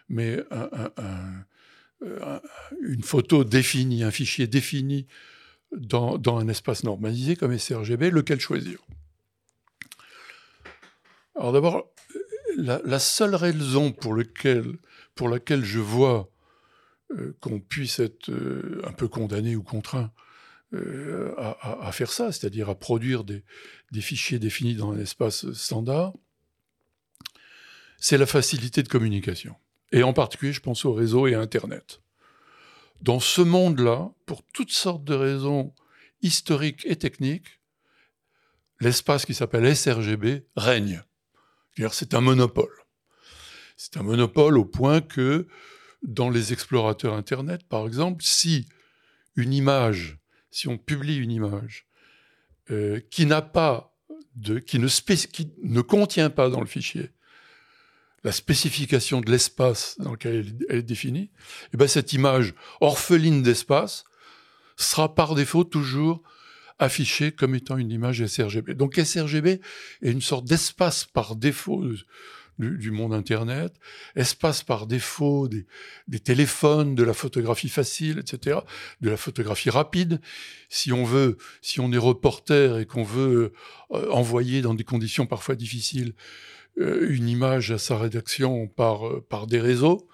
mais 0.09 0.39
une 2.01 3.03
photo 3.03 3.45
définie, 3.45 4.05
un 4.05 4.11
fichier 4.11 4.47
défini 4.47 5.07
dans, 5.77 6.17
dans, 6.17 6.39
un 6.39 6.49
espace 6.49 6.85
normalisé 6.85 7.37
comme 7.37 7.57
sRGB, 7.57 8.11
lequel 8.11 8.41
choisir? 8.41 8.79
Alors 11.35 11.53
d'abord, 11.53 11.93
la, 12.57 12.99
seule 12.99 13.35
raison 13.35 13.93
pour, 13.93 14.13
lequel, 14.13 14.77
pour 15.15 15.29
laquelle 15.29 15.65
je 15.65 15.79
vois 15.79 16.31
euh, 17.13 17.37
qu'on 17.41 17.61
puisse 17.61 18.01
être 18.01 18.31
euh, 18.31 18.83
un 18.85 18.93
peu 18.93 19.09
condamné 19.09 19.57
ou 19.57 19.63
contraint 19.63 20.13
euh, 20.75 21.35
à, 21.39 21.91
faire 21.93 22.13
ça, 22.13 22.31
c'est-à-dire 22.33 22.69
à 22.69 22.75
produire 22.75 23.25
des, 23.25 23.43
des, 23.91 24.03
fichiers 24.03 24.39
définis 24.39 24.75
dans 24.75 24.93
un 24.93 24.99
espace 24.99 25.51
standard, 25.53 26.13
c'est 27.97 28.19
la 28.19 28.27
facilité 28.27 28.83
de 28.83 28.89
communication. 28.89 29.57
Et 29.93 30.03
en 30.03 30.13
particulier, 30.13 30.53
je 30.53 30.61
pense 30.61 30.85
au 30.85 30.93
réseau 30.93 31.27
et 31.27 31.35
à 31.35 31.41
Internet. 31.41 32.01
Dans 33.01 33.21
ce 33.21 33.41
monde-là, 33.41 34.11
pour 34.27 34.43
toutes 34.53 34.73
sortes 34.73 35.05
de 35.05 35.15
raisons 35.15 35.73
historiques 36.23 36.85
et 36.85 36.97
techniques, 36.97 37.61
l'espace 38.81 39.25
qui 39.25 39.35
s'appelle 39.35 39.75
sRGB 39.75 40.45
règne. 40.57 41.03
C'est 41.93 42.15
un 42.15 42.21
monopole. 42.21 42.73
C'est 43.77 43.97
un 43.97 44.03
monopole 44.03 44.59
au 44.59 44.65
point 44.65 45.01
que 45.01 45.47
dans 46.03 46.31
les 46.31 46.53
explorateurs 46.53 47.15
Internet, 47.15 47.63
par 47.69 47.87
exemple, 47.87 48.25
si 48.25 48.67
une 49.37 49.53
image, 49.53 50.19
si 50.51 50.67
on 50.67 50.77
publie 50.77 51.17
une 51.17 51.31
image 51.31 51.87
euh, 52.71 53.01
qui 53.11 53.27
n'a 53.27 53.43
pas 53.43 53.97
de, 54.35 54.59
qui 54.59 54.79
ne, 54.79 54.89
qui 54.89 55.53
ne 55.63 55.81
contient 55.81 56.31
pas 56.31 56.51
dans 56.51 56.61
le 56.61 56.67
fichier 56.67 57.11
la 58.29 58.33
spécification 58.33 59.23
de 59.23 59.31
l'espace 59.31 59.97
dans 60.01 60.11
lequel 60.11 60.45
elle, 60.69 60.77
est 60.77 60.83
définie, 60.83 61.23
et 61.23 61.31
eh 61.73 61.77
bien 61.79 61.87
cette 61.87 62.13
image 62.13 62.53
orpheline 62.83 63.43
d'espace 63.43 64.05
sera 64.77 65.15
par 65.15 65.35
défaut 65.35 65.65
toujours 65.65 66.23
affichée 66.79 67.33
comme 67.33 67.55
étant 67.55 67.79
une 67.79 67.91
image 67.91 68.27
sRGB. 68.27 68.75
Donc 68.75 68.97
sRGB 69.03 69.47
est 70.03 70.13
une 70.13 70.21
sorte 70.21 70.45
d'espace 70.45 71.07
par 71.07 71.37
défaut 71.37 71.87
du, 72.59 72.91
monde 72.91 73.15
Internet, 73.15 73.73
espace 74.15 74.63
par 74.63 74.87
défaut 74.87 75.49
des, 75.49 76.21
téléphones, 76.21 76.95
de 76.95 77.05
la 77.05 77.15
photographie 77.15 77.71
facile, 77.71 78.19
etc., 78.19 78.59
de 79.01 79.09
la 79.09 79.17
photographie 79.17 79.71
rapide. 79.71 80.21
Si 80.69 80.93
on 80.93 81.05
veut, 81.05 81.39
si 81.63 81.81
on 81.81 81.91
est 81.93 81.97
reporter 81.99 82.79
et 82.79 82.85
qu'on 82.85 83.05
veut 83.05 83.55
euh, 83.93 84.11
envoyer 84.11 84.61
dans 84.61 84.75
des 84.75 84.85
conditions 84.85 85.25
parfois 85.25 85.55
difficiles 85.55 86.13
une 86.79 87.29
image 87.29 87.71
à 87.71 87.79
sa 87.79 87.99
rédaction 87.99 88.69
par, 88.69 89.07
euh, 89.07 89.25
par 89.29 89.47
des 89.47 89.61
réseaux, 89.61 90.09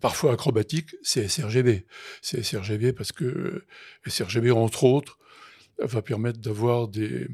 parfois 0.00 0.32
acrobatiques, 0.32 0.96
c'est 1.02 1.28
sRGB. 1.28 1.86
C'est 2.20 2.42
sRGB 2.42 2.92
parce 2.92 3.12
que 3.12 3.64
sRGB, 4.06 4.50
entre 4.50 4.84
autres, 4.84 5.18
va 5.78 6.02
permettre 6.02 6.40
d'avoir 6.40 6.88
des, 6.88 7.28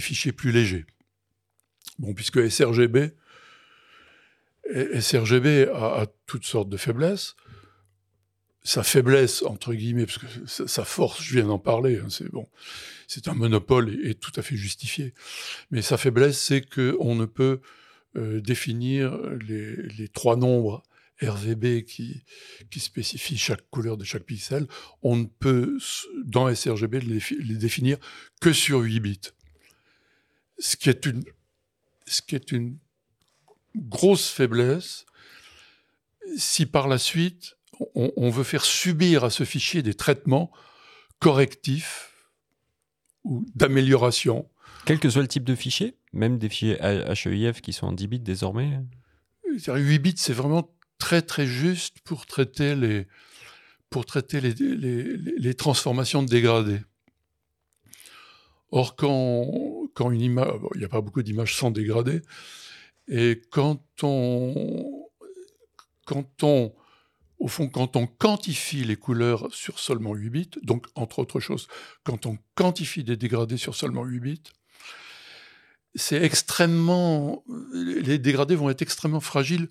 fichiers 0.00 0.32
plus 0.32 0.52
légers. 0.52 0.86
Bon, 1.98 2.14
puisque 2.14 2.50
sRGB, 2.50 3.12
sRGB 5.00 5.68
a, 5.72 6.06
toutes 6.26 6.44
sortes 6.44 6.68
de 6.68 6.76
faiblesses, 6.76 7.36
sa 8.64 8.82
faiblesse, 8.82 9.42
entre 9.42 9.74
guillemets, 9.74 10.06
parce 10.06 10.18
que 10.18 10.26
sa 10.46 10.84
force, 10.84 11.22
je 11.22 11.34
viens 11.34 11.46
d'en 11.46 11.58
parler, 11.58 11.98
hein, 11.98 12.06
c'est 12.08 12.30
bon, 12.30 12.48
c'est 13.08 13.28
un 13.28 13.34
monopole 13.34 13.98
et, 14.06 14.14
tout 14.14 14.32
à 14.36 14.42
fait 14.42 14.56
justifié. 14.56 15.14
Mais 15.70 15.82
sa 15.82 15.96
faiblesse, 15.96 16.38
c'est 16.38 16.62
qu'on 16.62 17.14
ne 17.14 17.24
peut 17.24 17.60
euh, 18.16 18.40
définir 18.40 19.18
les, 19.48 20.08
trois 20.08 20.36
nombres 20.36 20.82
RGB 21.20 21.84
qui, 21.84 22.22
qui 22.70 22.80
spécifient 22.80 23.38
chaque 23.38 23.68
couleur 23.70 23.96
de 23.96 24.04
chaque 24.04 24.24
pixel. 24.24 24.66
On 25.02 25.16
ne 25.16 25.26
peut, 25.26 25.78
dans 26.24 26.52
sRGB, 26.54 27.00
les, 27.00 27.20
les 27.40 27.56
définir 27.56 27.98
que 28.40 28.52
sur 28.52 28.80
8 28.80 29.00
bits. 29.00 29.20
Ce 30.58 30.76
qui 30.76 30.88
est 30.88 31.06
une, 31.06 31.24
ce 32.06 32.22
qui 32.22 32.36
est 32.36 32.52
une 32.52 32.78
grosse 33.76 34.28
faiblesse 34.28 35.06
si 36.36 36.66
par 36.66 36.86
la 36.86 36.98
suite 36.98 37.56
on, 37.94 38.30
veut 38.30 38.44
faire 38.44 38.64
subir 38.64 39.24
à 39.24 39.30
ce 39.30 39.44
fichier 39.44 39.82
des 39.82 39.94
traitements 39.94 40.50
correctifs 41.18 42.28
ou 43.24 43.44
d'amélioration. 43.54 44.48
Quel 44.84 44.98
que 44.98 45.08
soit 45.08 45.22
le 45.22 45.28
type 45.28 45.44
de 45.44 45.54
fichier, 45.54 45.96
même 46.12 46.38
des 46.38 46.48
fichiers 46.48 46.78
HEIF 46.80 47.60
qui 47.60 47.72
sont 47.72 47.86
en 47.86 47.92
10 47.92 48.06
bits 48.08 48.18
désormais 48.20 48.80
8 49.66 49.98
bits, 49.98 50.14
c'est 50.16 50.32
vraiment 50.32 50.74
très 50.98 51.22
très 51.22 51.46
juste 51.46 52.00
pour 52.00 52.26
traiter 52.26 52.74
les, 52.74 53.06
pour 53.90 54.06
traiter 54.06 54.40
les, 54.40 54.54
les, 54.54 55.54
transformations 55.54 56.22
de 56.22 56.28
dégradés. 56.28 56.80
Or, 58.70 58.96
quand, 58.96 59.46
quand 59.94 60.10
une 60.10 60.22
image, 60.22 60.48
il 60.74 60.78
n'y 60.78 60.84
a 60.84 60.88
pas 60.88 61.02
beaucoup 61.02 61.22
d'images 61.22 61.54
sans 61.54 61.70
dégradés, 61.70 62.22
et 63.08 63.42
quand 63.50 63.82
on, 64.02 65.08
quand 66.06 66.42
on 66.42 66.72
au 67.42 67.48
fond, 67.48 67.68
quand 67.68 67.96
on 67.96 68.06
quantifie 68.06 68.84
les 68.84 68.94
couleurs 68.94 69.52
sur 69.52 69.80
seulement 69.80 70.14
8 70.14 70.30
bits, 70.30 70.50
donc 70.62 70.86
entre 70.94 71.18
autres 71.18 71.40
choses, 71.40 71.66
quand 72.04 72.24
on 72.24 72.38
quantifie 72.54 73.02
des 73.02 73.16
dégradés 73.16 73.56
sur 73.56 73.74
seulement 73.74 74.04
8 74.04 74.20
bits, 74.20 74.42
c'est 75.96 76.22
extrêmement. 76.22 77.42
Les 77.72 78.20
dégradés 78.20 78.54
vont 78.54 78.70
être 78.70 78.82
extrêmement 78.82 79.20
fragiles 79.20 79.68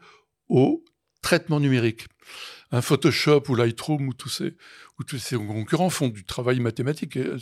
au 0.49 0.83
traitement 1.21 1.61
numérique. 1.61 2.07
Un 2.71 2.81
Photoshop 2.81 3.43
ou 3.47 3.55
Lightroom 3.55 4.09
ou 4.09 4.13
tous 4.13 4.27
ces, 4.27 4.57
ou 4.99 5.05
tous 5.05 5.19
ces 5.19 5.37
concurrents 5.37 5.89
font 5.89 6.09
du 6.09 6.25
travail 6.25 6.59
mathématique 6.59 7.15
euh, 7.15 7.37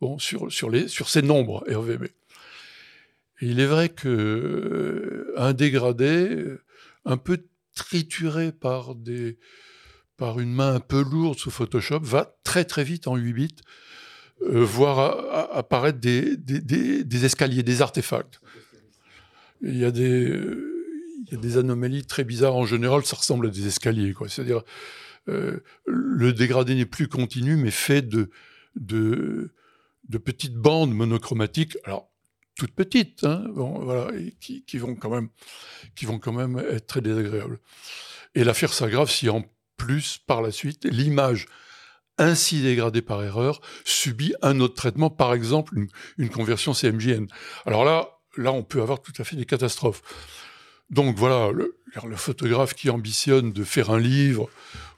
bon, 0.00 0.18
sur, 0.18 0.50
sur, 0.52 0.68
les, 0.68 0.88
sur 0.88 1.08
ces 1.08 1.22
nombres 1.22 1.64
RVB. 1.72 2.06
Et 3.40 3.46
il 3.46 3.60
est 3.60 3.66
vrai 3.66 3.88
qu'un 3.88 4.08
euh, 4.08 5.52
dégradé, 5.52 6.44
un 7.04 7.16
peu 7.16 7.38
trituré 7.74 8.52
par, 8.52 8.94
des, 8.94 9.38
par 10.16 10.40
une 10.40 10.52
main 10.52 10.74
un 10.74 10.80
peu 10.80 11.02
lourde 11.02 11.38
sous 11.38 11.50
Photoshop 11.50 12.00
va 12.00 12.36
très 12.44 12.64
très 12.64 12.84
vite 12.84 13.06
en 13.06 13.16
8 13.16 13.32
bits 13.32 13.56
euh, 14.42 14.64
voir 14.64 15.56
apparaître 15.56 16.00
des, 16.00 16.36
des, 16.36 17.24
escaliers, 17.24 17.62
des 17.62 17.82
artefacts. 17.82 18.40
Il 19.62 19.78
y, 19.78 19.84
a 19.84 19.90
des, 19.90 20.40
il 21.26 21.32
y 21.32 21.34
a 21.34 21.38
des 21.38 21.56
anomalies 21.56 22.04
très 22.04 22.24
bizarres. 22.24 22.56
En 22.56 22.66
général, 22.66 23.04
ça 23.04 23.16
ressemble 23.16 23.46
à 23.46 23.50
des 23.50 23.66
escaliers. 23.66 24.12
C'est-à-dire, 24.28 24.62
euh, 25.28 25.60
le 25.86 26.32
dégradé 26.32 26.74
n'est 26.74 26.84
plus 26.84 27.08
continu, 27.08 27.56
mais 27.56 27.70
fait 27.70 28.02
de, 28.02 28.30
de, 28.76 29.52
de 30.08 30.18
petites 30.18 30.56
bandes 30.56 30.92
monochromatiques. 30.92 31.78
Alors, 31.84 32.10
toutes 32.56 32.74
petites, 32.74 33.24
hein, 33.24 33.44
qui, 34.40 34.78
vont 34.78 34.94
quand 34.94 35.10
même, 36.32 36.58
être 36.58 36.86
très 36.86 37.00
désagréables. 37.00 37.58
Et 38.34 38.44
l'affaire 38.44 38.72
s'aggrave 38.72 39.10
si 39.10 39.28
en 39.28 39.44
plus, 39.76 40.18
par 40.26 40.42
la 40.42 40.50
suite, 40.50 40.84
l'image 40.84 41.46
ainsi 42.16 42.62
dégradée 42.62 43.02
par 43.02 43.22
erreur 43.22 43.60
subit 43.84 44.34
un 44.40 44.60
autre 44.60 44.74
traitement, 44.74 45.10
par 45.10 45.34
exemple 45.34 45.74
une, 46.16 46.30
conversion 46.30 46.72
CMJN. 46.72 47.26
Alors 47.66 47.84
là, 47.84 48.52
on 48.52 48.62
peut 48.62 48.80
avoir 48.80 49.02
tout 49.02 49.12
à 49.18 49.24
fait 49.24 49.36
des 49.36 49.46
catastrophes. 49.46 50.02
Donc 50.90 51.16
voilà, 51.16 51.50
le, 51.50 51.76
photographe 52.16 52.74
qui 52.74 52.90
ambitionne 52.90 53.52
de 53.52 53.64
faire 53.64 53.90
un 53.90 53.98
livre 53.98 54.48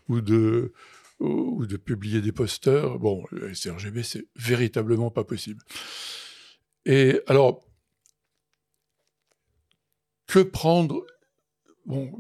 ou 0.09 0.21
de, 0.21 0.73
ou 1.21 1.65
publier 1.85 2.21
des 2.21 2.33
posters, 2.33 2.99
bon, 2.99 3.25
sRGB, 3.55 4.03
c'est 4.03 4.27
véritablement 4.37 5.11
pas 5.11 5.25
possible. 5.25 5.63
Et 6.87 7.21
alors, 7.27 7.69
que 10.27 10.39
prendre 10.39 11.05
bon, 11.85 12.13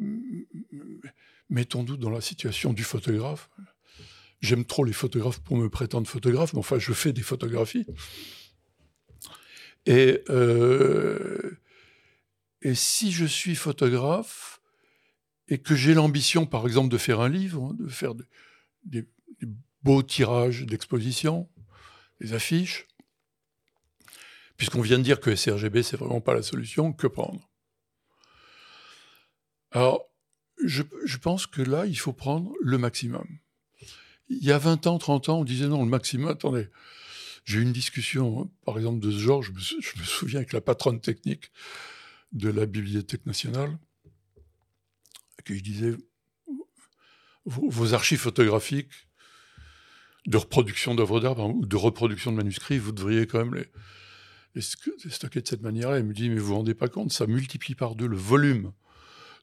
mettons-nous 1.50 1.96
dans 1.96 2.10
la 2.10 2.20
situation 2.20 2.72
du 2.72 2.84
photographe. 2.84 3.50
J'aime 4.40 4.64
trop 4.64 4.84
les 4.84 4.92
photographes 4.92 5.40
pour 5.40 5.56
me 5.56 5.68
prétendre 5.68 6.06
photographe, 6.06 6.52
mais 6.52 6.58
enfin, 6.58 6.78
je 6.78 6.92
fais 6.92 7.12
des 7.12 7.22
photographies. 7.22 7.86
Et, 9.86 10.22
euh, 10.28 11.58
si 12.74 13.12
je 13.12 13.24
suis 13.24 13.54
photographe 13.54 14.60
et 15.48 15.58
que 15.58 15.76
j'ai 15.76 15.94
l'ambition, 15.94 16.44
par 16.46 16.66
exemple, 16.66 16.88
de 16.88 16.98
faire 16.98 17.20
un 17.20 17.28
livre, 17.28 17.72
de 17.74 17.86
faire 17.88 18.14
des, 18.84 19.08
beaux 19.82 20.02
tirages 20.02 20.66
d'exposition, 20.66 21.48
des 22.20 22.32
affiches, 22.32 22.88
puisqu'on 24.56 24.80
vient 24.80 24.98
de 24.98 25.02
dire 25.02 25.20
que 25.20 25.34
sRGB, 25.34 25.82
c'est 25.82 25.96
vraiment 25.96 26.20
pas 26.20 26.34
la 26.34 26.42
solution, 26.42 26.92
que 26.92 27.06
prendre. 27.06 27.48
Alors, 29.70 30.06
je, 30.64 30.82
pense 31.20 31.46
que 31.46 31.62
là, 31.62 31.86
il 31.86 31.98
faut 31.98 32.12
prendre 32.12 32.52
le 32.62 32.78
maximum. 32.78 33.26
Il 34.28 34.42
y 34.44 34.52
a 34.52 34.58
20 34.58 34.86
ans, 34.86 34.98
30 34.98 35.28
ans, 35.28 35.40
on 35.40 35.44
disait 35.44 35.68
non, 35.68 35.84
le 35.84 35.90
maximum, 35.90 36.28
attendez, 36.28 36.68
j'ai 37.44 37.58
eu 37.58 37.62
une 37.62 37.72
discussion, 37.72 38.40
hein, 38.40 38.50
par 38.64 38.76
exemple, 38.78 39.00
de 39.00 39.10
ce 39.10 39.18
genre, 39.18 39.42
je 39.42 39.52
me, 39.52 39.58
souviens 39.58 40.40
avec 40.40 40.52
la 40.52 40.60
patronne 40.60 41.00
technique 41.00 41.52
de 42.32 42.48
la 42.48 42.66
Bibliothèque 42.66 43.26
nationale, 43.26 43.78
que 45.44 45.54
je 45.54 45.60
disais, 45.60 45.94
vos, 47.44 47.94
archives 47.94 48.18
photographiques 48.18 49.08
de 50.26 50.38
reproduction 50.38 50.96
d'œuvres 50.96 51.20
d'art 51.20 51.38
ou 51.38 51.64
de 51.64 51.76
reproduction 51.76 52.32
de 52.32 52.36
manuscrits, 52.36 52.78
vous 52.78 52.90
devriez 52.90 53.28
quand 53.28 53.38
même 53.38 53.54
les, 53.54 53.70
les 54.56 55.10
stocker 55.10 55.40
de 55.40 55.46
cette 55.46 55.62
manière-là. 55.62 55.98
Elle 55.98 56.04
me 56.04 56.14
dit, 56.14 56.28
mais 56.28 56.38
vous 56.38 56.46
vous 56.46 56.56
rendez 56.56 56.74
pas 56.74 56.88
compte, 56.88 57.12
ça 57.12 57.26
multiplie 57.26 57.74
par 57.74 57.94
deux 57.94 58.06
le 58.06 58.16
volume 58.16 58.72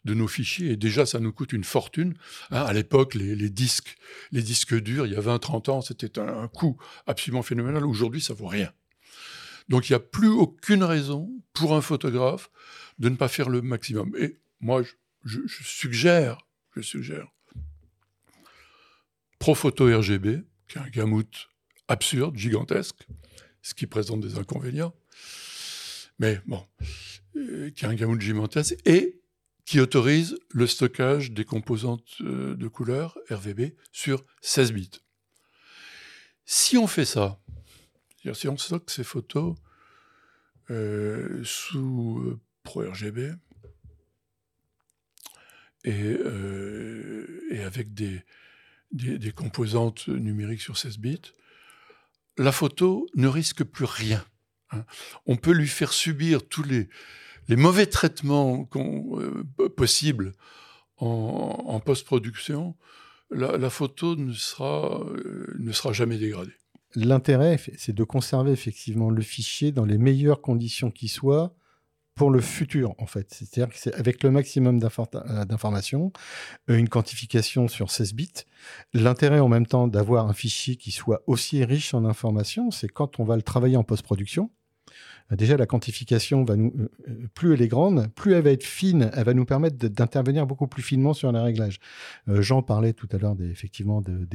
de 0.05 0.14
nos 0.14 0.28
fichiers. 0.28 0.72
Et 0.72 0.78
déjà, 0.78 1.05
ça 1.05 1.20
nous 1.20 1.32
coûte 1.32 1.53
une 1.53 1.64
fortune. 1.64 2.16
Hein, 2.51 2.64
à 2.64 2.74
l'époque, 2.74 3.16
les, 3.16 3.49
disques, 3.49 3.95
les 4.32 4.41
disques 4.41 4.76
durs, 4.76 5.05
il 5.05 5.14
y 5.14 5.16
a 5.16 5.22
20-30 5.22 5.70
ans, 5.70 5.82
c'était 5.82 6.20
un, 6.20 6.47
coût 6.47 6.78
absolument 7.07 7.43
phénoménal. 7.43 7.86
Aujourd'hui, 7.86 8.22
ça 8.22 8.34
vaut 8.34 8.47
rien. 8.47 8.72
Donc, 9.70 9.89
il 9.89 9.93
n'y 9.93 9.97
a 9.97 9.99
plus 9.99 10.30
aucune 10.30 10.84
raison 10.84 11.32
pour 11.53 11.74
un 11.74 11.82
photographe 11.82 12.49
de 12.99 13.09
ne 13.09 13.16
pas 13.16 13.30
faire 13.30 13.49
le 13.49 13.61
maximum. 13.61 14.14
Et 14.18 14.39
moi, 14.59 14.84
je, 15.24 15.39
suggère, 15.47 16.47
je 16.76 16.82
suggère, 16.82 17.28
RGB, 19.39 20.43
qui 20.68 20.78
est 20.78 20.82
un 20.82 20.89
gamout 20.89 21.49
absurde, 21.88 22.36
gigantesque, 22.36 23.07
ce 23.61 23.74
qui 23.74 23.88
présente 23.88 24.22
des 24.22 24.38
inconvénients, 24.38 24.93
mais 26.24 26.39
bon, 26.45 26.65
euh, 27.36 27.69
qui 27.71 27.84
est 27.84 27.88
un 27.89 27.95
gamout 27.95 28.21
gigantesque, 28.21 28.78
et 28.86 29.21
qui 29.65 29.82
autorise 29.82 30.38
le 30.51 30.67
stockage 30.67 31.32
des 31.32 31.43
composantes 31.43 32.15
euh, 32.21 32.55
de 32.55 32.67
couleur 32.69 33.17
RVB 33.30 33.74
sur 33.91 34.26
16 34.39 34.71
bits. 34.71 35.01
Si 36.45 36.78
on 36.78 36.88
fait 36.88 37.03
ça, 37.03 37.41
si 38.34 38.47
on 38.47 38.57
stocke 38.57 38.89
ces 38.89 39.03
photos 39.03 39.55
euh, 40.69 41.41
sous 41.43 42.39
ProRGB 42.63 43.34
et, 45.84 46.17
et 47.51 47.63
avec 47.63 47.93
des, 47.93 48.24
des, 48.93 49.32
composantes 49.34 50.07
numériques 50.07 50.61
sur 50.61 50.78
16 50.78 50.99
bits, 50.99 51.34
la 52.38 52.53
photo 52.53 53.09
ne 53.13 53.28
risque 53.28 53.65
plus 53.65 53.84
rien. 53.84 54.26
Hein. 54.74 54.86
On 55.26 55.36
peut 55.36 55.53
lui 55.53 55.67
faire 55.67 55.93
subir 55.93 56.47
tous 56.47 56.63
les, 56.63 56.89
mauvais 57.49 57.86
traitements 57.86 58.67
euh, 58.76 59.43
possibles 59.76 60.34
en, 60.97 61.80
post-production, 61.80 62.76
la, 63.32 63.69
photo 63.69 64.15
ne 64.15 64.34
sera, 64.34 65.01
euh, 65.01 65.53
ne 65.59 65.71
sera 65.71 65.91
jamais 65.91 66.17
dégradée. 66.17 66.53
L'intérêt, 66.95 67.59
c'est 67.78 67.93
de 67.93 68.03
conserver 68.03 68.51
effectivement 68.51 69.09
le 69.09 69.21
fichier 69.21 69.71
dans 69.71 69.86
les 69.86 69.97
meilleures 69.97 70.41
conditions 70.41 70.91
qui 70.91 71.07
soient 71.07 71.55
pour 72.15 72.30
le 72.30 72.41
futur, 72.41 72.93
en 72.99 73.07
fait. 73.07 73.34
C'est-à-dire 73.34 73.74
que 73.74 73.80
c'est 73.80 73.93
avec 73.95 74.21
le 74.24 74.30
maximum 74.30 74.80
euh, 74.84 75.45
d'informations, 75.45 76.11
une 76.67 76.88
quantification 76.88 77.67
sur 77.67 77.89
16 77.89 78.13
bits. 78.13 78.30
L'intérêt 78.93 79.39
en 79.39 79.47
même 79.47 79.65
temps 79.65 79.88
d'avoir 79.88 80.28
un 80.28 80.34
fichier 80.34 80.76
qui 80.76 80.91
soit 80.91 81.24
aussi 81.26 81.65
riche 81.65 81.93
en 81.95 82.05
informations, 82.05 82.69
c'est 82.69 82.88
quand 82.88 83.19
on 83.19 83.24
va 83.24 83.36
le 83.36 83.41
travailler 83.41 83.78
en 83.78 83.84
post-production, 83.84 84.51
déjà 85.32 85.57
la 85.57 85.65
quantification 85.65 86.43
va 86.43 86.55
nous, 86.55 86.74
euh, 86.78 86.89
euh, 87.09 87.28
plus 87.34 87.53
elle 87.53 87.61
est 87.61 87.67
grande, 87.67 88.07
plus 88.13 88.34
elle 88.34 88.43
va 88.43 88.51
être 88.51 88.63
fine, 88.63 89.11
elle 89.13 89.26
va 89.26 89.34
nous 89.34 89.45
permettre 89.45 89.78
d'intervenir 89.78 90.45
beaucoup 90.45 90.67
plus 90.67 90.84
finement 90.84 91.13
sur 91.13 91.32
les 91.32 91.39
réglages. 91.39 91.80
Jean 92.28 92.61
parlait 92.61 92.93
tout 92.93 93.07
à 93.11 93.17
l'heure 93.17 93.36
effectivement 93.41 94.01
de, 94.01 94.28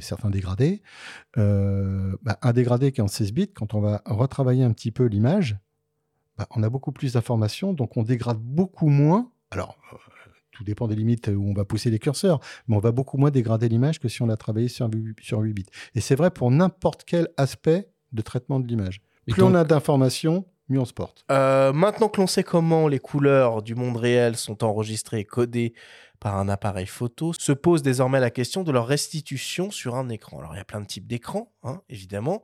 certains 0.00 0.30
dégradés. 0.30 0.82
Bah, 1.36 2.38
un 2.42 2.52
dégradé 2.52 2.92
qui 2.92 3.00
est 3.00 3.04
en 3.04 3.08
16 3.08 3.32
bits, 3.32 3.52
quand 3.52 3.74
on 3.74 3.80
va 3.80 4.02
retravailler 4.06 4.64
un 4.64 4.72
petit 4.72 4.90
peu 4.90 5.04
l'image, 5.04 5.56
bah, 6.36 6.46
on 6.54 6.62
a 6.62 6.70
beaucoup 6.70 6.92
plus 6.92 7.14
d'informations, 7.14 7.72
donc 7.72 7.96
on 7.96 8.02
dégrade 8.02 8.38
beaucoup 8.38 8.88
moins. 8.88 9.30
Alors, 9.50 9.76
tout 10.52 10.64
dépend 10.64 10.88
des 10.88 10.96
limites 10.96 11.28
où 11.28 11.44
on 11.48 11.52
va 11.52 11.64
pousser 11.64 11.90
les 11.90 11.98
curseurs, 11.98 12.40
mais 12.66 12.76
on 12.76 12.80
va 12.80 12.92
beaucoup 12.92 13.16
moins 13.16 13.30
dégrader 13.30 13.68
l'image 13.68 14.00
que 14.00 14.08
si 14.08 14.22
on 14.22 14.26
l'a 14.26 14.36
travaillé 14.36 14.68
sur 14.68 14.88
8 14.88 15.52
bits. 15.52 15.66
Et 15.94 16.00
c'est 16.00 16.16
vrai 16.16 16.30
pour 16.30 16.50
n'importe 16.50 17.04
quel 17.04 17.28
aspect 17.36 17.88
de 18.12 18.22
traitement 18.22 18.58
de 18.58 18.66
l'image. 18.66 19.00
Plus 19.28 19.42
on 19.42 19.54
a 19.54 19.64
d'informations, 19.64 20.44
mieux 20.68 20.80
on 20.80 20.84
se 20.84 20.92
porte. 20.92 21.24
Euh, 21.30 21.72
maintenant 21.72 22.08
que 22.08 22.20
l'on 22.20 22.26
sait 22.26 22.44
comment 22.44 22.88
les 22.88 22.98
couleurs 22.98 23.62
du 23.62 23.74
monde 23.74 23.96
réel 23.96 24.36
sont 24.36 24.64
enregistrées 24.64 25.20
et 25.20 25.24
codées 25.24 25.74
par 26.20 26.36
un 26.36 26.48
appareil 26.48 26.86
photo, 26.86 27.32
se 27.32 27.52
pose 27.52 27.82
désormais 27.82 28.18
la 28.18 28.30
question 28.30 28.64
de 28.64 28.72
leur 28.72 28.86
restitution 28.86 29.70
sur 29.70 29.94
un 29.94 30.08
écran. 30.08 30.38
Alors 30.40 30.54
il 30.54 30.58
y 30.58 30.60
a 30.60 30.64
plein 30.64 30.80
de 30.80 30.86
types 30.86 31.06
d'écrans, 31.06 31.52
hein, 31.62 31.80
évidemment. 31.88 32.42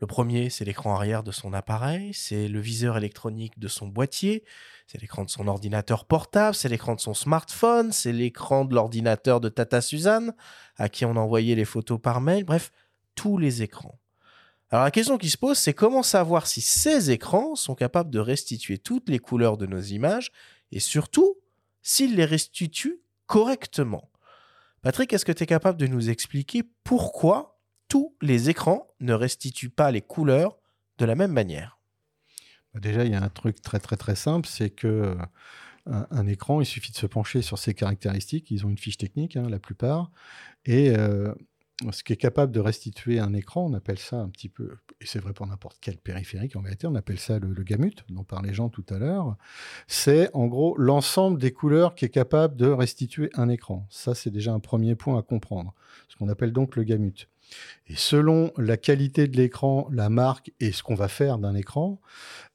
Le 0.00 0.06
premier, 0.06 0.48
c'est 0.48 0.64
l'écran 0.64 0.94
arrière 0.94 1.22
de 1.22 1.30
son 1.30 1.52
appareil, 1.52 2.14
c'est 2.14 2.48
le 2.48 2.60
viseur 2.60 2.96
électronique 2.96 3.58
de 3.58 3.68
son 3.68 3.86
boîtier, 3.86 4.44
c'est 4.86 5.00
l'écran 5.00 5.24
de 5.24 5.30
son 5.30 5.46
ordinateur 5.46 6.06
portable, 6.06 6.54
c'est 6.54 6.70
l'écran 6.70 6.94
de 6.94 7.00
son 7.00 7.12
smartphone, 7.12 7.92
c'est 7.92 8.12
l'écran 8.12 8.64
de 8.64 8.74
l'ordinateur 8.74 9.40
de 9.40 9.50
Tata 9.50 9.82
Suzanne, 9.82 10.32
à 10.76 10.88
qui 10.88 11.04
on 11.04 11.16
envoyait 11.16 11.54
les 11.54 11.66
photos 11.66 12.00
par 12.00 12.22
mail, 12.22 12.44
bref, 12.44 12.72
tous 13.14 13.36
les 13.36 13.62
écrans. 13.62 13.99
Alors 14.70 14.84
la 14.84 14.90
question 14.92 15.18
qui 15.18 15.30
se 15.30 15.36
pose, 15.36 15.58
c'est 15.58 15.74
comment 15.74 16.04
savoir 16.04 16.46
si 16.46 16.60
ces 16.60 17.10
écrans 17.10 17.56
sont 17.56 17.74
capables 17.74 18.10
de 18.10 18.20
restituer 18.20 18.78
toutes 18.78 19.08
les 19.08 19.18
couleurs 19.18 19.56
de 19.56 19.66
nos 19.66 19.80
images 19.80 20.30
et 20.70 20.78
surtout 20.78 21.36
s'ils 21.82 22.14
les 22.14 22.24
restituent 22.24 23.00
correctement. 23.26 24.10
Patrick, 24.82 25.12
est-ce 25.12 25.24
que 25.24 25.32
tu 25.32 25.42
es 25.42 25.46
capable 25.46 25.78
de 25.78 25.86
nous 25.86 26.08
expliquer 26.08 26.62
pourquoi 26.84 27.58
tous 27.88 28.14
les 28.22 28.48
écrans 28.48 28.86
ne 29.00 29.12
restituent 29.12 29.70
pas 29.70 29.90
les 29.90 30.02
couleurs 30.02 30.56
de 30.98 31.04
la 31.04 31.16
même 31.16 31.32
manière? 31.32 31.78
Bah, 32.72 32.80
Déjà, 32.80 33.04
il 33.04 33.10
y 33.10 33.14
a 33.14 33.22
un 33.22 33.28
truc 33.28 33.60
très 33.60 33.80
très 33.80 33.96
très 33.96 34.14
simple, 34.14 34.48
c'est 34.48 34.70
que 34.70 34.86
euh, 34.86 35.16
un, 35.86 36.26
écran, 36.28 36.60
il 36.60 36.66
suffit 36.66 36.92
de 36.92 36.96
se 36.96 37.06
pencher 37.06 37.42
sur 37.42 37.58
ses 37.58 37.74
caractéristiques. 37.74 38.50
Ils 38.50 38.64
ont 38.64 38.70
une 38.70 38.78
fiche 38.78 38.98
technique, 38.98 39.36
hein, 39.36 39.48
la 39.48 39.58
plupart, 39.58 40.10
et 40.64 40.90
euh, 40.96 41.34
ce 41.92 42.02
qui 42.02 42.12
est 42.12 42.16
capable 42.16 42.52
de 42.52 42.60
restituer 42.60 43.18
un 43.18 43.32
écran, 43.32 43.66
on 43.66 43.74
appelle 43.74 43.98
ça 43.98 44.16
un 44.16 44.28
petit 44.28 44.48
peu, 44.48 44.76
et 45.00 45.06
c'est 45.06 45.18
vrai 45.18 45.32
pour 45.32 45.46
n'importe 45.46 45.78
quel 45.80 45.96
périphérique 45.96 46.56
en 46.56 46.62
vérité, 46.62 46.86
on 46.86 46.94
appelle 46.94 47.18
ça 47.18 47.38
le, 47.38 47.62
gamut, 47.62 48.04
dont 48.10 48.24
parlait 48.24 48.52
Jean 48.52 48.68
tout 48.68 48.84
à 48.90 48.98
l'heure. 48.98 49.36
C'est 49.86 50.30
en 50.34 50.46
gros 50.46 50.76
l'ensemble 50.76 51.38
des 51.38 51.52
couleurs 51.52 51.94
qui 51.94 52.04
est 52.04 52.10
capable 52.10 52.56
de 52.56 52.66
restituer 52.66 53.30
un 53.34 53.48
écran. 53.48 53.86
Ça, 53.88 54.14
c'est 54.14 54.30
déjà 54.30 54.52
un 54.52 54.60
premier 54.60 54.94
point 54.94 55.18
à 55.18 55.22
comprendre, 55.22 55.74
ce 56.08 56.16
qu'on 56.16 56.28
appelle 56.28 56.52
donc 56.52 56.76
le 56.76 56.84
gamut. 56.84 57.28
Et 57.88 57.96
selon 57.96 58.52
la 58.56 58.76
qualité 58.76 59.26
de 59.26 59.36
l'écran, 59.36 59.88
la 59.90 60.08
marque 60.08 60.52
et 60.60 60.72
ce 60.72 60.82
qu'on 60.82 60.94
va 60.94 61.08
faire 61.08 61.38
d'un 61.38 61.54
écran, 61.54 62.00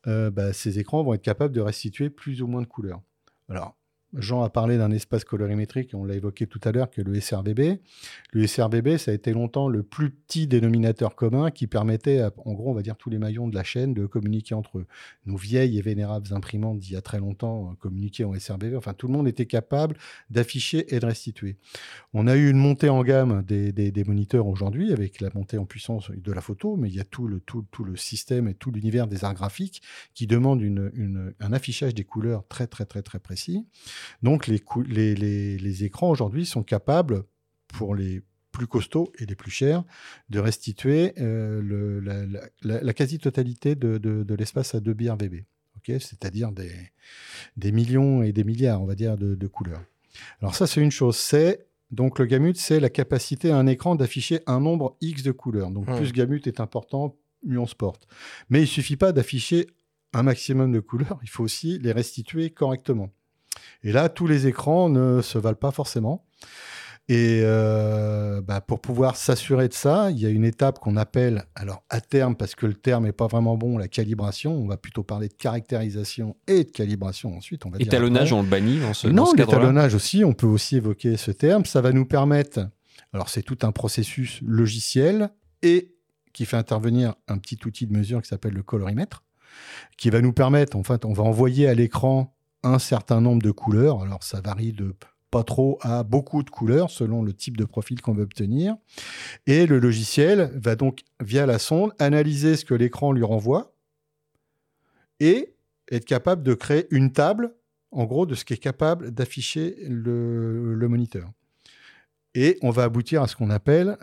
euh, 0.07 0.29
bah, 0.29 0.53
ces 0.53 0.79
écrans 0.79 1.03
vont 1.03 1.13
être 1.13 1.21
capables 1.21 1.53
de 1.53 1.61
restituer 1.61 2.09
plus 2.09 2.41
ou 2.41 2.47
moins 2.47 2.61
de 2.61 2.67
couleurs. 2.67 3.01
Alors, 3.49 3.75
Jean 4.17 4.43
a 4.43 4.49
parlé 4.49 4.77
d'un 4.77 4.91
espace 4.91 5.23
colorimétrique, 5.23 5.91
on 5.93 6.05
l'a 6.05 6.15
évoqué 6.15 6.47
tout 6.47 6.59
à 6.63 6.71
l'heure, 6.71 6.89
que 6.89 7.01
le 7.01 7.19
SRBB. 7.19 7.79
Le 8.31 8.47
SRBB, 8.47 8.97
ça 8.97 9.11
a 9.11 9.13
été 9.13 9.33
longtemps 9.33 9.67
le 9.67 9.83
plus 9.83 10.09
petit 10.09 10.47
dénominateur 10.47 11.15
commun 11.15 11.51
qui 11.51 11.67
permettait, 11.67 12.23
en 12.23 12.53
gros, 12.53 12.71
on 12.71 12.73
va 12.73 12.81
dire 12.81 12.95
tous 12.95 13.09
les 13.09 13.17
maillons 13.17 13.47
de 13.47 13.55
la 13.55 13.63
chaîne, 13.63 13.93
de 13.93 14.05
communiquer 14.05 14.55
entre 14.55 14.79
eux. 14.79 14.85
Nos 15.25 15.35
vieilles 15.35 15.77
et 15.77 15.81
vénérables 15.81 16.33
imprimantes 16.33 16.79
d'il 16.79 16.93
y 16.93 16.95
a 16.95 17.01
très 17.01 17.19
longtemps 17.19 17.71
euh, 17.71 17.75
communiquaient 17.75 18.23
en 18.23 18.33
SRBB. 18.33 18.75
Enfin, 18.75 18.93
tout 18.93 19.07
le 19.07 19.13
monde 19.13 19.27
était 19.27 19.45
capable 19.45 19.95
d'afficher 20.29 20.95
et 20.95 20.99
de 20.99 21.05
restituer. 21.05 21.57
On 22.13 22.27
a 22.27 22.35
eu 22.35 22.49
une 22.49 22.57
montée 22.57 22.89
en 22.89 23.03
gamme 23.03 23.43
des, 23.43 24.03
moniteurs 24.05 24.47
aujourd'hui, 24.47 24.93
avec 24.93 25.21
la 25.21 25.29
montée 25.33 25.57
en 25.57 25.65
puissance 25.65 26.11
de 26.11 26.31
la 26.31 26.41
photo, 26.41 26.75
mais 26.77 26.89
il 26.89 26.95
y 26.95 26.99
a 26.99 27.03
tout 27.03 27.27
le, 27.27 27.39
tout, 27.39 27.65
tout 27.71 27.83
le 27.83 27.95
système 27.95 28.47
et 28.47 28.53
tout 28.53 28.71
l'univers 28.71 29.07
des 29.07 29.23
arts 29.23 29.33
graphiques 29.33 29.81
qui 30.13 30.27
demandent 30.27 30.63
un 31.39 31.53
affichage 31.53 31.93
des 31.93 32.03
couleurs 32.03 32.47
très, 32.47 32.67
très, 32.67 32.85
très, 32.85 33.01
très 33.01 33.19
précis. 33.19 33.65
Donc 34.23 34.47
les, 34.47 34.61
les, 35.15 35.83
écrans 35.83 36.09
aujourd'hui 36.09 36.45
sont 36.45 36.63
capables, 36.63 37.23
pour 37.67 37.95
les 37.95 38.21
plus 38.51 38.67
costauds 38.67 39.11
et 39.19 39.25
les 39.25 39.35
plus 39.35 39.51
chers, 39.51 39.83
de 40.29 40.39
restituer 40.39 41.13
euh, 41.19 42.01
la, 42.63 42.93
quasi-totalité 42.93 43.75
de, 43.75 44.35
l'espace 44.35 44.75
à 44.75 44.79
2 44.79 44.93
bits 44.93 45.09
RVB. 45.09 45.43
c'est-à-dire 45.85 46.51
des, 46.51 46.71
des 47.57 47.71
millions 47.71 48.23
et 48.23 48.31
des 48.31 48.43
milliards, 48.43 48.81
on 48.81 48.85
va 48.85 48.95
dire, 48.95 49.17
de, 49.17 49.35
de 49.35 49.47
couleurs. 49.47 49.83
Alors 50.41 50.55
ça, 50.55 50.67
c'est 50.67 50.81
une 50.81 50.91
chose. 50.91 51.17
C'est 51.17 51.67
donc 51.91 52.19
le 52.19 52.25
gamut, 52.25 52.57
c'est 52.57 52.79
la 52.79 52.89
capacité 52.89 53.51
à 53.51 53.57
un 53.57 53.67
écran 53.67 53.95
d'afficher 53.95 54.41
un 54.47 54.59
nombre 54.59 54.97
X 55.01 55.23
de 55.23 55.31
couleurs. 55.31 55.71
Donc 55.71 55.87
Hmm. 55.87 55.97
plus 55.97 56.11
gamut 56.11 56.45
est 56.47 56.59
important, 56.59 57.15
mieux 57.43 57.59
on 57.59 57.67
se 57.67 57.75
porte. 57.75 58.07
Mais 58.49 58.61
il 58.61 58.67
suffit 58.67 58.97
pas 58.97 59.11
d'afficher 59.11 59.67
un 60.13 60.23
maximum 60.23 60.71
de 60.71 60.79
couleurs, 60.79 61.19
il 61.23 61.29
faut 61.29 61.43
aussi 61.43 61.77
les 61.79 61.91
restituer 61.91 62.49
correctement. 62.49 63.09
Et 63.85 63.91
là, 63.91 64.09
tous 64.09 64.27
les 64.27 64.47
écrans 64.47 64.89
ne 64.89 65.21
se 65.21 65.37
valent 65.37 65.55
pas 65.55 65.71
forcément. 65.71 66.25
Et 67.07 67.41
euh, 67.43 68.41
bah, 68.41 68.61
pour 68.61 68.79
pouvoir 68.81 69.15
s'assurer 69.15 69.67
de 69.67 69.73
ça, 69.73 70.09
il 70.09 70.19
y 70.19 70.25
a 70.25 70.29
une 70.29 70.43
étape 70.43 70.79
qu'on 70.79 70.97
appelle, 70.97 71.45
alors 71.53 71.83
à 71.91 72.01
terme, 72.01 72.35
parce 72.35 72.55
que 72.55 72.65
le 72.65 72.73
terme 72.73 73.03
n'est 73.03 73.11
pas 73.11 73.27
vraiment 73.27 73.57
bon, 73.57 73.77
la 73.77 73.87
calibration. 73.87 74.55
On 74.55 74.65
va 74.65 74.77
plutôt 74.77 75.03
parler 75.03 75.27
de 75.27 75.35
caractérisation 75.35 76.35
et 76.47 76.63
de 76.63 76.71
calibration 76.71 77.37
ensuite. 77.37 77.63
On 77.67 77.69
va 77.69 77.77
Étalonnage, 77.79 78.33
on 78.33 78.41
le 78.41 78.49
bannit 78.49 78.79
dans 78.79 78.95
ce, 78.95 79.07
Non, 79.07 79.31
l'étalonnage 79.33 79.93
aussi, 79.93 80.25
on 80.25 80.33
peut 80.33 80.47
aussi 80.47 80.77
évoquer 80.77 81.15
ce 81.15 81.29
terme. 81.29 81.63
Ça 81.65 81.81
va 81.81 81.91
nous 81.91 82.05
permettre, 82.05 82.67
alors 83.13 83.29
c'est 83.29 83.43
tout 83.43 83.59
un 83.61 83.71
processus 83.71 84.39
logiciel 84.43 85.29
et 85.61 85.93
qui 86.33 86.45
fait 86.45 86.57
intervenir 86.57 87.13
un 87.27 87.37
petit 87.37 87.59
outil 87.67 87.85
de 87.85 87.93
mesure 87.95 88.19
qui 88.23 88.29
s'appelle 88.29 88.53
le 88.53 88.63
colorimètre, 88.63 89.23
qui 89.95 90.09
va 90.09 90.21
nous 90.21 90.33
permettre, 90.33 90.75
en 90.75 90.83
fait, 90.83 91.05
on 91.05 91.13
va 91.13 91.23
envoyer 91.23 91.67
à 91.67 91.75
l'écran 91.75 92.34
un 92.65 92.79
certain 92.79 93.21
nombre 93.21 93.41
de 93.41 93.51
couleurs. 93.51 94.01
Alors 94.01 94.23
ça 94.23 94.41
varie 94.41 94.73
de 94.73 94.93
pas 95.31 95.43
trop 95.43 95.77
à 95.81 96.03
beaucoup 96.03 96.43
de 96.43 96.49
couleurs 96.49 96.89
selon 96.89 97.21
le 97.21 97.33
type 97.33 97.57
de 97.57 97.65
profil 97.65 98.01
qu'on 98.01 98.13
veut 98.13 98.23
obtenir. 98.23 98.77
Et 99.47 99.65
le 99.65 99.79
logiciel 99.79 100.51
va 100.55 100.75
donc, 100.75 101.01
via 101.21 101.45
la 101.45 101.59
sonde, 101.59 101.91
analyser 101.99 102.55
ce 102.55 102.65
que 102.65 102.73
l'écran 102.73 103.11
lui 103.11 103.23
renvoie 103.23 103.73
et 105.19 105.55
être 105.91 106.05
capable 106.05 106.43
de 106.43 106.53
créer 106.53 106.87
une 106.89 107.11
table, 107.11 107.53
en 107.91 108.05
gros, 108.05 108.25
de 108.25 108.33
ce 108.33 108.45
qui 108.45 108.53
est 108.53 108.57
capable 108.57 109.11
d'afficher 109.11 109.75
le, 109.87 110.87
moniteur. 110.87 111.29
Et 112.33 112.57
on 112.61 112.69
va 112.69 112.83
aboutir 112.83 113.21
à 113.21 113.27
ce 113.27 113.35
qu'on 113.35 113.49
appelle, 113.49 113.97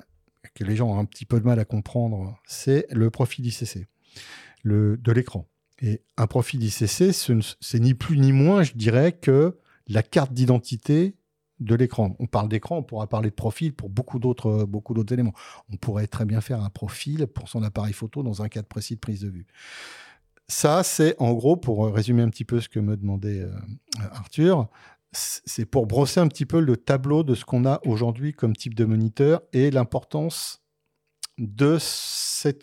que 0.54 0.64
les 0.64 0.76
gens 0.76 0.90
ont 0.90 0.98
un 0.98 1.04
petit 1.04 1.24
peu 1.24 1.40
de 1.40 1.46
mal 1.46 1.58
à 1.58 1.64
comprendre, 1.64 2.38
c'est 2.46 2.86
le 2.90 3.10
profil 3.10 3.46
ICC 3.46 3.86
de 4.64 5.12
l'écran. 5.12 5.48
Et 5.82 6.00
un 6.16 6.26
profil 6.26 6.62
ICC, 6.62 7.12
c'est 7.60 7.80
ni 7.80 7.94
plus 7.94 8.16
ni 8.16 8.32
moins, 8.32 8.62
je 8.62 8.72
dirais, 8.74 9.12
que 9.12 9.58
la 9.88 10.02
carte 10.02 10.32
d'identité 10.32 11.16
de 11.58 11.74
l'écran. 11.74 12.16
On 12.18 12.26
parle 12.26 12.48
d'écran, 12.48 12.78
on 12.78 12.82
pourra 12.82 13.08
parler 13.08 13.30
de 13.30 13.34
profil 13.34 13.74
pour 13.74 13.88
beaucoup 13.88 14.18
d'autres, 14.18 14.64
beaucoup 14.64 14.94
d'autres 14.94 15.12
éléments. 15.12 15.34
On 15.72 15.76
pourrait 15.76 16.06
très 16.06 16.24
bien 16.24 16.40
faire 16.40 16.62
un 16.62 16.70
profil 16.70 17.26
pour 17.26 17.48
son 17.48 17.62
appareil 17.62 17.92
photo 17.92 18.22
dans 18.22 18.42
un 18.42 18.48
cadre 18.48 18.68
précis 18.68 18.94
de 18.94 19.00
prise 19.00 19.20
de 19.20 19.28
vue. 19.28 19.46
Ça, 20.48 20.82
c'est 20.82 21.14
en 21.18 21.32
gros, 21.32 21.56
pour 21.56 21.92
résumer 21.92 22.22
un 22.22 22.28
petit 22.28 22.44
peu 22.44 22.60
ce 22.60 22.68
que 22.68 22.80
me 22.80 22.96
demandait 22.96 23.40
euh, 23.40 23.52
Arthur, 24.12 24.68
c'est 25.12 25.66
pour 25.66 25.86
brosser 25.86 26.20
un 26.20 26.28
petit 26.28 26.46
peu 26.46 26.60
le 26.60 26.76
tableau 26.76 27.22
de 27.22 27.34
ce 27.34 27.44
qu'on 27.44 27.66
a 27.66 27.80
aujourd'hui 27.84 28.32
comme 28.32 28.56
type 28.56 28.74
de 28.74 28.84
moniteur 28.84 29.42
et 29.52 29.70
l'importance 29.70 30.61
de, 31.42 31.78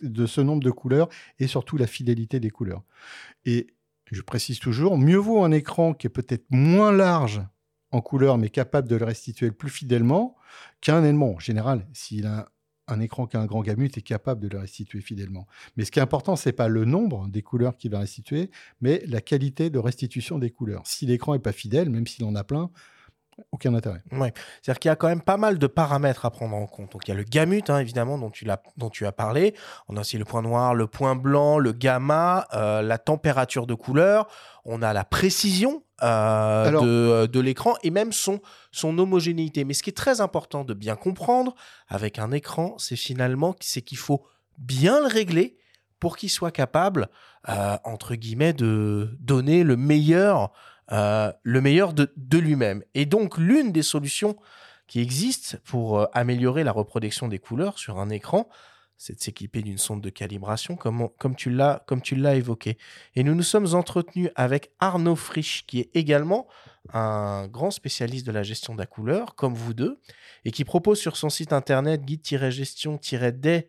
de 0.01 0.25
ce 0.25 0.41
nombre 0.41 0.63
de 0.63 0.71
couleurs 0.71 1.09
et 1.37 1.47
surtout 1.47 1.77
la 1.77 1.87
fidélité 1.87 2.39
des 2.39 2.49
couleurs. 2.49 2.83
Et 3.45 3.67
je 4.11 4.21
précise 4.21 4.59
toujours, 4.59 4.97
mieux 4.97 5.17
vaut 5.17 5.43
un 5.43 5.51
écran 5.51 5.93
qui 5.93 6.07
est 6.07 6.09
peut-être 6.09 6.45
moins 6.49 6.91
large 6.91 7.41
en 7.91 8.01
couleur 8.01 8.37
mais 8.37 8.49
capable 8.49 8.87
de 8.87 8.95
le 8.95 9.05
restituer 9.05 9.51
plus 9.51 9.69
fidèlement 9.69 10.35
qu'un 10.81 11.03
élément. 11.03 11.35
En 11.35 11.39
général, 11.39 11.87
s'il 11.93 12.25
a 12.25 12.51
un 12.87 12.99
écran 12.99 13.27
qui 13.27 13.37
a 13.37 13.41
un 13.41 13.45
grand 13.45 13.61
gamut, 13.61 13.95
est 13.97 14.01
capable 14.01 14.41
de 14.41 14.47
le 14.47 14.59
restituer 14.59 15.01
fidèlement. 15.01 15.47
Mais 15.77 15.85
ce 15.85 15.91
qui 15.91 15.99
est 15.99 16.01
important, 16.01 16.35
c'est 16.35 16.53
pas 16.53 16.67
le 16.67 16.85
nombre 16.85 17.27
des 17.27 17.43
couleurs 17.43 17.77
qu'il 17.77 17.91
va 17.91 17.99
restituer, 17.99 18.49
mais 18.81 19.03
la 19.05 19.21
qualité 19.21 19.69
de 19.69 19.77
restitution 19.77 20.39
des 20.39 20.49
couleurs. 20.49 20.81
Si 20.85 21.05
l'écran 21.05 21.35
est 21.35 21.39
pas 21.39 21.51
fidèle, 21.51 21.89
même 21.89 22.07
s'il 22.07 22.25
en 22.25 22.35
a 22.35 22.43
plein, 22.43 22.71
aucun 23.51 23.73
intérêt. 23.73 24.01
C'est-à-dire 24.11 24.79
qu'il 24.79 24.89
y 24.89 24.91
a 24.91 24.95
quand 24.95 25.07
même 25.07 25.21
pas 25.21 25.37
mal 25.37 25.57
de 25.59 25.67
paramètres 25.67 26.25
à 26.25 26.31
prendre 26.31 26.55
en 26.55 26.65
compte. 26.67 26.91
Donc 26.93 27.07
il 27.07 27.11
y 27.11 27.13
a 27.13 27.17
le 27.17 27.23
gamut, 27.23 27.69
hein, 27.69 27.79
évidemment, 27.79 28.17
dont 28.17 28.29
tu, 28.29 28.45
l'as- 28.45 28.61
dont 28.77 28.89
tu 28.89 29.05
as 29.05 29.11
parlé. 29.11 29.55
On 29.87 29.97
a 29.97 30.01
aussi 30.01 30.17
le 30.17 30.25
point 30.25 30.41
noir, 30.41 30.73
le 30.75 30.87
point 30.87 31.15
blanc, 31.15 31.57
le 31.59 31.71
gamma, 31.71 32.47
euh, 32.53 32.81
la 32.81 32.97
température 32.97 33.67
de 33.67 33.73
couleur. 33.73 34.27
On 34.65 34.81
a 34.81 34.93
la 34.93 35.03
précision 35.03 35.83
euh, 36.01 36.65
Alors- 36.67 36.83
de, 36.83 37.25
de 37.25 37.39
l'écran 37.39 37.73
et 37.83 37.89
même 37.91 38.11
son, 38.13 38.39
son 38.71 38.97
homogénéité. 38.97 39.65
Mais 39.65 39.73
ce 39.73 39.83
qui 39.83 39.89
est 39.89 39.93
très 39.97 40.21
important 40.21 40.63
de 40.63 40.73
bien 40.73 40.95
comprendre 40.95 41.55
avec 41.87 42.19
un 42.19 42.31
écran, 42.31 42.75
c'est 42.77 42.95
finalement 42.95 43.55
c'est 43.59 43.81
qu'il 43.81 43.97
faut 43.97 44.25
bien 44.57 44.99
le 45.01 45.07
régler 45.07 45.57
pour 45.99 46.15
qu'il 46.15 46.29
soit 46.29 46.51
capable, 46.51 47.09
euh, 47.49 47.77
entre 47.83 48.15
guillemets, 48.15 48.53
de 48.53 49.17
donner 49.19 49.63
le 49.63 49.75
meilleur 49.75 50.51
euh, 50.91 51.31
le 51.43 51.61
meilleur 51.61 51.93
de, 51.93 52.37
lui-même. 52.37 52.83
Et 52.93 53.05
donc, 53.05 53.37
l'une 53.37 53.71
des 53.71 53.83
solutions 53.83 54.35
qui 54.87 55.01
existent 55.01 55.57
pour 55.65 55.99
euh, 55.99 56.05
améliorer 56.13 56.63
la 56.63 56.71
reproduction 56.71 57.27
des 57.27 57.39
couleurs 57.39 57.77
sur 57.77 57.99
un 57.99 58.09
écran, 58.09 58.49
c'est 58.97 59.15
de 59.15 59.21
s'équiper 59.21 59.61
d'une 59.61 59.77
sonde 59.77 60.01
de 60.01 60.09
calibration, 60.09 60.75
comme, 60.75 61.01
on- 61.01 61.07
comme 61.07 61.35
tu 61.35 61.49
l'as 61.49 61.83
comme 61.85 62.01
tu 62.01 62.15
l'as 62.15 62.35
évoqué. 62.35 62.77
Et 63.15 63.23
nous 63.23 63.33
nous 63.33 63.43
sommes 63.43 63.73
entretenus 63.73 64.29
avec 64.35 64.71
Arnaud 64.79 65.15
Frisch, 65.15 65.65
qui 65.67 65.79
est 65.79 65.89
également 65.93 66.47
un 66.91 67.47
grand 67.47 67.71
spécialiste 67.71 68.25
de 68.25 68.31
la 68.31 68.43
gestion 68.43 68.73
de 68.73 68.79
la 68.79 68.85
couleur, 68.85 69.35
comme 69.35 69.53
vous 69.53 69.73
deux, 69.73 69.99
et 70.43 70.51
qui 70.51 70.65
propose 70.65 70.99
sur 70.99 71.15
son 71.17 71.29
site 71.29 71.53
internet 71.53 72.03
guide-gestion-des 72.03 73.67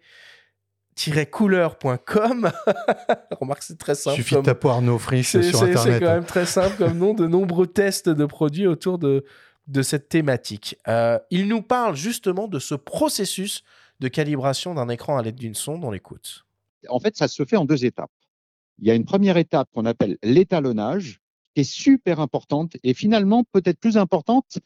couleur.com. 1.31 2.51
Remarque, 3.41 3.63
c'est 3.63 3.79
très 3.79 3.93
Il 3.93 3.97
simple. 3.97 4.17
suffit 4.17 4.35
comme- 4.35 4.43
de 4.45 4.47
taper 4.47 4.69
Arnaud 4.69 4.99
Frisch 4.99 5.31
c'est 5.33 5.43
sur 5.43 5.59
c'est- 5.61 5.67
c'est 5.67 5.71
Internet. 5.79 6.01
quand 6.03 6.15
même 6.15 6.25
très 6.25 6.47
simple 6.47 6.77
comme 6.77 6.99
nom, 6.99 7.15
de 7.15 7.27
nombreux 7.27 7.67
tests 7.67 8.09
de 8.09 8.27
produits 8.27 8.67
autour 8.67 8.99
de, 8.99 9.25
de 9.67 9.83
cette 9.83 10.09
thématique. 10.09 10.77
Euh, 10.89 11.19
il 11.31 11.49
nous 11.49 11.63
parle 11.63 11.97
justement 11.97 12.49
de 12.49 12.59
ce 12.59 12.75
processus 12.75 13.63
de 14.01 14.09
calibration 14.09 14.75
d'un 14.75 14.89
écran 14.89 15.17
à 15.19 15.23
l'aide 15.23 15.37
d'une 15.37 15.55
sonde. 15.55 15.85
On 15.85 15.91
l'écoute. 15.91 16.45
en 16.89 16.99
fait, 17.01 17.17
ça 17.17 17.29
se 17.29 17.45
fait 17.45 17.57
en 17.57 17.65
deux 17.67 17.85
étapes. 17.85 18.11
Il 18.79 18.89
y 18.89 18.91
a 18.91 18.95
une 18.95 19.05
première 19.05 19.37
étape 19.37 19.69
qu'on 19.75 19.85
appelle 19.85 20.17
l'étalonnage, 20.23 21.21
qui 21.55 21.61
est 21.61 21.65
super 21.65 22.21
importante 22.21 22.77
et 22.83 22.95
finalement 22.95 23.45
peut-être 23.53 23.79
plus 23.79 23.99
importante 23.99 24.59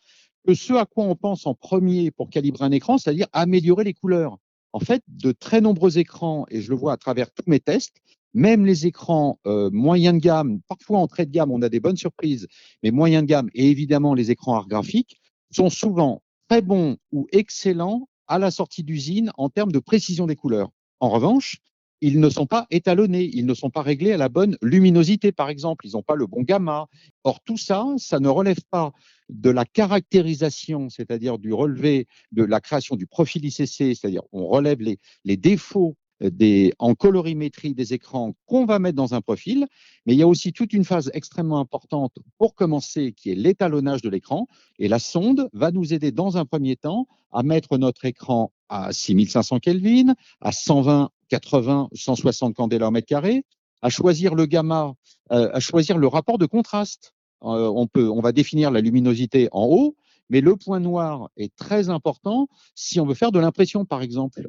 que 0.47 0.55
ce 0.55 0.75
à 0.75 0.85
quoi 0.87 1.05
on 1.05 1.17
pense 1.17 1.47
en 1.47 1.55
premier 1.55 2.11
pour 2.13 2.31
calibrer 2.31 2.65
un 2.67 2.71
écran, 2.71 2.99
c'est-à-dire 2.99 3.27
améliorer 3.33 3.83
les 3.83 3.95
couleurs. 3.95 4.37
En 4.75 4.81
fait, 4.81 5.05
de 5.07 5.31
très 5.31 5.61
nombreux 5.61 5.99
écrans, 5.99 6.47
et 6.51 6.61
je 6.61 6.69
le 6.69 6.77
vois 6.77 6.93
à 6.95 6.97
travers 6.97 7.31
tous 7.31 7.45
mes 7.47 7.61
tests, 7.61 7.99
même 8.35 8.67
les 8.67 8.87
écrans 8.87 9.39
euh, 9.47 9.71
moyens 9.73 10.17
de 10.17 10.21
gamme, 10.21 10.61
parfois 10.67 10.99
entrée 10.99 11.27
de 11.27 11.31
gamme, 11.31 11.53
on 11.53 11.63
a 11.63 11.69
des 11.69 11.79
bonnes 11.79 11.97
surprises, 11.97 12.49
mais 12.83 12.91
moyens 12.91 13.23
de 13.23 13.29
gamme 13.29 13.49
et 13.55 13.71
évidemment 13.71 14.15
les 14.15 14.33
écrans 14.33 14.57
art 14.57 14.67
graphique 14.67 15.21
sont 15.53 15.71
souvent 15.71 16.25
très 16.49 16.61
bons 16.61 16.97
ou 17.13 17.29
excellents 17.31 18.09
à 18.27 18.41
la 18.41 18.51
sortie 18.51 18.83
d'usine 18.83 19.31
en 19.37 19.49
termes 19.49 19.71
de 19.71 19.79
précision 19.79 20.27
des 20.27 20.35
couleurs. 20.35 20.71
En 20.99 21.09
revanche, 21.09 21.59
ils 22.07 22.21
ne 22.21 22.29
sont 22.29 22.45
pas 22.45 22.67
étalonnés, 22.71 23.31
ils 23.33 23.47
ne 23.47 23.55
sont 23.55 23.71
pas 23.71 23.81
réglés 23.81 24.13
à 24.13 24.19
la 24.19 24.29
bonne 24.29 24.59
luminosité, 24.61 25.33
par 25.33 25.49
exemple, 25.49 25.87
ils 25.87 25.93
n'ont 25.93 26.03
pas 26.03 26.17
le 26.17 26.27
bon 26.27 26.43
gamma. 26.43 26.87
Or, 27.25 27.41
tout 27.41 27.57
ça, 27.57 27.87
ça 27.97 28.21
ne 28.21 28.29
relève 28.29 28.61
pas 28.71 28.93
de 29.31 29.49
la 29.49 29.65
caractérisation, 29.65 30.91
c'est-à-dire 30.91 31.39
du 31.39 31.55
relevé 31.55 32.07
de 32.31 32.45
la 32.45 32.61
création 32.61 32.97
du 32.97 33.07
profil 33.07 33.47
ICC, 33.47 33.97
c'est-à-dire 33.97 34.21
on 34.33 34.47
relève 34.49 34.81
les, 34.83 35.37
défauts 35.39 35.97
euh, 36.23 36.71
en 36.79 36.95
colorimétrie 36.95 37.73
des 37.73 37.95
écrans 37.95 38.35
qu'on 38.45 38.67
va 38.67 38.79
mettre 38.79 38.97
dans 38.97 39.15
un 39.15 39.23
profil, 39.23 39.67
mais 40.05 40.13
il 40.13 40.19
y 40.19 40.23
a 40.23 40.29
aussi 40.29 40.53
toute 40.53 40.75
une 40.75 40.85
phase 40.85 41.11
extrêmement 41.15 41.59
importante 41.59 42.19
pour 42.37 42.55
commencer, 42.55 43.15
qui 43.15 43.31
est 43.31 43.35
l'étalonnage 43.35 44.03
de 44.03 44.11
l'écran. 44.11 44.47
Et 44.79 44.89
la 44.89 44.99
sonde 44.99 45.49
va 45.55 45.71
nous 45.71 45.95
aider 45.95 46.13
dans 46.13 46.37
un 46.37 46.45
premier 46.45 46.77
temps 46.77 47.09
à 47.33 47.43
mettre 47.43 47.79
notre 47.79 48.05
écran 48.05 48.53
à 48.69 48.93
6500 48.93 49.59
Kelvin, 49.61 50.15
à 50.41 50.53
120, 50.53 51.11
80, 51.29 51.89
160 51.93 52.55
candela 52.55 52.89
au 52.89 52.91
mètre 52.91 53.07
carré, 53.07 53.45
à 53.83 53.91
choisir 53.91 54.35
le 54.35 54.47
gamma, 54.47 54.95
euh, 55.33 55.51
à 55.53 55.61
choisir 55.61 55.99
le 55.99 56.07
rapport 56.07 56.39
de 56.39 56.47
contraste. 56.47 57.15
Euh, 57.43 57.71
on, 57.75 57.87
peut, 57.87 58.09
on 58.09 58.21
va 58.21 58.33
définir 58.33 58.71
la 58.71 58.81
luminosité 58.81 59.49
en 59.53 59.67
haut, 59.67 59.97
mais 60.31 60.41
le 60.41 60.57
point 60.57 60.81
noir 60.81 61.29
est 61.37 61.55
très 61.55 61.91
important 61.91 62.49
si 62.75 62.99
on 62.99 63.07
veut 63.07 63.15
faire 63.15 63.33
de 63.33 63.39
l'impression, 63.39 63.85
par 63.85 64.01
exemple. 64.01 64.49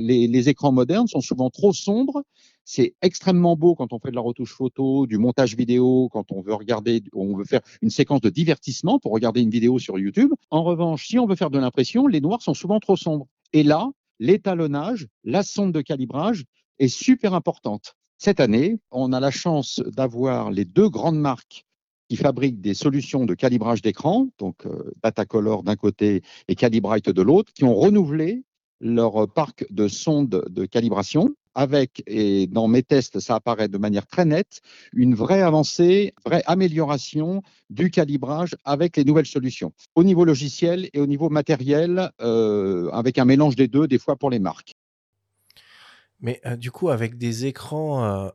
Les, 0.00 0.28
les 0.28 0.48
écrans 0.48 0.72
modernes 0.72 1.06
sont 1.06 1.22
souvent 1.22 1.48
trop 1.48 1.72
sombres. 1.72 2.22
C'est 2.64 2.94
extrêmement 3.02 3.56
beau 3.56 3.74
quand 3.74 3.92
on 3.92 3.98
fait 3.98 4.10
de 4.10 4.16
la 4.16 4.20
retouche 4.20 4.54
photo, 4.54 5.06
du 5.06 5.18
montage 5.18 5.56
vidéo, 5.56 6.08
quand 6.12 6.32
on 6.32 6.42
veut 6.42 6.54
regarder, 6.54 7.02
on 7.14 7.36
veut 7.36 7.44
faire 7.44 7.60
une 7.82 7.90
séquence 7.90 8.20
de 8.20 8.30
divertissement 8.30 8.98
pour 8.98 9.12
regarder 9.12 9.40
une 9.40 9.50
vidéo 9.50 9.78
sur 9.78 9.98
YouTube. 9.98 10.32
En 10.50 10.62
revanche, 10.62 11.06
si 11.06 11.18
on 11.18 11.26
veut 11.26 11.36
faire 11.36 11.50
de 11.50 11.58
l'impression, 11.58 12.06
les 12.06 12.20
noirs 12.20 12.42
sont 12.42 12.54
souvent 12.54 12.80
trop 12.80 12.96
sombres. 12.96 13.26
Et 13.54 13.62
là, 13.62 13.88
l'étalonnage, 14.18 15.06
la 15.22 15.44
sonde 15.44 15.72
de 15.72 15.80
calibrage 15.80 16.44
est 16.80 16.88
super 16.88 17.34
importante. 17.34 17.94
Cette 18.18 18.40
année, 18.40 18.80
on 18.90 19.12
a 19.12 19.20
la 19.20 19.30
chance 19.30 19.80
d'avoir 19.96 20.50
les 20.50 20.64
deux 20.64 20.88
grandes 20.88 21.20
marques 21.20 21.64
qui 22.08 22.16
fabriquent 22.16 22.60
des 22.60 22.74
solutions 22.74 23.24
de 23.24 23.34
calibrage 23.34 23.80
d'écran, 23.80 24.28
donc 24.38 24.66
euh, 24.66 24.90
Datacolor 25.04 25.62
d'un 25.62 25.76
côté 25.76 26.22
et 26.48 26.56
Calibrite 26.56 27.08
de 27.08 27.22
l'autre, 27.22 27.52
qui 27.52 27.62
ont 27.62 27.76
renouvelé 27.76 28.42
leur 28.80 29.32
parc 29.32 29.64
de 29.70 29.86
sondes 29.86 30.44
de 30.50 30.66
calibration. 30.66 31.30
Avec, 31.54 32.02
et 32.06 32.46
dans 32.46 32.68
mes 32.68 32.82
tests, 32.82 33.20
ça 33.20 33.36
apparaît 33.36 33.68
de 33.68 33.78
manière 33.78 34.06
très 34.06 34.24
nette, 34.24 34.60
une 34.92 35.14
vraie 35.14 35.42
avancée, 35.42 36.14
vraie 36.24 36.42
amélioration 36.46 37.42
du 37.70 37.90
calibrage 37.90 38.56
avec 38.64 38.96
les 38.96 39.04
nouvelles 39.04 39.26
solutions, 39.26 39.72
au 39.94 40.04
niveau 40.04 40.24
logiciel 40.24 40.88
et 40.92 41.00
au 41.00 41.06
niveau 41.06 41.28
matériel, 41.28 42.10
euh, 42.20 42.90
avec 42.90 43.18
un 43.18 43.24
mélange 43.24 43.56
des 43.56 43.68
deux, 43.68 43.86
des 43.86 43.98
fois 43.98 44.16
pour 44.16 44.30
les 44.30 44.38
marques. 44.38 44.74
Mais 46.20 46.40
euh, 46.46 46.56
du 46.56 46.70
coup, 46.70 46.88
avec 46.88 47.18
des 47.18 47.46
écrans 47.46 48.30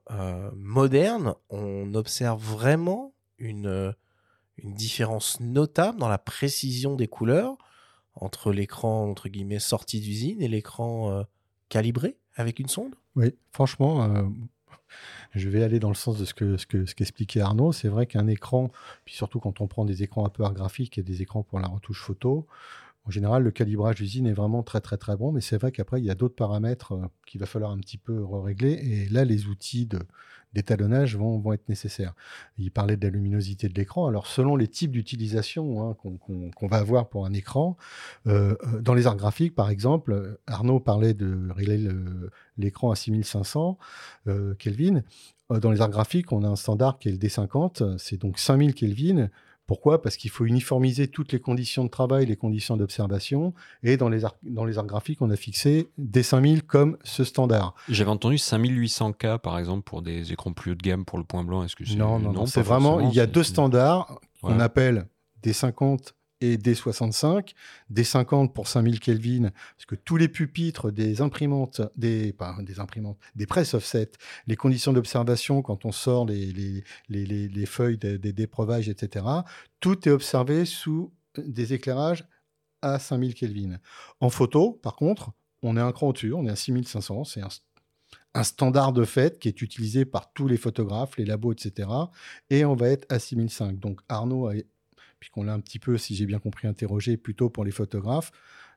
modernes, 0.56 1.34
on 1.50 1.94
observe 1.96 2.42
vraiment 2.42 3.14
une, 3.40 3.94
différence 4.64 5.40
notable 5.40 6.00
dans 6.00 6.10
la 6.10 6.18
précision 6.18 6.96
des 6.96 7.08
couleurs 7.08 7.58
entre 8.16 8.52
l'écran 8.52 9.10
entre 9.10 9.30
guillemets 9.30 9.60
sorti 9.60 10.00
d'usine 10.00 10.42
et 10.42 10.48
l'écran 10.48 11.12
euh, 11.12 11.24
calibré? 11.70 12.18
Avec 12.40 12.60
une 12.60 12.68
sonde? 12.68 12.96
Oui, 13.16 13.36
franchement, 13.52 14.04
euh, 14.04 14.24
je 15.36 15.50
vais 15.50 15.64
aller 15.64 15.80
dans 15.80 15.90
le 15.90 15.96
sens 15.96 16.18
de 16.18 16.26
ce 16.26 16.34
que 16.34 16.58
ce 16.58 16.66
que 16.66 16.86
ce 16.86 16.96
qu'expliquait 16.96 17.42
Arnaud. 17.42 17.72
C'est 17.72 17.90
vrai 17.90 18.06
qu'un 18.08 18.28
écran, 18.28 18.72
puis 19.06 19.14
surtout 19.14 19.40
quand 19.40 19.62
on 19.62 19.68
prend 19.68 19.86
des 19.86 20.04
écrans 20.04 20.26
un 20.26 20.30
peu 20.30 20.44
art 20.44 20.54
graphiques 20.54 20.98
et 20.98 21.04
des 21.04 21.22
écrans 21.22 21.44
pour 21.44 21.60
la 21.60 21.68
retouche 21.68 22.02
photo, 22.02 22.48
en 23.06 23.12
général, 23.12 23.44
le 23.44 23.52
calibrage 23.52 23.96
d'usine 23.96 24.28
est 24.28 24.34
vraiment 24.34 24.64
très 24.64 24.82
très 24.82 24.98
très 24.98 25.18
bon, 25.18 25.32
mais 25.32 25.42
c'est 25.42 25.58
vrai 25.58 25.72
qu'après, 25.72 26.00
il 26.00 26.06
y 26.06 26.12
a 26.12 26.16
d'autres 26.16 26.36
paramètres 26.36 26.94
euh, 26.94 27.08
qu'il 27.26 27.40
va 27.40 27.46
falloir 27.46 27.72
un 27.72 27.80
petit 27.80 27.98
peu 27.98 28.24
régler. 28.24 28.74
Et 28.74 29.10
là, 29.10 29.26
les 29.26 29.48
outils 29.48 29.86
de, 29.86 30.00
d'étalonnage 30.54 31.16
vont, 31.16 31.38
vont 31.38 31.54
être 31.54 31.70
nécessaires. 31.70 32.14
Il 32.58 32.72
parlait 32.72 32.98
de 32.98 33.06
la 33.06 33.12
luminosité 33.12 33.70
de 33.70 33.74
l'écran. 33.74 34.08
Alors, 34.08 34.28
selon 34.28 34.56
les 34.56 34.68
types 34.68 34.92
d'utilisation 34.92 35.90
hein, 35.90 35.96
qu'on 36.56 36.68
va 36.68 36.78
avoir 36.78 37.10
pour 37.10 37.26
un 37.26 37.34
écran, 37.34 37.78
euh, 38.28 38.56
euh, 38.66 38.82
dans 38.82 38.94
les 38.94 39.08
arts 39.08 39.16
graphiques, 39.16 39.56
par 39.56 39.70
exemple, 39.70 40.40
Arnaud 40.48 40.80
parlait 40.80 41.14
de 41.14 41.50
régler 41.52 41.88
l'écran 42.58 42.92
à 42.92 42.96
6500 42.96 43.78
Kelvin. 44.58 45.04
Dans 45.50 45.72
les 45.72 45.82
arts 45.82 45.90
graphiques, 45.90 46.32
on 46.32 46.44
a 46.44 46.48
un 46.48 46.56
standard 46.56 47.00
qui 47.00 47.10
est 47.10 47.12
le 47.12 47.18
D50, 47.18 47.98
c'est 47.98 48.18
donc 48.18 48.38
5000 48.38 48.76
Kelvin 48.76 49.30
pourquoi? 49.70 50.02
Parce 50.02 50.18
qu'il 50.18 50.32
faut 50.32 50.46
uniformiser 50.46 51.10
toutes 51.10 51.32
les 51.32 51.40
conditions 51.40 51.84
de 51.84 51.90
travail, 51.90 52.26
les 52.26 52.36
conditions 52.36 52.76
d'observation. 52.76 53.54
Et 53.84 53.98
dans 53.98 54.10
les, 54.10 54.26
arts, 54.26 54.36
dans 54.42 54.66
les 54.66 54.80
arts 54.80 54.88
graphiques, 54.88 55.22
on 55.22 55.30
a 55.30 55.36
fixé 55.36 55.90
des 56.00 56.24
5000 56.24 56.64
comme 56.64 56.98
ce 57.04 57.24
standard. 57.24 57.76
J'avais 57.88 58.10
entendu 58.10 58.38
5800K, 58.38 59.38
par 59.38 59.60
exemple, 59.60 59.84
pour 59.84 60.02
des 60.02 60.34
écrans 60.34 60.54
plus 60.54 60.72
haut 60.72 60.76
de 60.76 60.82
gamme 60.82 61.06
pour 61.06 61.20
le 61.20 61.24
point 61.24 61.44
blanc. 61.44 61.64
Est-ce 61.64 61.76
que 61.76 61.84
non, 61.96 62.18
non, 62.18 62.34
non, 62.34 62.46
c'est 62.48 62.64
vraiment, 62.64 63.00
il 63.00 63.14
y 63.14 63.20
a 63.20 63.28
deux 63.28 63.44
standards 63.44 64.20
qu'on 64.42 64.60
appelle 64.60 65.06
des 65.44 65.54
50 65.54 66.16
et 66.42 66.58
des 66.58 66.76
65, 66.76 67.54
des 67.90 68.04
50 68.04 68.54
pour 68.54 68.68
5000 68.68 69.00
Kelvin, 69.00 69.50
parce 69.76 69.86
que 69.88 69.96
tous 69.96 70.18
les 70.18 70.28
pupitres 70.28 70.92
des 70.92 71.22
imprimantes, 71.22 71.82
des, 71.96 72.34
imprimantes, 72.78 73.18
des 73.36 73.46
presses 73.46 73.74
offset, 73.74 74.12
les 74.48 74.56
conditions 74.56 74.94
d'observation 74.94 75.62
quand 75.62 75.86
on 75.86 75.92
sort 75.92 76.26
les, 76.26 76.52
les, 76.52 76.84
les, 77.10 77.48
les 77.48 77.66
feuilles 77.66 77.98
des, 77.98 78.16
etc., 78.16 79.26
tout 79.80 80.08
est 80.08 80.12
observé 80.12 80.66
sous 80.66 81.12
des 81.38 81.74
éclairages 81.74 82.26
à 82.82 83.00
5000 83.00 83.34
Kelvin. 83.34 83.78
En 84.20 84.30
photo, 84.30 84.74
par 84.82 84.96
contre, 84.96 85.32
on 85.62 85.76
est 85.76 85.82
un 85.82 85.92
cran 85.92 86.08
au-dessus, 86.08 86.34
on 86.34 86.46
est 86.46 86.52
à 86.52 86.56
6500, 86.56 87.26
c'est 87.26 87.42
un, 87.42 87.50
un 88.34 88.44
standard 88.44 88.94
de 88.94 89.04
fait 89.04 89.40
qui 89.40 89.48
est 89.48 89.62
utilisé 89.62 90.06
par 90.06 90.32
tous 90.34 90.48
les 90.48 90.58
photographes, 90.58 91.18
les 91.18 91.26
labos, 91.26 91.54
etc. 91.54 91.90
Et 92.50 92.66
on 92.66 92.76
va 92.76 92.90
être 92.90 93.06
à 93.10 93.20
6005. 93.20 93.80
Donc 93.80 94.02
Arnaud 94.08 94.48
a 94.48 94.54
puisqu'on 95.20 95.44
l'a 95.44 95.54
un 95.54 95.60
petit 95.60 95.80
peu, 95.80 95.98
si 95.98 96.16
j'ai 96.16 96.26
bien 96.26 96.40
compris, 96.40 96.68
interrogé 96.68 97.18
plutôt 97.18 97.50
pour 97.50 97.66
les 97.66 97.72
photographes, 97.72 98.32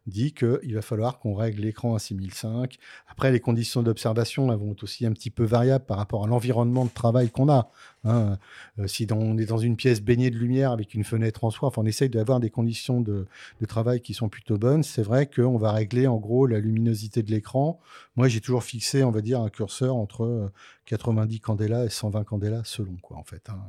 dit 0.07 0.33
qu'il 0.35 0.75
va 0.75 0.83
falloir 0.83 1.19
qu'on 1.19 1.35
règle 1.35 1.63
l'écran 1.63 1.95
à 1.95 1.99
6005. 1.99 2.77
Après, 3.09 3.31
les 3.31 3.41
conditions 3.41 3.83
d'observation 3.83 4.55
vont 4.57 4.73
être 4.73 4.83
aussi 4.83 5.07
un 5.07 5.13
petit 5.13 5.31
peu 5.31 5.45
variables 5.45 5.85
par 5.85 5.97
rapport 5.97 6.25
à 6.25 6.27
l'environnement 6.27 6.85
de 6.85 6.91
travail 6.91 7.31
qu'on 7.31 7.49
a. 7.49 7.71
Hein. 8.05 8.39
Euh, 8.79 8.87
si 8.87 9.07
on 9.13 9.39
est 9.39 9.47
dans 9.47 9.59
une 9.59 9.77
pièce 9.77 10.01
baignée 10.01 10.31
de 10.31 10.37
lumière 10.37 10.73
avec 10.73 10.95
une 10.95 11.05
fenêtre 11.05 11.45
en 11.45 11.51
soi, 11.51 11.69
enfin, 11.69 11.83
on 11.83 11.87
essaye 11.87 12.09
d'avoir 12.09 12.41
des 12.41 12.51
conditions 12.51 13.01
de, 13.01 13.27
travail 13.69 14.01
qui 14.01 14.13
sont 14.13 14.29
plutôt 14.29 14.59
bonnes. 14.59 14.83
C'est 14.83 15.03
vrai 15.03 15.27
qu'on 15.27 15.57
va 15.57 15.73
régler 15.73 16.07
en 16.07 16.17
gros 16.17 16.47
la 16.47 16.59
luminosité 16.59 17.23
de 17.23 17.31
l'écran. 17.31 17.81
Moi, 18.17 18.29
j'ai 18.29 18.41
toujours 18.41 18.65
fixé, 18.65 19.05
on 19.05 19.11
va 19.11 19.21
dire, 19.21 19.41
un 19.41 19.49
curseur 19.49 19.97
entre 19.97 20.51
90 20.87 21.37
euh, 21.37 21.39
candela 21.41 21.85
et 21.85 21.91
120 21.91 22.25
candela 22.25 22.63
selon 22.65 22.97
quoi, 23.01 23.17
en 23.17 23.25
fait. 23.25 23.49
Hein. 23.49 23.61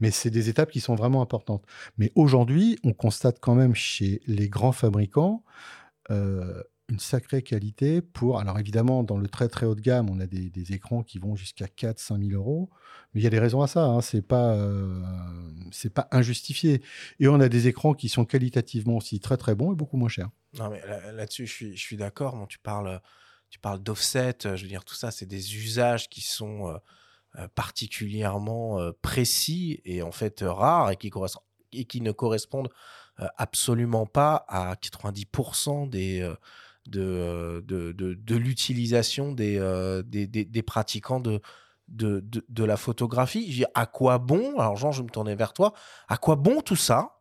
Mais 0.00 0.10
c'est 0.10 0.30
des 0.30 0.48
étapes 0.48 0.70
qui 0.70 0.80
sont 0.80 0.94
vraiment 0.94 1.22
importantes. 1.22 1.64
Mais 1.98 2.12
aujourd'hui, 2.14 2.78
on 2.84 2.92
constate 2.92 3.38
quand 3.40 3.54
même 3.54 3.74
chez 3.74 4.22
les 4.26 4.48
grands 4.48 4.72
fabricants 4.72 5.42
euh, 6.10 6.62
une 6.88 7.00
sacrée 7.00 7.42
qualité 7.42 8.00
pour. 8.00 8.38
Alors 8.38 8.58
évidemment, 8.58 9.02
dans 9.02 9.18
le 9.18 9.28
très 9.28 9.48
très 9.48 9.66
haut 9.66 9.74
de 9.74 9.80
gamme, 9.80 10.08
on 10.08 10.20
a 10.20 10.26
des, 10.26 10.72
écrans 10.72 11.02
qui 11.02 11.18
vont 11.18 11.36
jusqu'à 11.36 11.66
4-5 11.66 12.28
000 12.28 12.40
euros, 12.40 12.70
mais 13.12 13.20
il 13.20 13.24
y 13.24 13.26
a 13.26 13.30
des 13.30 13.38
raisons 13.38 13.62
à 13.62 13.66
ça. 13.66 13.84
Hein. 13.84 14.00
C'est 14.00 14.22
pas 14.22 14.54
euh, 14.54 15.02
pas 15.94 16.08
injustifié. 16.12 16.82
Et 17.18 17.28
on 17.28 17.40
a 17.40 17.48
des 17.48 17.68
écrans 17.68 17.94
qui 17.94 18.08
sont 18.08 18.24
qualitativement 18.24 18.96
aussi 18.96 19.20
très 19.20 19.36
très 19.36 19.54
bons 19.54 19.72
et 19.72 19.76
beaucoup 19.76 19.96
moins 19.96 20.08
chers. 20.08 20.30
Là-dessus, 20.54 21.46
je 21.46 21.52
suis 21.52 21.76
je 21.76 21.80
suis 21.80 21.96
d'accord. 21.96 22.46
tu 22.48 22.58
parles 22.58 23.00
tu 23.50 23.58
parles 23.58 23.82
d'offset. 23.82 24.36
Je 24.44 24.62
veux 24.62 24.68
dire 24.68 24.84
tout 24.84 24.94
ça, 24.94 25.10
c'est 25.10 25.26
des 25.26 25.56
usages 25.56 26.08
qui 26.08 26.20
sont 26.20 26.78
euh, 27.36 27.48
particulièrement 27.54 28.78
précis 29.02 29.80
et 29.84 30.02
en 30.02 30.12
fait 30.12 30.44
rares 30.46 30.90
et 30.90 30.96
qui 30.96 31.10
et 31.72 31.84
qui 31.84 32.00
ne 32.00 32.12
correspondent 32.12 32.70
absolument 33.38 34.06
pas 34.06 34.44
à 34.46 34.74
90% 34.74 35.88
des 35.88 36.22
de, 36.88 37.62
de, 37.66 37.92
de, 37.92 38.36
l'utilisation 38.36 39.32
des, 39.32 39.58
des, 40.06 40.26
des, 40.26 40.62
pratiquants 40.62 41.20
de, 41.20 41.40
de, 41.88 42.22
de, 42.48 42.64
la 42.64 42.76
photographie. 42.76 43.64
à 43.74 43.86
quoi 43.86 44.18
bon, 44.18 44.58
alors 44.58 44.76
Jean, 44.76 44.92
je 44.92 45.02
me 45.02 45.08
tournais 45.08 45.34
vers 45.34 45.52
toi, 45.52 45.72
à 46.08 46.16
quoi 46.16 46.36
bon 46.36 46.60
tout 46.60 46.76
ça, 46.76 47.20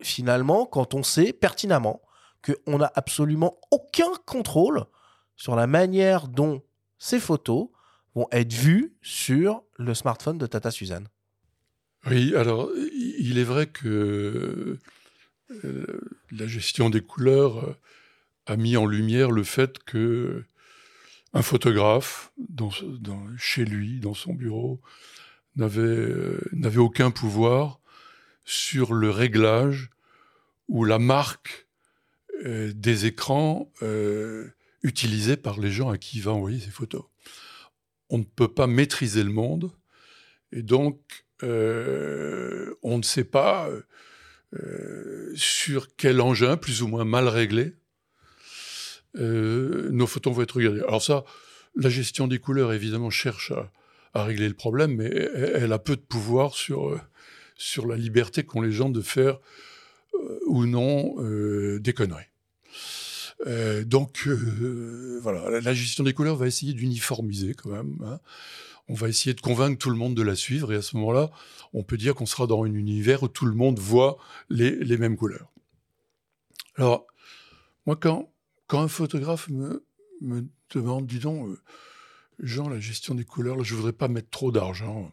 finalement, 0.00 0.66
quand 0.66 0.94
on 0.94 1.02
sait 1.02 1.32
pertinemment 1.32 2.02
qu'on 2.44 2.78
n'a 2.78 2.92
absolument 2.94 3.58
aucun 3.70 4.12
contrôle 4.26 4.84
sur 5.36 5.56
la 5.56 5.66
manière 5.66 6.28
dont 6.28 6.62
ces 6.98 7.20
photos 7.20 7.68
vont 8.14 8.28
être 8.30 8.52
vues 8.52 8.96
sur 9.02 9.62
le 9.76 9.94
smartphone 9.94 10.38
de 10.38 10.46
Tata 10.46 10.70
Suzanne? 10.70 11.08
Oui, 12.06 12.34
alors 12.36 12.70
il 12.92 13.38
est 13.38 13.44
vrai 13.44 13.66
que 13.66 14.78
la 16.30 16.46
gestion 16.46 16.90
des 16.90 17.00
couleurs 17.00 17.76
a 18.46 18.56
mis 18.56 18.76
en 18.76 18.86
lumière 18.86 19.30
le 19.30 19.44
fait 19.44 19.82
que 19.84 20.44
un 21.32 21.42
photographe, 21.42 22.32
chez 23.36 23.64
lui, 23.64 23.98
dans 23.98 24.14
son 24.14 24.34
bureau, 24.34 24.80
n'avait 25.56 26.78
aucun 26.78 27.10
pouvoir 27.10 27.80
sur 28.44 28.94
le 28.94 29.10
réglage 29.10 29.90
ou 30.68 30.84
la 30.84 30.98
marque 30.98 31.66
euh, 32.44 32.72
des 32.74 33.06
écrans 33.06 33.70
euh, 33.82 34.48
utilisés 34.82 35.36
par 35.36 35.58
les 35.58 35.70
gens 35.70 35.90
à 35.90 35.98
qui 35.98 36.18
il 36.18 36.22
va 36.22 36.32
envoyer 36.32 36.60
ses 36.60 36.70
photos. 36.70 37.04
On 38.10 38.18
ne 38.18 38.24
peut 38.24 38.52
pas 38.52 38.66
maîtriser 38.66 39.22
le 39.24 39.30
monde 39.30 39.72
et 40.52 40.62
donc 40.62 41.24
euh, 41.42 42.74
on 42.82 42.98
ne 42.98 43.02
sait 43.02 43.24
pas 43.24 43.68
sur 45.34 45.96
quel 45.96 46.20
engin, 46.20 46.56
plus 46.56 46.82
ou 46.82 46.86
moins 46.86 47.04
mal 47.04 47.26
réglé, 47.26 47.74
euh, 49.16 49.88
nos 49.90 50.06
photos 50.06 50.34
vont 50.34 50.42
être 50.42 50.56
regardées. 50.56 50.80
Alors 50.80 51.02
ça, 51.02 51.24
la 51.76 51.88
gestion 51.88 52.26
des 52.26 52.38
couleurs, 52.38 52.72
évidemment, 52.72 53.10
cherche 53.10 53.52
à, 54.14 54.24
régler 54.24 54.48
le 54.48 54.54
problème, 54.54 54.94
mais 54.94 55.10
elle, 55.10 55.72
a 55.72 55.78
peu 55.80 55.96
de 55.96 56.00
pouvoir 56.00 56.54
sur, 56.54 56.90
euh, 56.90 57.00
sur 57.56 57.86
la 57.86 57.96
liberté 57.96 58.44
qu'ont 58.44 58.60
les 58.60 58.70
gens 58.70 58.88
de 58.88 59.00
faire 59.00 59.40
euh, 60.14 60.38
ou 60.46 60.66
non 60.66 61.16
des 61.80 61.92
conneries. 61.92 62.24
donc 63.86 64.28
voilà, 65.20 65.60
la 65.60 65.74
gestion 65.74 66.04
des 66.04 66.12
couleurs 66.12 66.36
va 66.36 66.46
essayer 66.46 66.74
d'uniformiser 66.74 67.54
quand 67.54 67.70
même. 67.70 67.96
Hein. 68.04 68.20
On 68.86 68.94
va 68.94 69.08
essayer 69.08 69.34
de 69.34 69.40
convaincre 69.40 69.78
tout 69.78 69.90
le 69.90 69.96
monde 69.96 70.14
de 70.14 70.22
la 70.22 70.36
suivre 70.36 70.72
et 70.72 70.76
à 70.76 70.82
ce 70.82 70.96
moment-là, 70.96 71.30
on 71.72 71.82
peut 71.82 71.96
dire 71.96 72.14
qu'on 72.14 72.26
sera 72.26 72.46
dans 72.46 72.62
un 72.64 72.72
univers 72.72 73.22
où 73.22 73.28
tout 73.28 73.46
le 73.46 73.54
monde 73.54 73.78
voit 73.78 74.18
les, 74.50 74.76
les 74.76 74.98
mêmes 74.98 75.16
couleurs. 75.16 75.50
Alors, 76.76 77.06
moi, 77.86 77.96
quand, 77.96 78.30
quand 78.66 78.80
un 78.82 78.88
photographe 78.88 79.48
me, 79.48 79.84
demande, 80.70 81.06
dis 81.06 81.18
donc, 81.18 81.48
euh, 81.48 81.60
Jean, 82.40 82.68
la 82.68 82.80
gestion 82.80 83.14
des 83.14 83.24
couleurs, 83.24 83.62
je 83.62 83.74
voudrais 83.74 83.92
pas 83.92 84.08
mettre 84.08 84.30
trop 84.30 84.50
d'argent, 84.50 85.12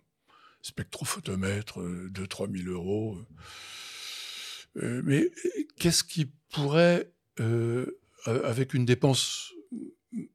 spectrophotomètre, 0.62 1.80
2-3 1.80 2.64
000 2.64 2.72
euros. 2.72 3.18
Euh, 4.78 4.84
euh, 4.84 5.02
mais 5.04 5.30
qu'est-ce 5.78 6.04
qui 6.04 6.32
pourrait, 6.50 7.12
avec 8.26 8.74
une 8.74 8.86
dépense 8.86 9.54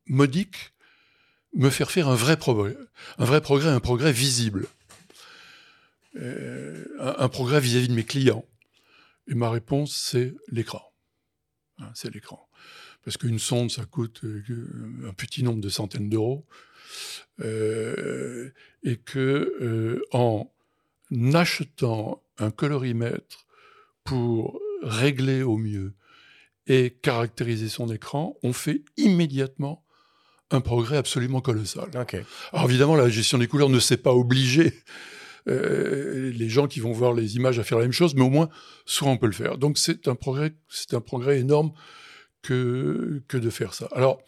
modique, 0.06 0.74
me 1.54 1.70
faire 1.70 1.90
faire 1.90 2.08
un 2.08 2.14
vrai 2.14 2.36
progrès, 2.36 2.76
un 3.18 3.24
vrai 3.24 3.40
progrès, 3.40 3.70
un 3.70 3.80
progrès 3.80 4.12
visible, 4.12 4.66
un, 6.14 7.28
progrès 7.28 7.60
vis-à-vis 7.60 7.88
de 7.88 7.94
mes 7.94 8.04
clients? 8.04 8.44
Et 9.28 9.34
ma 9.34 9.50
réponse, 9.50 9.96
c'est 9.96 10.34
l'écran. 10.48 10.82
Hein, 11.78 11.90
c'est 11.94 12.12
l'écran. 12.12 12.45
Parce 13.06 13.18
qu'une 13.18 13.38
sonde, 13.38 13.70
ça 13.70 13.84
coûte 13.84 14.22
euh, 14.24 14.42
un 15.08 15.12
petit 15.12 15.44
nombre 15.44 15.60
de 15.60 15.68
centaines 15.68 16.10
d'euros, 16.10 16.44
euh, 17.40 18.50
et 18.82 18.96
que 18.96 19.54
euh, 19.60 20.02
en 20.10 20.50
achetant 21.32 22.20
un 22.38 22.50
colorimètre 22.50 23.46
pour 24.02 24.60
régler 24.82 25.44
au 25.44 25.56
mieux 25.56 25.94
et 26.66 26.90
caractériser 26.90 27.68
son 27.68 27.92
écran, 27.92 28.36
on 28.42 28.52
fait 28.52 28.82
immédiatement 28.96 29.84
un 30.50 30.60
progrès 30.60 30.96
absolument 30.96 31.40
colossal. 31.40 31.88
Alors 32.52 32.68
évidemment, 32.68 32.96
la 32.96 33.08
gestion 33.08 33.38
des 33.38 33.46
couleurs 33.46 33.68
ne 33.68 33.78
s'est 33.78 33.98
pas 33.98 34.14
obligée 34.14 34.74
euh, 35.46 36.32
les 36.34 36.48
gens 36.48 36.66
qui 36.66 36.80
vont 36.80 36.90
voir 36.90 37.14
les 37.14 37.36
images 37.36 37.60
à 37.60 37.62
faire 37.62 37.78
la 37.78 37.84
même 37.84 37.92
chose, 37.92 38.16
mais 38.16 38.22
au 38.22 38.30
moins, 38.30 38.48
soit 38.84 39.08
on 39.08 39.16
peut 39.16 39.26
le 39.26 39.32
faire. 39.32 39.58
Donc 39.58 39.78
c'est 39.78 40.08
un 40.08 40.16
progrès, 40.16 40.54
c'est 40.68 40.94
un 40.94 41.00
progrès 41.00 41.38
énorme 41.38 41.70
que, 42.42 43.22
de 43.32 43.50
faire 43.50 43.74
ça. 43.74 43.88
Alors, 43.92 44.22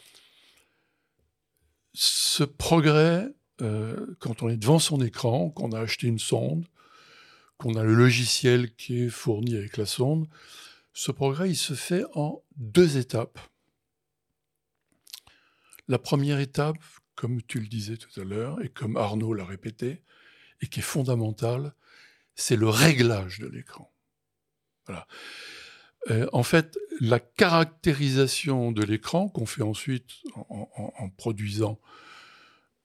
ce 1.95 2.45
progrès, 2.45 3.29
euh, 3.61 4.17
quand 4.19 4.43
on 4.43 4.49
est 4.49 4.57
devant 4.57 4.79
son 4.79 5.01
écran, 5.01 5.51
qu'on 5.51 5.73
a 5.73 5.81
acheté 5.81 6.07
une 6.07 6.19
sonde, 6.19 6.67
qu'on 7.57 7.75
a 7.75 7.83
le 7.83 7.95
logiciel 7.95 8.75
qui 8.75 9.05
est 9.05 9.09
fourni 9.09 9.57
avec 9.57 9.77
la 9.77 9.87
sonde, 9.87 10.29
ce 10.93 11.13
progrès, 11.13 11.51
il 11.51 11.57
se 11.57 11.75
fait 11.75 12.05
en 12.15 12.43
deux 12.57 12.99
étapes. 12.99 13.39
La 15.87 15.99
première 15.99 16.41
étape, 16.41 16.79
comme 17.15 17.43
tu 17.43 17.61
le 17.61 17.67
disais 17.67 17.97
tout 17.97 18.21
à 18.21 18.25
l'heure, 18.25 18.63
et 18.63 18.69
comme 18.69 18.97
Arnaud 18.97 19.33
l'a 19.33 19.45
répété, 19.45 20.03
et 20.61 20.67
qui 20.67 20.81
est 20.81 20.83
fondamentale, 20.83 21.73
c'est 22.35 22.57
le 22.57 22.69
réglage 22.69 23.39
de 23.39 23.47
l'écran. 23.47 23.93
Voilà. 24.87 25.07
Euh, 26.11 26.27
en 26.33 26.43
fait, 26.43 26.79
la 27.01 27.21
caractérisation 27.21 28.73
de 28.73 28.83
l'écran 28.83 29.29
qu'on 29.29 29.47
fait 29.47 29.63
ensuite 29.63 30.11
en, 30.35 31.11
produisant 31.17 31.81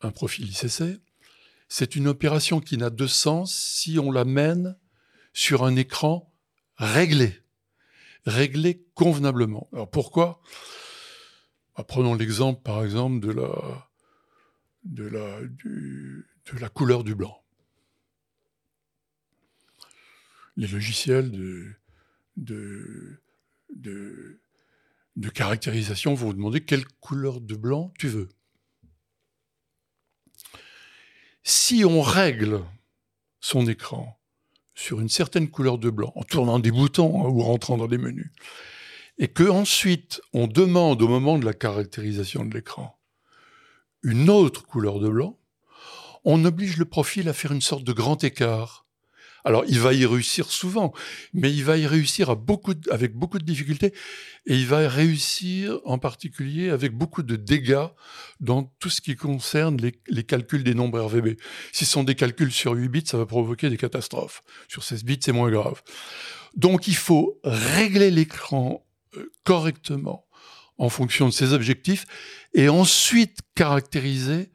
un 0.01 0.11
profil 0.11 0.49
ICC, 0.49 0.99
c'est 1.69 1.95
une 1.95 2.07
opération 2.07 2.59
qui 2.59 2.77
n'a 2.77 2.89
de 2.89 3.07
sens 3.07 3.55
si 3.55 3.97
on 3.97 4.11
la 4.11 4.25
mène 4.25 4.77
sur 5.33 5.63
un 5.63 5.75
écran 5.75 6.31
réglé, 6.75 7.41
réglé 8.25 8.85
convenablement. 8.93 9.69
Alors 9.73 9.89
pourquoi? 9.89 10.41
Bah, 11.77 11.83
Prenons 11.83 12.15
l'exemple, 12.15 12.61
par 12.61 12.83
exemple, 12.83 13.25
de 13.25 13.31
la, 13.31 13.89
de 14.83 15.05
la, 15.05 15.41
de 15.41 16.59
la 16.59 16.69
couleur 16.69 17.03
du 17.03 17.15
blanc. 17.15 17.41
Les 20.55 20.67
logiciels 20.67 21.31
de, 21.31 21.73
de, 22.37 23.19
caractérisation 25.33 26.13
vous 26.13 26.33
demander 26.33 26.61
quelle 26.61 26.85
couleur 26.99 27.41
de 27.41 27.55
blanc 27.55 27.91
tu 27.97 28.07
veux. 28.07 28.29
Si 31.43 31.83
on 31.85 32.01
règle 32.01 32.63
son 33.39 33.67
écran 33.67 34.19
sur 34.75 35.01
une 35.01 35.09
certaine 35.09 35.49
couleur 35.49 35.77
de 35.77 35.89
blanc, 35.89 36.13
en 36.15 36.23
tournant 36.23 36.59
des 36.59 36.71
boutons 36.71 37.25
hein, 37.25 37.29
ou 37.29 37.41
rentrant 37.41 37.77
dans 37.77 37.87
des 37.87 37.97
menus, 37.97 38.31
et 39.17 39.27
que 39.27 39.43
ensuite 39.43 40.21
on 40.33 40.47
demande 40.47 41.01
au 41.01 41.07
moment 41.07 41.37
de 41.37 41.45
la 41.45 41.53
caractérisation 41.53 42.45
de 42.45 42.53
l'écran 42.53 42.97
une 44.03 44.29
autre 44.29 44.65
couleur 44.65 44.99
de 44.99 45.09
blanc, 45.09 45.39
on 46.25 46.43
oblige 46.45 46.77
le 46.77 46.85
profil 46.85 47.27
à 47.29 47.33
faire 47.33 47.51
une 47.51 47.61
sorte 47.61 47.83
de 47.83 47.93
grand 47.93 48.23
écart. 48.23 48.82
Alors, 49.45 49.63
il 49.67 49.79
va 49.79 49.93
y 49.93 50.05
réussir 50.05 50.49
souvent, 50.51 50.93
mais 51.33 51.51
il 51.53 51.63
va 51.63 51.77
y 51.77 51.85
réussir 51.85 52.29
à 52.29 52.35
beaucoup 52.35 52.73
de- 52.73 52.89
avec 52.91 53.13
beaucoup 53.13 53.39
de 53.39 53.43
difficultés, 53.43 53.93
et 54.45 54.55
il 54.55 54.65
va 54.65 54.87
réussir 54.87 55.79
en 55.83 55.97
particulier 55.97 56.69
avec 56.69 56.93
beaucoup 56.93 57.23
de 57.23 57.35
dégâts 57.35 57.87
dans 58.39 58.63
tout 58.79 58.89
ce 58.89 59.01
qui 59.01 59.15
concerne 59.15 59.77
les, 59.77 59.93
les 60.07 60.23
calculs 60.23 60.63
des 60.63 60.73
nombres 60.73 60.99
RVB. 61.01 61.37
Si 61.71 61.85
ce 61.85 61.91
sont 61.91 62.03
des 62.03 62.15
calculs 62.15 62.51
sur 62.51 62.71
8 62.73 62.87
bits, 62.87 63.03
ça 63.05 63.17
va 63.17 63.25
provoquer 63.25 63.69
des 63.69 63.77
catastrophes. 63.77 64.43
Sur 64.67 64.83
16 64.83 65.03
bits, 65.03 65.19
c'est 65.21 65.31
moins 65.33 65.51
grave. 65.51 65.81
Donc, 66.55 66.87
il 66.87 66.95
faut 66.95 67.39
régler 67.43 68.11
l'écran 68.11 68.85
euh, 69.17 69.29
correctement 69.43 70.25
en 70.77 70.89
fonction 70.89 71.27
de 71.27 71.33
ses 71.33 71.53
objectifs, 71.53 72.05
et 72.53 72.67
ensuite 72.69 73.39
caractériser 73.55 74.49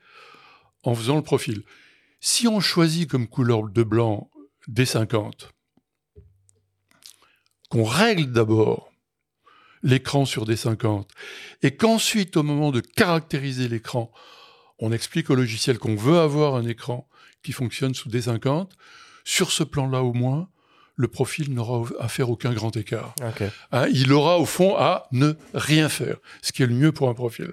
en 0.82 0.94
faisant 0.94 1.16
le 1.16 1.22
profil. 1.22 1.62
Si 2.20 2.48
on 2.48 2.58
choisit 2.58 3.08
comme 3.08 3.28
couleur 3.28 3.68
de 3.68 3.82
blanc 3.82 4.30
D50, 4.70 5.48
qu'on 7.70 7.84
règle 7.84 8.32
d'abord 8.32 8.92
l'écran 9.82 10.24
sur 10.24 10.44
D50, 10.44 11.06
et 11.62 11.76
qu'ensuite, 11.76 12.36
au 12.36 12.42
moment 12.42 12.70
de 12.70 12.80
caractériser 12.80 13.68
l'écran, 13.68 14.10
on 14.78 14.92
explique 14.92 15.30
au 15.30 15.34
logiciel 15.34 15.78
qu'on 15.78 15.96
veut 15.96 16.18
avoir 16.18 16.54
un 16.54 16.66
écran 16.66 17.08
qui 17.42 17.52
fonctionne 17.52 17.94
sous 17.94 18.08
D50, 18.08 18.70
sur 19.24 19.52
ce 19.52 19.64
plan-là 19.64 20.02
au 20.02 20.12
moins, 20.12 20.48
le 20.96 21.06
profil 21.06 21.54
n'aura 21.54 21.88
à 22.00 22.08
faire 22.08 22.28
aucun 22.28 22.52
grand 22.52 22.76
écart. 22.76 23.14
Hein, 23.70 23.86
il 23.92 24.12
aura 24.12 24.38
au 24.38 24.46
fond 24.46 24.74
à 24.76 25.06
ne 25.12 25.34
rien 25.54 25.88
faire, 25.88 26.16
ce 26.42 26.52
qui 26.52 26.62
est 26.64 26.66
le 26.66 26.74
mieux 26.74 26.92
pour 26.92 27.08
un 27.08 27.14
profil. 27.14 27.52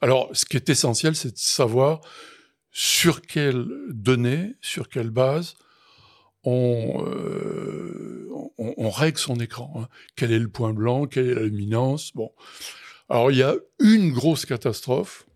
Alors, 0.00 0.30
ce 0.32 0.44
qui 0.44 0.56
est 0.56 0.68
essentiel, 0.70 1.16
c'est 1.16 1.32
de 1.32 1.38
savoir 1.38 2.00
sur 2.70 3.22
quelles 3.22 3.66
données, 3.88 4.54
sur 4.60 4.88
quelle 4.88 5.10
base 5.10 5.56
on, 6.46 7.04
euh, 7.06 8.28
on, 8.56 8.90
règle 8.90 9.18
son 9.18 9.40
écran. 9.40 9.72
hein. 9.76 9.88
Quel 10.14 10.32
est 10.32 10.38
le 10.38 10.48
point 10.48 10.72
blanc, 10.72 11.06
quelle 11.06 11.26
est 11.26 11.34
la 11.34 11.42
luminance. 11.42 12.12
Alors, 13.08 13.30
il 13.30 13.38
y 13.38 13.42
a 13.42 13.56
une 13.80 14.12
grosse 14.12 14.46
catastrophe 14.46 15.26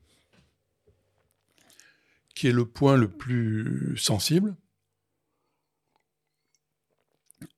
qui 2.34 2.46
est 2.46 2.52
le 2.52 2.64
point 2.64 2.96
le 2.96 3.08
plus 3.08 3.96
sensible, 3.98 4.56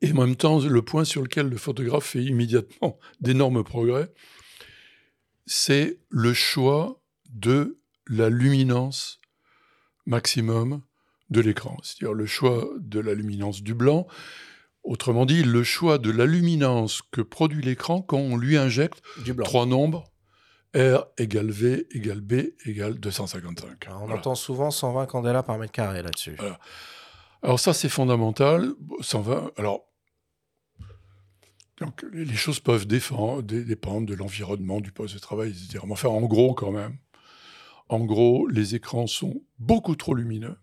et 0.01 0.11
en 0.13 0.27
même 0.27 0.37
temps 0.37 0.61
le 0.61 0.83
point 0.83 1.05
sur 1.05 1.23
lequel 1.23 1.49
le 1.49 1.57
photographe 1.57 2.07
fait 2.07 2.25
immédiatement 2.25 2.99
d'énormes 3.21 3.63
progrès, 3.63 4.13
c'est 5.47 6.01
le 6.09 6.33
choix 6.33 7.03
de 7.31 7.79
la 8.09 8.29
luminance 8.29 9.21
maximum 10.07 10.83
de 11.33 11.41
l'écran, 11.41 11.77
c'est-à-dire 11.83 12.15
le 12.15 12.27
choix 12.27 12.69
de 12.79 13.01
la 13.01 13.15
luminance 13.15 13.63
du 13.63 13.75
blanc, 13.75 14.07
autrement 14.85 15.27
dit 15.27 15.43
le 15.43 15.63
choix 15.65 15.99
de 15.99 16.11
la 16.11 16.27
luminance 16.27 17.03
que 17.11 17.21
produit 17.21 17.63
l'écran 17.63 18.03
quand 18.03 18.19
on 18.19 18.37
lui 18.37 18.57
injecte 18.57 19.03
Du 19.25 19.33
blanc. 19.33 19.45
trois 19.45 19.67
nombres, 19.67 20.05
R 20.75 21.05
égale 21.19 21.51
V 21.51 21.87
égale 21.91 22.21
B 22.21 22.33
égale 22.67 22.99
255. 22.99 23.87
Alors, 23.87 24.03
on 24.03 24.07
Voilà. 24.07 24.21
entend 24.21 24.35
souvent 24.35 24.71
120 24.71 25.07
candela 25.07 25.43
par 25.43 25.59
mètre 25.59 25.73
carré 25.73 26.03
là-dessus. 26.03 26.37
Voilà. 26.39 26.59
Alors 27.43 27.59
ça, 27.61 27.73
c'est 27.75 27.89
fondamental. 27.89 28.73
120, 29.01 29.51
alors, 29.57 29.83
donc, 31.81 32.05
les 32.13 32.35
choses 32.37 32.61
peuvent 32.61 32.87
défendre- 32.87 33.43
dépendre 33.43 34.07
de 34.07 34.15
l'environnement, 34.15 34.81
du 34.81 34.93
poste 34.93 35.15
de 35.15 35.19
travail, 35.19 35.51
etc. 35.51 35.81
Mais 35.85 35.93
enfin, 35.93 36.09
en 36.09 36.21
gros, 36.23 36.55
quand 36.55 36.71
même, 36.71 36.97
en 37.89 38.01
gros, 38.05 38.47
les 38.47 38.75
écrans 38.77 39.07
sont 39.07 39.43
beaucoup 39.59 39.97
trop 39.97 40.15
lumineux. 40.15 40.57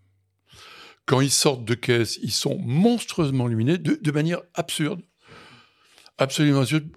Quand 1.10 1.22
ils 1.22 1.32
sortent 1.32 1.66
de 1.66 1.74
caisse, 1.74 2.20
ils 2.22 2.32
sont 2.32 2.60
monstrueusement 2.60 3.48
lumineux, 3.48 3.80
de, 3.80 4.12
manière 4.12 4.44
absurde. 4.54 5.02
Absolument 6.20 6.60
absurde. 6.60 6.88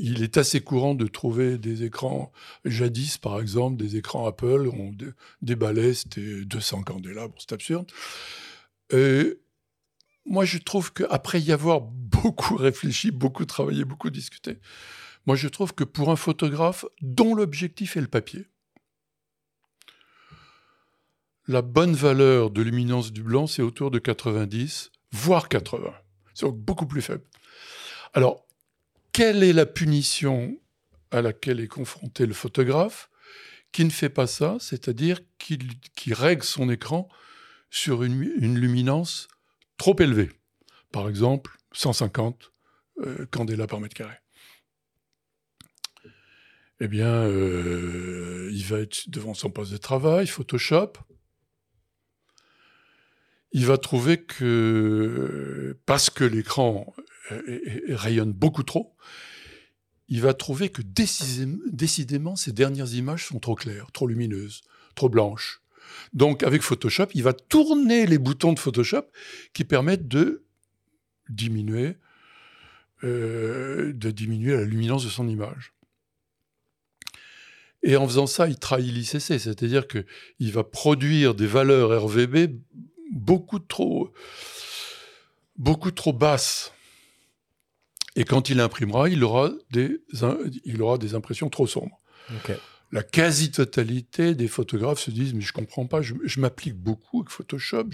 Il 0.00 0.22
est 0.22 0.38
assez 0.38 0.62
courant 0.62 0.94
de 0.94 1.06
trouver 1.06 1.58
des 1.58 1.84
écrans, 1.84 2.32
jadis 2.64 3.18
par 3.18 3.38
exemple, 3.38 3.76
des 3.76 3.96
écrans 3.96 4.26
Apple, 4.26 4.70
on 4.72 4.92
dé- 4.92 5.10
déballait, 5.42 5.92
c'était 5.92 6.46
200 6.46 6.82
candélabres, 6.82 7.34
c'est 7.36 7.52
absurde. 7.52 7.92
Euh, 8.94 9.34
moi, 10.24 10.46
je 10.46 10.56
trouve 10.56 10.94
qu'après 10.94 11.38
y 11.38 11.52
avoir 11.52 11.82
beaucoup 11.82 12.56
réfléchi, 12.56 13.10
beaucoup 13.10 13.44
travaillé, 13.44 13.84
beaucoup 13.84 14.08
discuté, 14.08 14.60
moi, 15.26 15.36
je 15.36 15.46
trouve 15.46 15.74
que 15.74 15.84
pour 15.84 16.10
un 16.10 16.16
photographe 16.16 16.86
dont 17.02 17.34
l'objectif 17.34 17.98
est 17.98 18.00
le 18.00 18.08
papier, 18.08 18.46
la 21.48 21.62
bonne 21.62 21.94
valeur 21.94 22.50
de 22.50 22.60
luminance 22.60 23.10
du 23.10 23.22
blanc, 23.22 23.46
c'est 23.46 23.62
autour 23.62 23.90
de 23.90 23.98
90, 23.98 24.92
voire 25.12 25.48
80. 25.48 25.94
C'est 26.34 26.44
donc 26.44 26.58
beaucoup 26.58 26.86
plus 26.86 27.00
faible. 27.00 27.24
Alors, 28.12 28.46
quelle 29.12 29.42
est 29.42 29.54
la 29.54 29.64
punition 29.64 30.60
à 31.10 31.22
laquelle 31.22 31.58
est 31.60 31.66
confronté 31.66 32.26
le 32.26 32.34
photographe 32.34 33.10
qui 33.72 33.84
ne 33.84 33.90
fait 33.90 34.10
pas 34.10 34.26
ça, 34.26 34.58
c'est-à-dire 34.60 35.20
qui, 35.38 35.58
règle 36.12 36.42
son 36.42 36.68
écran 36.68 37.08
sur 37.70 38.02
une, 38.02 38.58
luminance 38.58 39.26
trop 39.78 39.96
élevée? 39.98 40.30
Par 40.92 41.08
exemple, 41.08 41.56
150 41.72 42.52
euh, 43.00 43.26
par 43.66 43.80
mètre 43.80 43.94
carré. 43.94 44.16
Eh 46.80 46.88
bien, 46.88 47.12
euh, 47.12 48.50
il 48.52 48.64
va 48.64 48.80
être 48.80 49.08
devant 49.08 49.34
son 49.34 49.50
poste 49.50 49.72
de 49.72 49.78
travail, 49.78 50.26
Photoshop. 50.26 50.92
Il 53.52 53.66
va 53.66 53.78
trouver 53.78 54.18
que, 54.18 55.78
parce 55.86 56.10
que 56.10 56.24
l'écran 56.24 56.94
euh, 57.32 57.60
rayonne 57.88 58.32
beaucoup 58.32 58.62
trop, 58.62 58.94
il 60.08 60.20
va 60.22 60.34
trouver 60.34 60.70
que 60.70 60.82
décidément, 60.82 62.36
ces 62.36 62.52
dernières 62.52 62.94
images 62.94 63.26
sont 63.26 63.38
trop 63.38 63.54
claires, 63.54 63.90
trop 63.92 64.06
lumineuses, 64.06 64.62
trop 64.94 65.08
blanches. 65.08 65.60
Donc, 66.12 66.42
avec 66.42 66.62
Photoshop, 66.62 67.06
il 67.14 67.22
va 67.22 67.32
tourner 67.32 68.06
les 68.06 68.18
boutons 68.18 68.52
de 68.52 68.58
Photoshop 68.58 69.04
qui 69.52 69.64
permettent 69.64 70.08
de 70.08 70.44
diminuer, 71.28 71.96
euh, 73.04 73.92
de 73.92 74.10
diminuer 74.10 74.52
la 74.52 74.64
luminance 74.64 75.04
de 75.04 75.10
son 75.10 75.28
image. 75.28 75.74
Et 77.82 77.96
en 77.96 78.06
faisant 78.08 78.26
ça, 78.26 78.48
il 78.48 78.58
trahit 78.58 78.92
l'ICC, 78.92 79.38
c'est-à-dire 79.38 79.86
qu'il 79.86 80.52
va 80.52 80.64
produire 80.64 81.34
des 81.34 81.46
valeurs 81.46 82.02
RVB 82.02 82.58
beaucoup 83.10 83.58
trop, 83.58 84.12
beaucoup 85.56 85.90
trop 85.90 86.12
basses. 86.12 86.72
Et 88.16 88.24
quand 88.24 88.50
il 88.50 88.60
imprimera, 88.60 89.08
il 89.08 89.22
aura 89.22 89.50
des, 89.70 90.00
il 90.64 90.82
aura 90.82 90.98
des 90.98 91.14
impressions 91.14 91.48
trop 91.50 91.66
sombres. 91.66 92.00
La 92.90 93.02
quasi-totalité 93.02 94.34
des 94.34 94.48
photographes 94.48 95.00
se 95.00 95.10
disent, 95.10 95.34
mais 95.34 95.42
je 95.42 95.52
comprends 95.52 95.86
pas, 95.86 96.00
je, 96.00 96.40
m'applique 96.40 96.74
beaucoup 96.74 97.20
avec 97.20 97.30
Photoshop, 97.30 97.88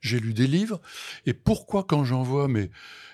j'ai 0.00 0.20
lu 0.20 0.34
des 0.34 0.46
livres, 0.46 0.82
et 1.24 1.32
pourquoi 1.32 1.82
quand 1.82 2.04
j'envoie 2.04 2.46
mes, 2.46 2.70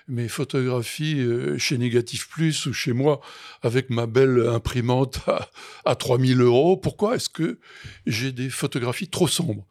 mes 0.09 0.27
photographies 0.27 1.21
euh, 1.21 1.57
chez 1.57 1.77
Négatif 1.77 2.27
Plus 2.27 2.65
ou 2.65 2.73
chez 2.73 2.91
moi 2.91 3.21
avec 3.61 3.89
ma 3.89 4.07
belle 4.07 4.45
imprimante 4.49 5.21
à, 5.27 5.49
à 5.85 5.95
3000 5.95 6.41
euros, 6.41 6.75
pourquoi 6.75 7.15
est-ce 7.15 7.29
que 7.29 7.59
j'ai 8.05 8.33
des 8.33 8.49
photographies 8.49 9.07
trop 9.07 9.29
sombres? 9.29 9.65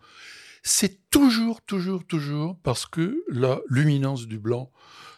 C'est 0.63 1.00
toujours, 1.11 1.63
toujours, 1.63 2.05
toujours 2.07 2.59
parce 2.63 2.87
que 2.87 3.25
la 3.29 3.61
luminance 3.69 4.27
du 4.27 4.39
blanc 4.39 4.71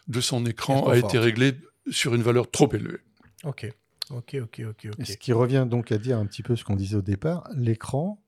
de 0.07 0.21
son 0.21 0.45
écran 0.45 0.87
a 0.87 0.97
été 0.97 1.17
réglée 1.19 1.57
sur 1.89 2.15
une 2.15 2.23
valeur 2.23 2.49
trop 2.49 2.71
élevée. 2.73 2.99
Ok. 3.43 3.71
Ok, 4.09 4.35
ok, 4.41 4.61
ok, 4.67 4.87
ok. 4.91 5.05
ce 5.05 5.15
qui 5.15 5.31
revient 5.31 5.65
donc 5.67 5.91
à 5.91 5.97
dire 5.97 6.17
un 6.17 6.25
petit 6.25 6.43
peu 6.43 6.57
ce 6.57 6.65
qu'on 6.65 6.75
disait 6.75 6.97
au 6.97 7.01
départ, 7.01 7.47
l'écran, 7.55 8.21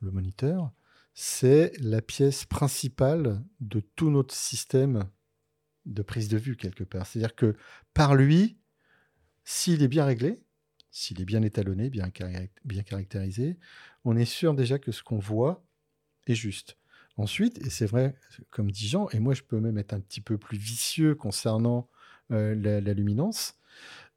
le 0.00 0.10
moniteur, 0.10 0.72
c'est 1.12 1.72
la 1.80 2.00
pièce 2.00 2.46
principale 2.46 3.44
de 3.60 3.80
tout 3.80 4.10
notre 4.10 4.34
système 4.34 5.04
de 5.84 6.02
prise 6.02 6.28
de 6.28 6.38
vue 6.38 6.56
quelque 6.56 6.82
part. 6.82 7.06
C'est-à-dire 7.06 7.34
que 7.34 7.54
par 7.92 8.14
lui, 8.14 8.58
s'il 9.44 9.82
est 9.82 9.88
bien 9.88 10.06
réglé, 10.06 10.42
s'il 10.90 11.20
est 11.20 11.26
bien 11.26 11.42
étalonné, 11.42 11.90
bien, 11.90 12.10
bien 12.64 12.82
caractérisé, 12.82 13.58
on 14.04 14.16
est 14.16 14.24
sûr 14.24 14.54
déjà 14.54 14.78
que 14.78 14.92
ce 14.92 15.02
qu'on 15.02 15.18
voit 15.18 15.64
est 16.26 16.34
juste. 16.34 16.78
Ensuite, 17.16 17.58
et 17.64 17.70
c'est 17.70 17.86
vrai, 17.86 18.14
comme 18.50 18.70
dit 18.70 18.88
Jean, 18.88 19.08
et 19.10 19.20
moi 19.20 19.34
je 19.34 19.42
peux 19.42 19.60
même 19.60 19.78
être 19.78 19.92
un 19.92 20.00
petit 20.00 20.20
peu 20.20 20.38
plus 20.38 20.56
vicieux 20.56 21.14
concernant 21.14 21.88
euh, 22.30 22.54
la, 22.54 22.94
luminance, 22.94 23.56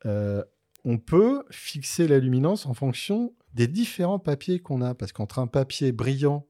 euh, 0.06 0.44
on 0.86 0.98
peut 0.98 1.44
fixer 1.50 2.08
la 2.08 2.20
luminance 2.20 2.66
en 2.66 2.74
fonction 2.74 3.34
des 3.54 3.68
différents 3.68 4.20
papiers 4.20 4.60
qu'on 4.60 4.82
a. 4.82 4.94
Parce 4.94 5.12
qu'entre 5.12 5.40
un 5.40 5.48
papier 5.48 5.92
brillant 5.92 6.46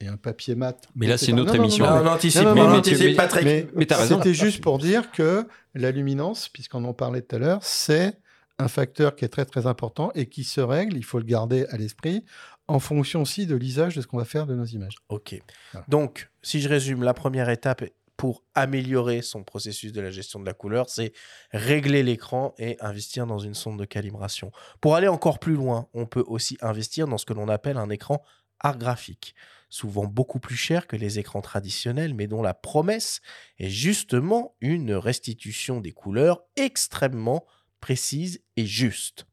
et 0.00 0.08
un 0.08 0.16
papier 0.16 0.54
mat. 0.54 0.88
Mais 0.94 1.06
là, 1.06 1.18
c'est 1.18 1.30
une 1.30 1.40
autre 1.40 1.54
émission. 1.54 1.86
Non, 1.86 2.02
non, 2.02 2.10
anticipe, 2.12 3.16
Patrick. 3.16 3.44
Mais, 3.44 3.68
C'était 4.08 4.34
juste 4.34 4.62
pour 4.62 4.78
dire 4.78 5.10
que 5.12 5.46
la 5.74 5.90
luminance, 5.90 6.48
puisqu'on 6.48 6.84
en 6.84 6.94
parlait 6.94 7.22
tout 7.22 7.36
à 7.36 7.38
l'heure, 7.38 7.62
c'est 7.62 8.18
un 8.58 8.68
facteur 8.68 9.14
qui 9.16 9.24
est 9.24 9.28
très 9.28 9.44
très 9.44 9.66
important 9.66 10.10
et 10.14 10.26
qui 10.26 10.42
se 10.42 10.60
règle, 10.60 10.96
il 10.96 11.04
faut 11.04 11.18
le 11.18 11.24
garder 11.24 11.66
à 11.66 11.76
l'esprit, 11.76 12.24
en 12.68 12.78
fonction 12.78 13.22
aussi 13.22 13.46
de 13.46 13.54
l'usage 13.54 13.94
de 13.94 14.00
ce 14.00 14.06
qu'on 14.06 14.18
va 14.18 14.24
faire 14.24 14.46
de 14.46 14.54
nos 14.54 14.64
images. 14.64 14.96
Ok. 15.08 15.40
Donc, 15.88 16.30
si 16.42 16.60
je 16.60 16.68
résume, 16.68 17.02
la 17.02 17.14
première 17.14 17.48
étape 17.48 17.84
pour 18.16 18.42
améliorer 18.54 19.22
son 19.22 19.44
processus 19.44 19.92
de 19.92 20.00
la 20.00 20.10
gestion 20.10 20.40
de 20.40 20.46
la 20.46 20.54
couleur, 20.54 20.88
c'est 20.88 21.12
régler 21.52 22.02
l'écran 22.02 22.54
et 22.58 22.76
investir 22.80 23.26
dans 23.26 23.38
une 23.38 23.54
sonde 23.54 23.78
de 23.78 23.84
calibration. 23.84 24.52
Pour 24.80 24.94
aller 24.94 25.08
encore 25.08 25.38
plus 25.38 25.54
loin, 25.54 25.88
on 25.92 26.06
peut 26.06 26.24
aussi 26.26 26.56
investir 26.60 27.06
dans 27.08 27.18
ce 27.18 27.26
que 27.26 27.34
l'on 27.34 27.48
appelle 27.48 27.76
un 27.76 27.90
écran 27.90 28.22
art 28.58 28.78
graphique, 28.78 29.34
souvent 29.68 30.06
beaucoup 30.06 30.40
plus 30.40 30.56
cher 30.56 30.86
que 30.86 30.96
les 30.96 31.18
écrans 31.18 31.42
traditionnels, 31.42 32.14
mais 32.14 32.26
dont 32.26 32.42
la 32.42 32.54
promesse 32.54 33.20
est 33.58 33.68
justement 33.68 34.54
une 34.60 34.94
restitution 34.94 35.80
des 35.80 35.92
couleurs 35.92 36.42
extrêmement 36.56 37.44
précise 37.80 38.40
et 38.56 38.64
juste 38.64 39.25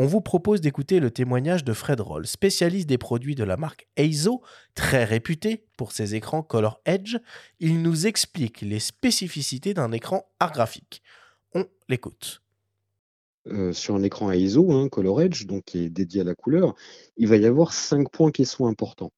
on 0.00 0.06
vous 0.06 0.22
propose 0.22 0.62
d'écouter 0.62 0.98
le 0.98 1.10
témoignage 1.10 1.62
de 1.62 1.74
Fred 1.74 2.00
Roll, 2.00 2.26
spécialiste 2.26 2.88
des 2.88 2.96
produits 2.96 3.34
de 3.34 3.44
la 3.44 3.58
marque 3.58 3.86
Eizo, 3.98 4.40
très 4.74 5.04
réputé 5.04 5.66
pour 5.76 5.92
ses 5.92 6.14
écrans 6.14 6.42
Color 6.42 6.80
Edge. 6.86 7.18
Il 7.58 7.82
nous 7.82 8.06
explique 8.06 8.62
les 8.62 8.78
spécificités 8.78 9.74
d'un 9.74 9.92
écran 9.92 10.24
art 10.40 10.52
graphique. 10.52 11.02
On 11.54 11.66
l'écoute. 11.90 12.40
Euh, 13.48 13.74
sur 13.74 13.94
un 13.94 14.02
écran 14.02 14.32
ISO, 14.32 14.72
hein, 14.72 14.88
Color 14.88 15.20
Edge, 15.20 15.44
donc 15.44 15.64
qui 15.66 15.84
est 15.84 15.90
dédié 15.90 16.22
à 16.22 16.24
la 16.24 16.34
couleur, 16.34 16.74
il 17.18 17.28
va 17.28 17.36
y 17.36 17.44
avoir 17.44 17.74
cinq 17.74 18.10
points 18.10 18.30
qui 18.30 18.46
sont 18.46 18.66
importants. 18.66 19.12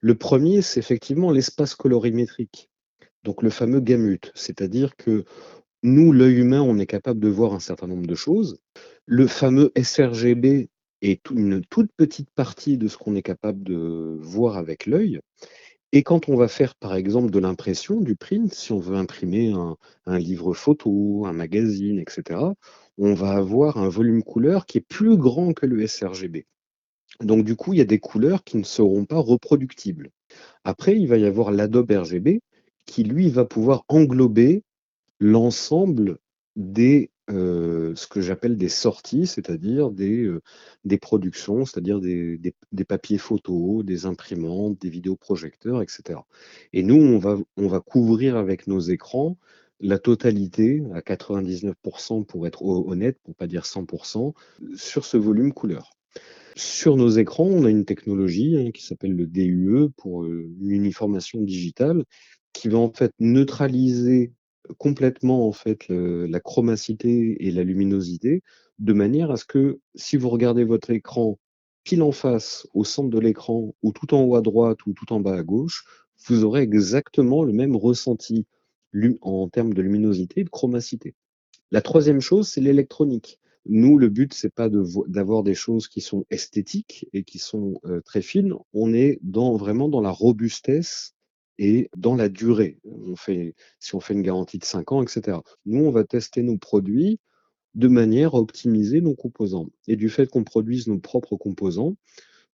Le 0.00 0.16
premier, 0.16 0.60
c'est 0.60 0.80
effectivement 0.80 1.30
l'espace 1.30 1.76
colorimétrique, 1.76 2.68
donc 3.22 3.44
le 3.44 3.50
fameux 3.50 3.80
gamut, 3.80 4.32
c'est-à-dire 4.34 4.96
que 4.96 5.24
nous, 5.84 6.12
l'œil 6.12 6.38
humain, 6.38 6.62
on 6.62 6.78
est 6.78 6.86
capable 6.86 7.20
de 7.20 7.28
voir 7.28 7.52
un 7.54 7.60
certain 7.60 7.86
nombre 7.86 8.08
de 8.08 8.14
choses. 8.16 8.58
Le 9.08 9.28
fameux 9.28 9.70
sRGB 9.80 10.68
est 11.00 11.30
une 11.30 11.64
toute 11.64 11.92
petite 11.96 12.30
partie 12.30 12.76
de 12.76 12.88
ce 12.88 12.96
qu'on 12.96 13.14
est 13.14 13.22
capable 13.22 13.62
de 13.62 14.18
voir 14.20 14.56
avec 14.56 14.84
l'œil. 14.84 15.20
Et 15.92 16.02
quand 16.02 16.28
on 16.28 16.36
va 16.36 16.48
faire, 16.48 16.74
par 16.74 16.96
exemple, 16.96 17.30
de 17.30 17.38
l'impression, 17.38 18.00
du 18.00 18.16
print, 18.16 18.52
si 18.52 18.72
on 18.72 18.80
veut 18.80 18.96
imprimer 18.96 19.54
un, 20.06 20.18
livre 20.18 20.54
photo, 20.54 21.24
un 21.24 21.32
magazine, 21.32 22.00
etc., 22.00 22.40
on 22.98 23.14
va 23.14 23.30
avoir 23.30 23.78
un 23.78 23.88
volume 23.88 24.24
couleur 24.24 24.66
qui 24.66 24.78
est 24.78 24.86
plus 24.88 25.16
grand 25.16 25.52
que 25.52 25.66
le 25.66 25.86
sRGB. 25.86 26.44
Donc, 27.20 27.44
du 27.44 27.54
coup, 27.54 27.74
il 27.74 27.78
y 27.78 27.82
a 27.82 27.86
des 27.86 28.00
couleurs 28.00 28.42
qui 28.42 28.56
ne 28.56 28.64
seront 28.64 29.04
pas 29.04 29.20
reproductibles. 29.20 30.10
Après, 30.64 30.96
il 30.96 31.06
va 31.06 31.16
y 31.16 31.26
avoir 31.26 31.52
l'Adobe 31.52 31.92
RGB 31.92 32.40
qui, 32.86 33.04
lui, 33.04 33.30
va 33.30 33.44
pouvoir 33.44 33.84
englober 33.88 34.64
l'ensemble 35.20 36.18
des 36.56 37.10
euh, 37.30 37.94
ce 37.96 38.06
que 38.06 38.20
j'appelle 38.20 38.56
des 38.56 38.68
sorties, 38.68 39.26
c'est-à-dire 39.26 39.90
des, 39.90 40.22
euh, 40.22 40.42
des 40.84 40.98
productions, 40.98 41.64
c'est-à-dire 41.64 42.00
des, 42.00 42.38
des, 42.38 42.84
papiers 42.84 43.18
photos, 43.18 43.84
des 43.84 44.06
imprimantes, 44.06 44.80
des 44.80 44.90
vidéoprojecteurs, 44.90 45.82
etc. 45.82 46.20
Et 46.72 46.82
nous, 46.82 46.96
on 46.96 47.18
va, 47.18 47.36
on 47.56 47.66
va 47.66 47.80
couvrir 47.80 48.36
avec 48.36 48.66
nos 48.66 48.80
écrans 48.80 49.36
la 49.80 49.98
totalité, 49.98 50.82
à 50.94 51.00
99% 51.00 52.24
pour 52.24 52.46
être 52.46 52.62
honnête, 52.62 53.18
pour 53.24 53.34
pas 53.34 53.46
dire 53.46 53.64
100%, 53.64 54.32
sur 54.74 55.04
ce 55.04 55.16
volume 55.16 55.52
couleur. 55.52 55.92
Sur 56.54 56.96
nos 56.96 57.10
écrans, 57.10 57.44
on 57.44 57.64
a 57.64 57.70
une 57.70 57.84
technologie 57.84 58.56
hein, 58.56 58.70
qui 58.70 58.82
s'appelle 58.86 59.12
le 59.12 59.26
DUE 59.26 59.90
pour 59.96 60.24
euh, 60.24 60.50
l'uniformation 60.58 61.42
digitale, 61.42 62.04
qui 62.54 62.68
va 62.68 62.78
en 62.78 62.90
fait 62.90 63.12
neutraliser 63.20 64.32
complètement 64.78 65.46
en 65.48 65.52
fait 65.52 65.86
la 65.88 66.40
chromacité 66.40 67.46
et 67.46 67.50
la 67.50 67.64
luminosité, 67.64 68.42
de 68.78 68.92
manière 68.92 69.30
à 69.30 69.36
ce 69.36 69.44
que 69.44 69.80
si 69.94 70.16
vous 70.16 70.28
regardez 70.28 70.64
votre 70.64 70.90
écran 70.90 71.38
pile 71.86 72.02
en 72.02 72.12
face, 72.12 72.66
au 72.74 72.82
centre 72.82 73.10
de 73.10 73.20
l'écran, 73.20 73.72
ou 73.82 73.92
tout 73.92 74.12
en 74.12 74.22
haut 74.22 74.34
à 74.34 74.40
droite, 74.40 74.84
ou 74.86 74.92
tout 74.92 75.12
en 75.12 75.20
bas 75.20 75.36
à 75.36 75.42
gauche, 75.44 75.84
vous 76.26 76.44
aurez 76.44 76.62
exactement 76.62 77.44
le 77.44 77.52
même 77.52 77.76
ressenti 77.76 78.46
en 79.20 79.48
termes 79.48 79.72
de 79.72 79.82
luminosité 79.82 80.40
et 80.40 80.44
de 80.44 80.48
chromacité. 80.48 81.14
La 81.70 81.82
troisième 81.82 82.20
chose, 82.20 82.48
c'est 82.48 82.60
l'électronique. 82.60 83.38
Nous, 83.66 83.98
le 83.98 84.08
but, 84.08 84.32
c'est 84.32 84.52
pas 84.52 84.68
d'avoir 84.68 85.42
des 85.42 85.54
choses 85.54 85.88
qui 85.88 86.00
sont 86.00 86.24
esthétiques 86.30 87.06
et 87.12 87.24
qui 87.24 87.38
sont 87.38 87.80
euh, 87.84 88.00
très 88.00 88.22
fines. 88.22 88.54
On 88.72 88.94
est 88.94 89.18
dans, 89.22 89.56
vraiment 89.56 89.88
dans 89.88 90.00
la 90.00 90.10
robustesse 90.10 91.15
et 91.58 91.88
dans 91.96 92.14
la 92.14 92.28
durée. 92.28 92.78
On 92.84 93.14
si 93.16 93.94
on 93.94 94.00
fait 94.00 94.14
une 94.14 94.22
garantie 94.22 94.58
de 94.58 94.64
5 94.64 94.92
ans, 94.92 95.02
etc. 95.02 95.38
Nous, 95.64 95.84
on 95.84 95.90
va 95.90 96.04
tester 96.04 96.42
nos 96.42 96.58
produits 96.58 97.18
de 97.74 97.88
manière 97.88 98.34
à 98.34 98.38
optimiser 98.38 99.00
nos 99.00 99.14
composants. 99.14 99.68
Et 99.86 99.96
du 99.96 100.08
fait 100.08 100.28
qu'on 100.28 100.44
produise 100.44 100.86
nos 100.88 100.98
propres 100.98 101.36
composants, 101.36 101.96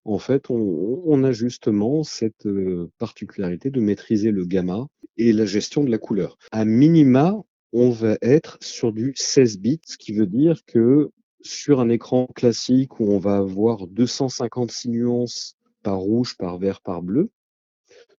en 0.03 0.17
fait, 0.17 0.49
on, 0.49 1.23
a 1.23 1.31
justement 1.31 2.03
cette 2.03 2.47
euh, 2.47 2.89
particularité 2.97 3.69
de 3.69 3.79
maîtriser 3.79 4.31
le 4.31 4.45
gamma 4.45 4.87
et 5.17 5.31
la 5.31 5.45
gestion 5.45 5.83
de 5.83 5.91
la 5.91 5.99
couleur. 5.99 6.37
À 6.51 6.65
minima, 6.65 7.39
on 7.71 7.91
va 7.91 8.17
être 8.23 8.57
sur 8.61 8.93
du 8.93 9.13
16 9.15 9.59
bits, 9.59 9.81
ce 9.85 9.97
qui 9.97 10.13
veut 10.13 10.25
dire 10.25 10.65
que 10.65 11.11
sur 11.41 11.79
un 11.79 11.89
écran 11.89 12.27
classique 12.35 12.99
où 12.99 13.11
on 13.11 13.19
va 13.19 13.37
avoir 13.37 13.87
256 13.87 14.89
nuances 14.89 15.55
par 15.83 15.99
rouge, 15.99 16.35
par 16.37 16.57
vert, 16.57 16.81
par 16.81 17.03
bleu, 17.03 17.29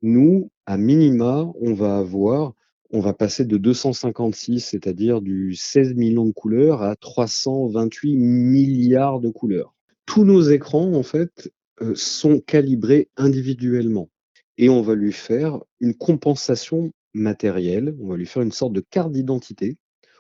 nous, 0.02 0.49
à 0.66 0.78
minima, 0.78 1.52
on 1.60 1.74
va 1.74 1.97
avoir, 1.97 2.54
on 2.91 2.99
va 2.99 3.14
passer 3.14 3.45
de 3.45 3.58
256, 3.58 4.60
c'est-à-dire 4.60 5.22
du 5.22 5.56
16 5.56 5.93
millions 5.95 6.26
de 6.26 6.32
couleurs, 6.32 6.82
à 6.82 6.95
328 6.95 8.16
milliards 8.16 9.20
de 9.20 9.30
couleurs. 9.30 9.74
Tous 10.06 10.26
nos 10.26 10.41
écrans, 10.41 10.93
en 10.93 11.04
fait, 11.04 11.52
euh, 11.82 11.93
sont 11.95 12.39
calibrés 12.39 13.10
individuellement. 13.18 14.10
Et 14.58 14.70
on 14.70 14.82
va 14.82 14.95
lui 14.95 15.14
faire 15.14 15.60
une 15.80 15.95
compensation 15.95 16.91
matérielle, 17.14 17.95
on 17.99 18.08
va 18.08 18.18
lui 18.18 18.26
faire 18.26 18.43
une 18.43 18.52
sorte 18.52 18.74
de 18.74 18.84
carte 18.89 19.12
d'identité 19.12 19.78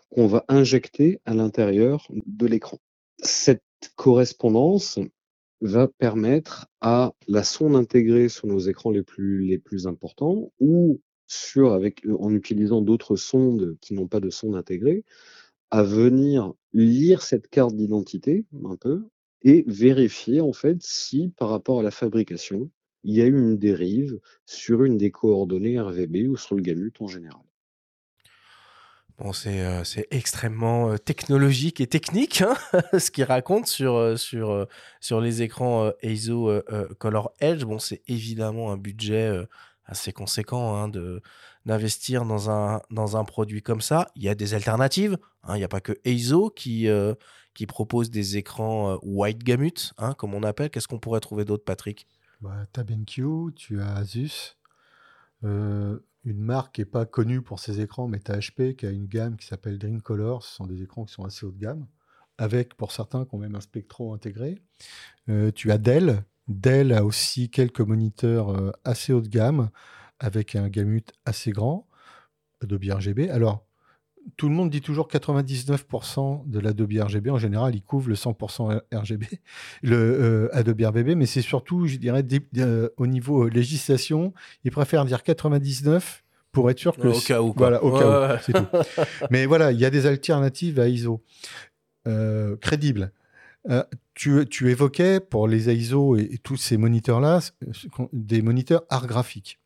qu'on 0.09 0.27
va 0.27 0.43
injecter 0.47 1.19
à 1.25 1.33
l'intérieur 1.33 2.07
de 2.25 2.45
l'écran. 2.45 2.79
Cette 3.19 3.63
correspondance 3.95 4.99
va 5.61 5.87
permettre 5.87 6.67
à 6.81 7.13
la 7.27 7.43
sonde 7.43 7.75
intégrée 7.75 8.29
sur 8.29 8.47
nos 8.47 8.59
écrans 8.59 8.91
les 8.91 9.03
plus, 9.03 9.45
les 9.45 9.59
plus 9.59 9.87
importants 9.87 10.51
ou 10.59 10.99
sur, 11.27 11.73
avec, 11.73 12.03
en 12.19 12.33
utilisant 12.33 12.81
d'autres 12.81 13.15
sondes 13.15 13.77
qui 13.79 13.93
n'ont 13.93 14.07
pas 14.07 14.19
de 14.19 14.29
sonde 14.29 14.55
intégrée, 14.55 15.05
à 15.69 15.83
venir 15.83 16.53
lire 16.73 17.21
cette 17.21 17.47
carte 17.47 17.75
d'identité 17.75 18.45
un 18.65 18.75
peu 18.75 19.03
et 19.43 19.63
vérifier 19.67 20.41
en 20.41 20.53
fait 20.53 20.77
si 20.81 21.33
par 21.37 21.49
rapport 21.49 21.79
à 21.79 21.83
la 21.83 21.91
fabrication, 21.91 22.69
il 23.03 23.15
y 23.15 23.21
a 23.21 23.25
eu 23.25 23.37
une 23.37 23.57
dérive 23.57 24.19
sur 24.45 24.83
une 24.83 24.97
des 24.97 25.11
coordonnées 25.11 25.79
RVB 25.79 26.27
ou 26.27 26.37
sur 26.37 26.55
le 26.55 26.61
gamut 26.61 26.93
en 26.99 27.07
général. 27.07 27.50
Bon, 29.21 29.33
c'est 29.33 29.61
euh, 29.61 29.83
extrêmement 30.09 30.89
euh, 30.89 30.97
technologique 30.97 31.79
et 31.79 31.85
technique 31.85 32.41
hein, 32.41 32.55
ce 32.97 33.11
qu'il 33.11 33.23
raconte 33.23 33.67
sur, 33.67 33.93
euh, 33.93 34.15
sur, 34.17 34.65
sur 34.99 35.21
les 35.21 35.43
écrans 35.43 35.91
EIZO 36.01 36.63
Color 36.97 37.31
Edge. 37.39 37.63
Bon, 37.63 37.77
c'est 37.77 38.01
évidemment 38.07 38.71
un 38.71 38.77
budget 38.77 39.31
assez 39.85 40.11
conséquent 40.11 40.75
hein, 40.75 40.91
d'investir 41.67 42.25
dans 42.25 42.49
un, 42.49 42.81
dans 42.89 43.15
un 43.15 43.23
produit 43.23 43.61
comme 43.61 43.81
ça. 43.81 44.09
Il 44.15 44.23
y 44.23 44.29
a 44.29 44.33
des 44.33 44.55
alternatives. 44.55 45.19
Hein. 45.43 45.55
Il 45.55 45.59
n'y 45.59 45.65
a 45.65 45.69
pas 45.69 45.81
que 45.81 45.93
EIZO 46.03 46.49
qui, 46.49 46.87
qui 47.53 47.67
propose 47.67 48.09
des 48.09 48.37
écrans 48.37 48.97
white 49.03 49.43
gamut, 49.43 49.93
hein, 49.99 50.15
comme 50.15 50.33
on 50.33 50.41
appelle. 50.41 50.71
Qu'est-ce 50.71 50.87
qu'on 50.87 50.99
pourrait 50.99 51.19
trouver 51.19 51.45
d'autre, 51.45 51.63
Patrick? 51.63 52.07
Bah, 52.39 52.65
Tu 52.73 52.79
as 52.79 52.83
BenQ, 52.83 53.53
tu 53.55 53.81
as 53.81 53.97
Asus 53.97 54.55
une 56.23 56.39
marque 56.39 56.75
qui 56.75 56.81
n'est 56.81 56.85
pas 56.85 57.05
connue 57.05 57.41
pour 57.41 57.59
ses 57.59 57.81
écrans, 57.81 58.07
mais 58.07 58.19
tu 58.19 58.31
as 58.31 58.37
HP 58.37 58.75
qui 58.75 58.85
a 58.85 58.91
une 58.91 59.07
gamme 59.07 59.37
qui 59.37 59.47
s'appelle 59.47 59.77
Dream 59.77 60.01
Color. 60.01 60.43
Ce 60.43 60.55
sont 60.55 60.67
des 60.67 60.81
écrans 60.83 61.05
qui 61.05 61.13
sont 61.13 61.25
assez 61.25 61.45
haut 61.45 61.51
de 61.51 61.59
gamme, 61.59 61.87
avec 62.37 62.75
pour 62.75 62.91
certains 62.91 63.25
qui 63.25 63.35
ont 63.35 63.39
même 63.39 63.55
un 63.55 63.61
spectro 63.61 64.13
intégré. 64.13 64.57
Euh, 65.29 65.51
tu 65.51 65.71
as 65.71 65.77
Dell. 65.77 66.23
Dell 66.47 66.93
a 66.93 67.03
aussi 67.05 67.49
quelques 67.49 67.81
moniteurs 67.81 68.49
euh, 68.49 68.71
assez 68.83 69.13
haut 69.13 69.21
de 69.21 69.29
gamme, 69.29 69.69
avec 70.19 70.55
un 70.55 70.69
gamut 70.69 71.11
assez 71.25 71.51
grand, 71.51 71.87
Adobe 72.61 72.83
RGB. 72.83 73.29
Alors, 73.29 73.65
tout 74.37 74.49
le 74.49 74.55
monde 74.55 74.69
dit 74.69 74.81
toujours 74.81 75.07
99% 75.07 76.47
de 76.47 76.59
l'Adobe 76.59 76.91
RGB. 76.91 77.29
En 77.29 77.37
général, 77.37 77.75
il 77.75 77.81
couvre 77.81 78.09
le 78.09 78.15
100% 78.15 78.81
RGB, 78.93 79.25
le 79.81 79.95
euh, 79.95 80.55
Adobe 80.55 80.81
RGB, 80.81 81.15
mais 81.15 81.25
c'est 81.25 81.41
surtout, 81.41 81.87
je 81.87 81.97
dirais, 81.97 82.25
euh, 82.57 82.89
au 82.97 83.07
niveau 83.07 83.45
euh, 83.45 83.49
législation, 83.49 84.33
ils 84.63 84.71
préfèrent 84.71 85.05
dire 85.05 85.19
99% 85.19 86.01
pour 86.51 86.69
être 86.69 86.79
sûr 86.79 86.97
que. 86.97 87.07
Au 87.07 87.19
cas 87.19 87.41
où. 87.41 87.53
Voilà, 87.55 87.83
au 87.83 87.97
cas 87.97 88.35
où. 88.35 88.39
C'est 88.43 88.53
tout. 88.53 88.67
mais 89.29 89.45
voilà, 89.45 89.71
il 89.71 89.79
y 89.79 89.85
a 89.85 89.89
des 89.89 90.05
alternatives 90.05 90.79
à 90.79 90.87
ISO 90.87 91.23
crédibles. 92.59 93.13
tu, 94.15 94.45
tu, 94.49 94.71
évoquais 94.71 95.19
pour 95.19 95.47
les 95.47 95.73
ISO 95.73 96.17
et 96.17 96.39
tous 96.41 96.57
ces 96.57 96.77
moniteurs-là 96.77 97.39
des 98.11 98.41
moniteurs 98.41 98.83
art 98.89 99.07
graphique. 99.07 99.60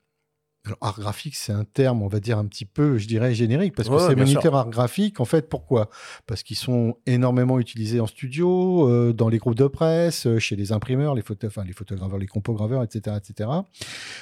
Alors, 0.66 0.80
art 0.82 1.00
graphique, 1.00 1.36
c'est 1.36 1.52
un 1.52 1.64
terme, 1.64 2.02
on 2.02 2.08
va 2.08 2.20
dire, 2.20 2.40
un 2.40 2.46
petit 2.46 2.66
peu, 2.66 2.98
je 2.98 3.08
dirais, 3.08 3.36
générique, 3.36 3.76
parce 3.76 3.88
que 3.88 4.00
ces 4.00 4.16
moniteurs 4.16 4.56
art 4.56 4.70
graphique, 4.70 5.20
en 5.20 5.26
fait, 5.26 5.48
pourquoi? 5.48 5.90
Parce 6.26 6.42
qu'ils 6.42 6.58
sont 6.58 6.98
énormément 7.06 7.60
utilisés 7.60 8.00
en 8.00 8.08
studio, 8.08 8.90
euh, 8.90 9.14
dans 9.14 9.30
les 9.30 9.38
groupes 9.38 9.56
de 9.56 9.68
presse, 9.68 10.26
euh, 10.26 10.40
chez 10.40 10.56
les 10.56 10.72
imprimeurs, 10.72 11.14
les, 11.14 11.22
photo 11.22 11.46
enfin, 11.46 11.64
les 11.64 11.74
photograveurs, 11.74 12.18
les 12.18 12.26
compograveurs, 12.26 12.82
etc., 12.82 13.16
etc. 13.16 13.50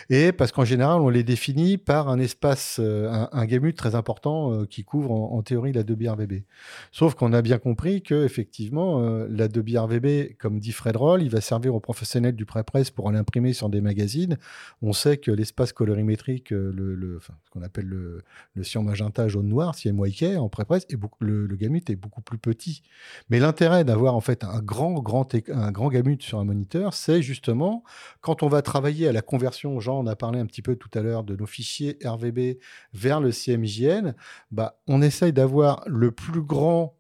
Et 0.10 0.34
parce 0.34 0.52
qu'en 0.52 0.66
général, 0.66 1.00
on 1.00 1.08
les 1.08 1.24
définit 1.24 1.78
par 1.78 2.10
un 2.10 2.20
espace, 2.20 2.78
euh, 2.82 3.10
un, 3.10 3.30
un, 3.32 3.46
gamut 3.46 3.74
très 3.74 3.96
important 3.96 4.66
qui 4.66 4.84
couvre, 4.84 5.12
en, 5.12 5.42
théorie, 5.44 5.72
la 5.72 5.80
l'Adobe 5.80 6.02
RVB. 6.02 6.44
Sauf 6.92 7.14
qu'on 7.16 7.32
a 7.32 7.42
bien 7.42 7.58
compris 7.58 8.02
que, 8.02 8.26
effectivement, 8.26 9.02
l'Adobe 9.30 9.70
RVB, 9.70 10.36
comme 10.40 10.60
dit 10.60 10.72
Fred 10.72 10.96
Roll, 10.96 11.22
il 11.22 11.30
va 11.30 11.40
servir 11.40 11.76
aux 11.76 11.80
professionnels 11.80 12.36
du 12.36 12.46
pré-presse 12.46 12.90
pour 12.90 13.10
aller 13.10 13.18
imprimer 13.18 13.54
sur 13.54 13.70
des 13.70 13.82
magazines. 13.82 14.38
On 14.82 14.94
sait 14.94 15.18
que 15.18 15.32
l'espace 15.32 15.74
colorimétrique 15.74 16.33
le, 16.50 17.20
ce 17.22 17.50
qu'on 17.52 17.62
appelle 17.62 17.86
le, 17.86 18.24
le 18.54 18.64
cyan 18.64 18.84
magenta 18.84 19.28
jaune 19.28 19.48
noir, 19.48 19.76
CMYK 19.76 20.38
en 20.38 20.50
pré-presse, 20.50 20.86
et 20.90 20.98
le, 21.20 21.48
gamut 21.56 21.90
est 21.90 21.96
beaucoup 21.96 22.22
plus 22.22 22.38
petit. 22.38 22.84
Mais 23.30 23.40
l'intérêt 23.40 23.84
d'avoir 23.84 24.16
en 24.16 24.22
fait 24.22 24.44
un 24.44 24.62
grand, 24.62 24.94
grand, 25.02 25.28
un 25.50 25.72
grand 25.72 25.90
gamut 25.90 26.22
sur 26.22 26.40
un 26.40 26.46
moniteur, 26.46 26.94
c'est 26.94 27.22
justement 27.22 27.84
quand 28.22 28.44
on 28.44 28.48
va 28.48 28.62
travailler 28.62 29.08
à 29.08 29.12
la 29.12 29.22
conversion, 29.22 29.80
Jean 29.80 30.00
on 30.00 30.08
a 30.08 30.16
parlé 30.16 30.40
un 30.40 30.46
petit 30.46 30.62
peu 30.62 30.76
tout 30.76 30.90
à 30.94 31.02
l'heure 31.02 31.24
de 31.24 31.36
nos 31.36 31.46
fichiers 31.46 31.98
RVB 32.04 32.58
vers 32.94 33.20
le 33.20 33.32
CMJN, 33.32 34.16
bah, 34.52 34.80
on 34.88 35.02
essaye 35.02 35.34
d'avoir 35.34 35.84
le 35.88 36.12
plus 36.12 36.42
grand 36.42 36.98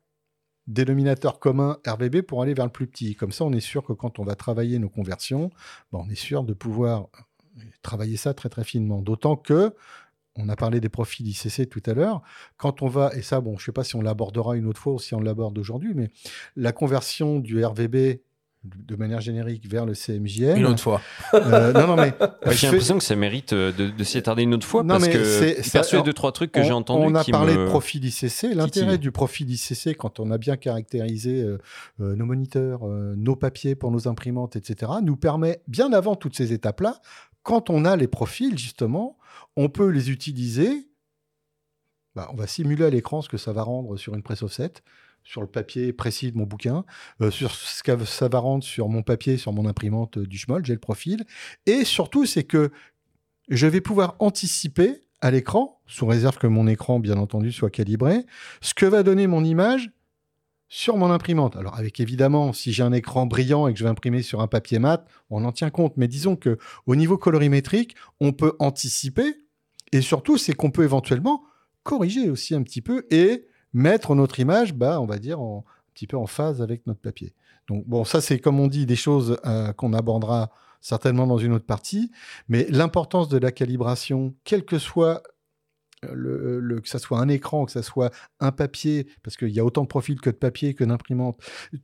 dénominateur 0.67 1.39
commun 1.39 1.77
RVB 1.85 2.21
pour 2.21 2.41
aller 2.41 2.53
vers 2.53 2.65
le 2.65 2.71
plus 2.71 2.87
petit. 2.87 3.15
Comme 3.15 3.31
ça, 3.31 3.43
on 3.45 3.51
est 3.51 3.59
sûr 3.59 3.83
que 3.83 3.93
quand 3.93 4.19
on 4.19 4.23
va 4.23 4.35
travailler 4.35 4.79
nos 4.79 4.89
conversions, 4.89 5.49
bah, 5.91 5.99
on 6.01 6.09
est 6.09 6.15
sûr 6.15 6.43
de 6.43 6.53
pouvoir 6.53 7.09
travailler 7.81 8.17
ça 8.17 8.33
très 8.33 8.49
très 8.49 8.63
finement. 8.63 9.01
D'autant 9.01 9.35
que, 9.35 9.73
on 10.35 10.49
a 10.49 10.55
parlé 10.55 10.79
des 10.79 10.89
profils 10.89 11.27
ICC 11.27 11.69
tout 11.69 11.83
à 11.85 11.93
l'heure, 11.93 12.21
quand 12.57 12.81
on 12.81 12.87
va, 12.87 13.11
et 13.15 13.21
ça, 13.21 13.39
bon, 13.39 13.57
je 13.57 13.63
ne 13.63 13.65
sais 13.65 13.71
pas 13.71 13.83
si 13.83 13.95
on 13.95 14.01
l'abordera 14.01 14.55
une 14.55 14.65
autre 14.65 14.79
fois 14.79 14.93
ou 14.93 14.99
si 14.99 15.13
on 15.13 15.21
l'aborde 15.21 15.57
aujourd'hui, 15.57 15.93
mais 15.93 16.09
la 16.55 16.71
conversion 16.71 17.39
du 17.39 17.63
RVB 17.63 18.19
de 18.63 18.95
manière 18.95 19.19
générique 19.19 19.69
vers 19.69 19.85
le 19.85 19.93
CMJN. 19.93 20.57
Une 20.57 20.65
autre 20.65 20.81
fois. 20.81 21.01
Euh, 21.33 21.73
non, 21.73 21.87
non, 21.87 21.95
mais. 21.97 22.13
j'ai 22.51 22.67
l'impression 22.67 22.97
que 22.97 23.03
ça 23.03 23.15
mérite 23.15 23.51
euh, 23.51 23.73
de, 23.73 24.03
s'y 24.03 24.17
attarder 24.17 24.43
une 24.43 24.53
autre 24.53 24.65
fois 24.65 24.85
parce 24.85 25.07
que 25.07 25.23
c'est 25.23 25.71
perçu 25.71 26.01
deux, 26.01 26.13
trois 26.13 26.31
trucs 26.31 26.51
que 26.51 26.63
j'ai 26.63 26.71
entendus. 26.71 27.07
On 27.07 27.15
a 27.15 27.23
parlé 27.25 27.55
de 27.55 27.65
profil 27.65 28.05
ICC. 28.05 28.53
L'intérêt 28.55 28.97
du 28.97 29.11
profil 29.11 29.51
ICC, 29.51 29.97
quand 29.97 30.19
on 30.19 30.31
a 30.31 30.37
bien 30.37 30.55
caractérisé 30.55 31.41
euh, 31.41 31.57
nos 31.99 32.25
moniteurs, 32.25 32.85
nos 32.85 33.35
papiers 33.35 33.75
pour 33.75 33.91
nos 33.91 34.07
imprimantes, 34.07 34.55
etc., 34.55 34.93
nous 35.03 35.17
permet, 35.17 35.61
bien 35.67 35.91
avant 35.91 36.15
toutes 36.15 36.35
ces 36.35 36.53
étapes-là, 36.53 37.01
quand 37.43 37.69
on 37.69 37.85
a 37.85 37.95
les 37.95 38.07
profils, 38.07 38.57
justement, 38.57 39.17
on 39.55 39.69
peut 39.69 39.89
les 39.89 40.09
utiliser. 40.09 40.89
Bah, 42.15 42.29
on 42.31 42.35
va 42.35 42.47
simuler 42.47 42.85
à 42.85 42.89
l'écran 42.89 43.21
ce 43.21 43.29
que 43.29 43.37
ça 43.37 43.53
va 43.53 43.63
rendre 43.63 43.97
sur 43.97 44.13
une 44.13 44.23
presse 44.23 44.43
offset, 44.43 44.73
sur 45.23 45.41
le 45.41 45.47
papier 45.47 45.93
précis 45.93 46.31
de 46.31 46.37
mon 46.37 46.45
bouquin, 46.45 46.85
euh, 47.21 47.31
sur 47.31 47.53
ce 47.53 47.81
que 47.83 48.05
ça 48.05 48.27
va 48.27 48.39
rendre 48.39 48.63
sur 48.63 48.87
mon 48.87 49.01
papier, 49.01 49.37
sur 49.37 49.51
mon 49.51 49.65
imprimante 49.65 50.19
du 50.19 50.37
Schmoll, 50.37 50.65
j'ai 50.65 50.73
le 50.73 50.79
profil. 50.79 51.25
Et 51.65 51.85
surtout, 51.85 52.25
c'est 52.25 52.43
que 52.43 52.71
je 53.49 53.67
vais 53.67 53.81
pouvoir 53.81 54.15
anticiper 54.19 55.01
à 55.21 55.31
l'écran, 55.31 55.81
sous 55.87 56.05
réserve 56.05 56.37
que 56.37 56.47
mon 56.47 56.67
écran, 56.67 56.99
bien 56.99 57.17
entendu, 57.17 57.51
soit 57.51 57.69
calibré, 57.69 58.25
ce 58.61 58.73
que 58.73 58.85
va 58.85 59.03
donner 59.03 59.27
mon 59.27 59.43
image 59.43 59.89
sur 60.73 60.97
mon 60.97 61.11
imprimante. 61.11 61.55
Alors 61.55 61.77
avec 61.77 61.99
évidemment, 61.99 62.51
si 62.51 62.73
j'ai 62.73 62.81
un 62.81 62.93
écran 62.93 63.27
brillant 63.27 63.67
et 63.67 63.73
que 63.73 63.77
je 63.77 63.83
vais 63.83 63.91
imprimer 63.91 64.23
sur 64.23 64.41
un 64.41 64.47
papier 64.47 64.79
mat, 64.79 65.05
on 65.29 65.45
en 65.45 65.51
tient 65.51 65.69
compte. 65.69 65.97
Mais 65.97 66.07
disons 66.07 66.35
que 66.35 66.57
au 66.87 66.95
niveau 66.95 67.15
colorimétrique, 67.15 67.95
on 68.19 68.31
peut 68.31 68.55
anticiper 68.57 69.35
et 69.91 70.01
surtout, 70.01 70.39
c'est 70.39 70.53
qu'on 70.53 70.71
peut 70.71 70.83
éventuellement 70.83 71.43
corriger 71.83 72.27
aussi 72.27 72.55
un 72.55 72.63
petit 72.63 72.81
peu 72.81 73.05
et 73.11 73.45
mettre 73.73 74.15
notre 74.15 74.39
image, 74.39 74.73
bah, 74.73 74.99
on 74.99 75.05
va 75.05 75.19
dire, 75.19 75.39
un 75.39 75.63
petit 75.93 76.07
peu 76.07 76.17
en 76.17 76.25
phase 76.25 76.59
avec 76.59 76.87
notre 76.87 77.01
papier. 77.01 77.35
Donc 77.67 77.85
bon, 77.87 78.03
ça 78.03 78.19
c'est 78.19 78.39
comme 78.39 78.59
on 78.59 78.67
dit 78.67 78.87
des 78.87 78.95
choses 78.95 79.37
euh, 79.45 79.73
qu'on 79.73 79.93
abordera 79.93 80.49
certainement 80.81 81.27
dans 81.27 81.37
une 81.37 81.53
autre 81.53 81.67
partie, 81.67 82.09
mais 82.49 82.65
l'importance 82.71 83.29
de 83.29 83.37
la 83.37 83.51
calibration, 83.51 84.33
quel 84.43 84.65
que 84.65 84.79
soit 84.79 85.21
le, 86.13 86.79
que 86.81 86.89
ça 86.89 86.99
soit 86.99 87.19
un 87.19 87.29
écran, 87.29 87.65
que 87.65 87.71
ça 87.71 87.83
soit 87.83 88.11
un 88.39 88.51
papier, 88.51 89.07
parce 89.23 89.37
qu'il 89.37 89.49
y 89.49 89.59
a 89.59 89.65
autant 89.65 89.83
de 89.83 89.87
profils 89.87 90.19
que 90.19 90.29
de 90.29 90.35
papier, 90.35 90.73
que 90.73 90.83
d'imprimante. 90.83 91.39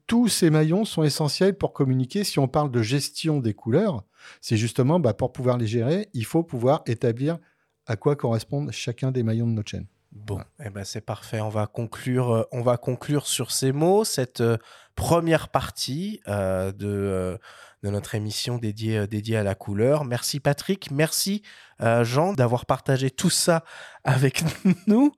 Tous 0.07 0.27
ces 0.27 0.49
maillons 0.49 0.85
sont 0.85 1.03
essentiels 1.03 1.57
pour 1.57 1.73
communiquer. 1.73 2.23
Si 2.23 2.39
on 2.39 2.47
parle 2.47 2.71
de 2.71 2.81
gestion 2.81 3.39
des 3.39 3.53
couleurs, 3.53 4.03
c'est 4.41 4.57
justement 4.57 4.99
bah, 4.99 5.13
pour 5.13 5.31
pouvoir 5.31 5.57
les 5.57 5.67
gérer, 5.67 6.09
il 6.13 6.25
faut 6.25 6.43
pouvoir 6.43 6.83
établir 6.85 7.37
à 7.85 7.95
quoi 7.95 8.15
correspondent 8.15 8.71
chacun 8.71 9.11
des 9.11 9.23
maillons 9.23 9.47
de 9.47 9.53
notre 9.53 9.71
chaîne. 9.71 9.87
Bon, 10.11 10.41
eh 10.63 10.69
ben 10.69 10.83
c'est 10.83 11.01
parfait. 11.01 11.39
On 11.39 11.49
va 11.49 11.67
conclure. 11.67 12.31
Euh, 12.31 12.43
on 12.51 12.61
va 12.61 12.77
conclure 12.77 13.27
sur 13.27 13.51
ces 13.51 13.71
mots 13.71 14.03
cette 14.03 14.41
euh, 14.41 14.57
première 14.95 15.49
partie 15.49 16.19
euh, 16.27 16.71
de 16.71 17.37
de 17.83 17.89
notre 17.89 18.15
émission 18.15 18.57
dédiée, 18.57 19.07
dédiée 19.07 19.37
à 19.37 19.43
la 19.43 19.55
couleur. 19.55 20.05
Merci 20.05 20.39
Patrick, 20.39 20.91
merci 20.91 21.41
Jean 21.79 22.33
d'avoir 22.33 22.65
partagé 22.65 23.09
tout 23.09 23.29
ça 23.29 23.63
avec 24.03 24.43
nous. 24.87 25.13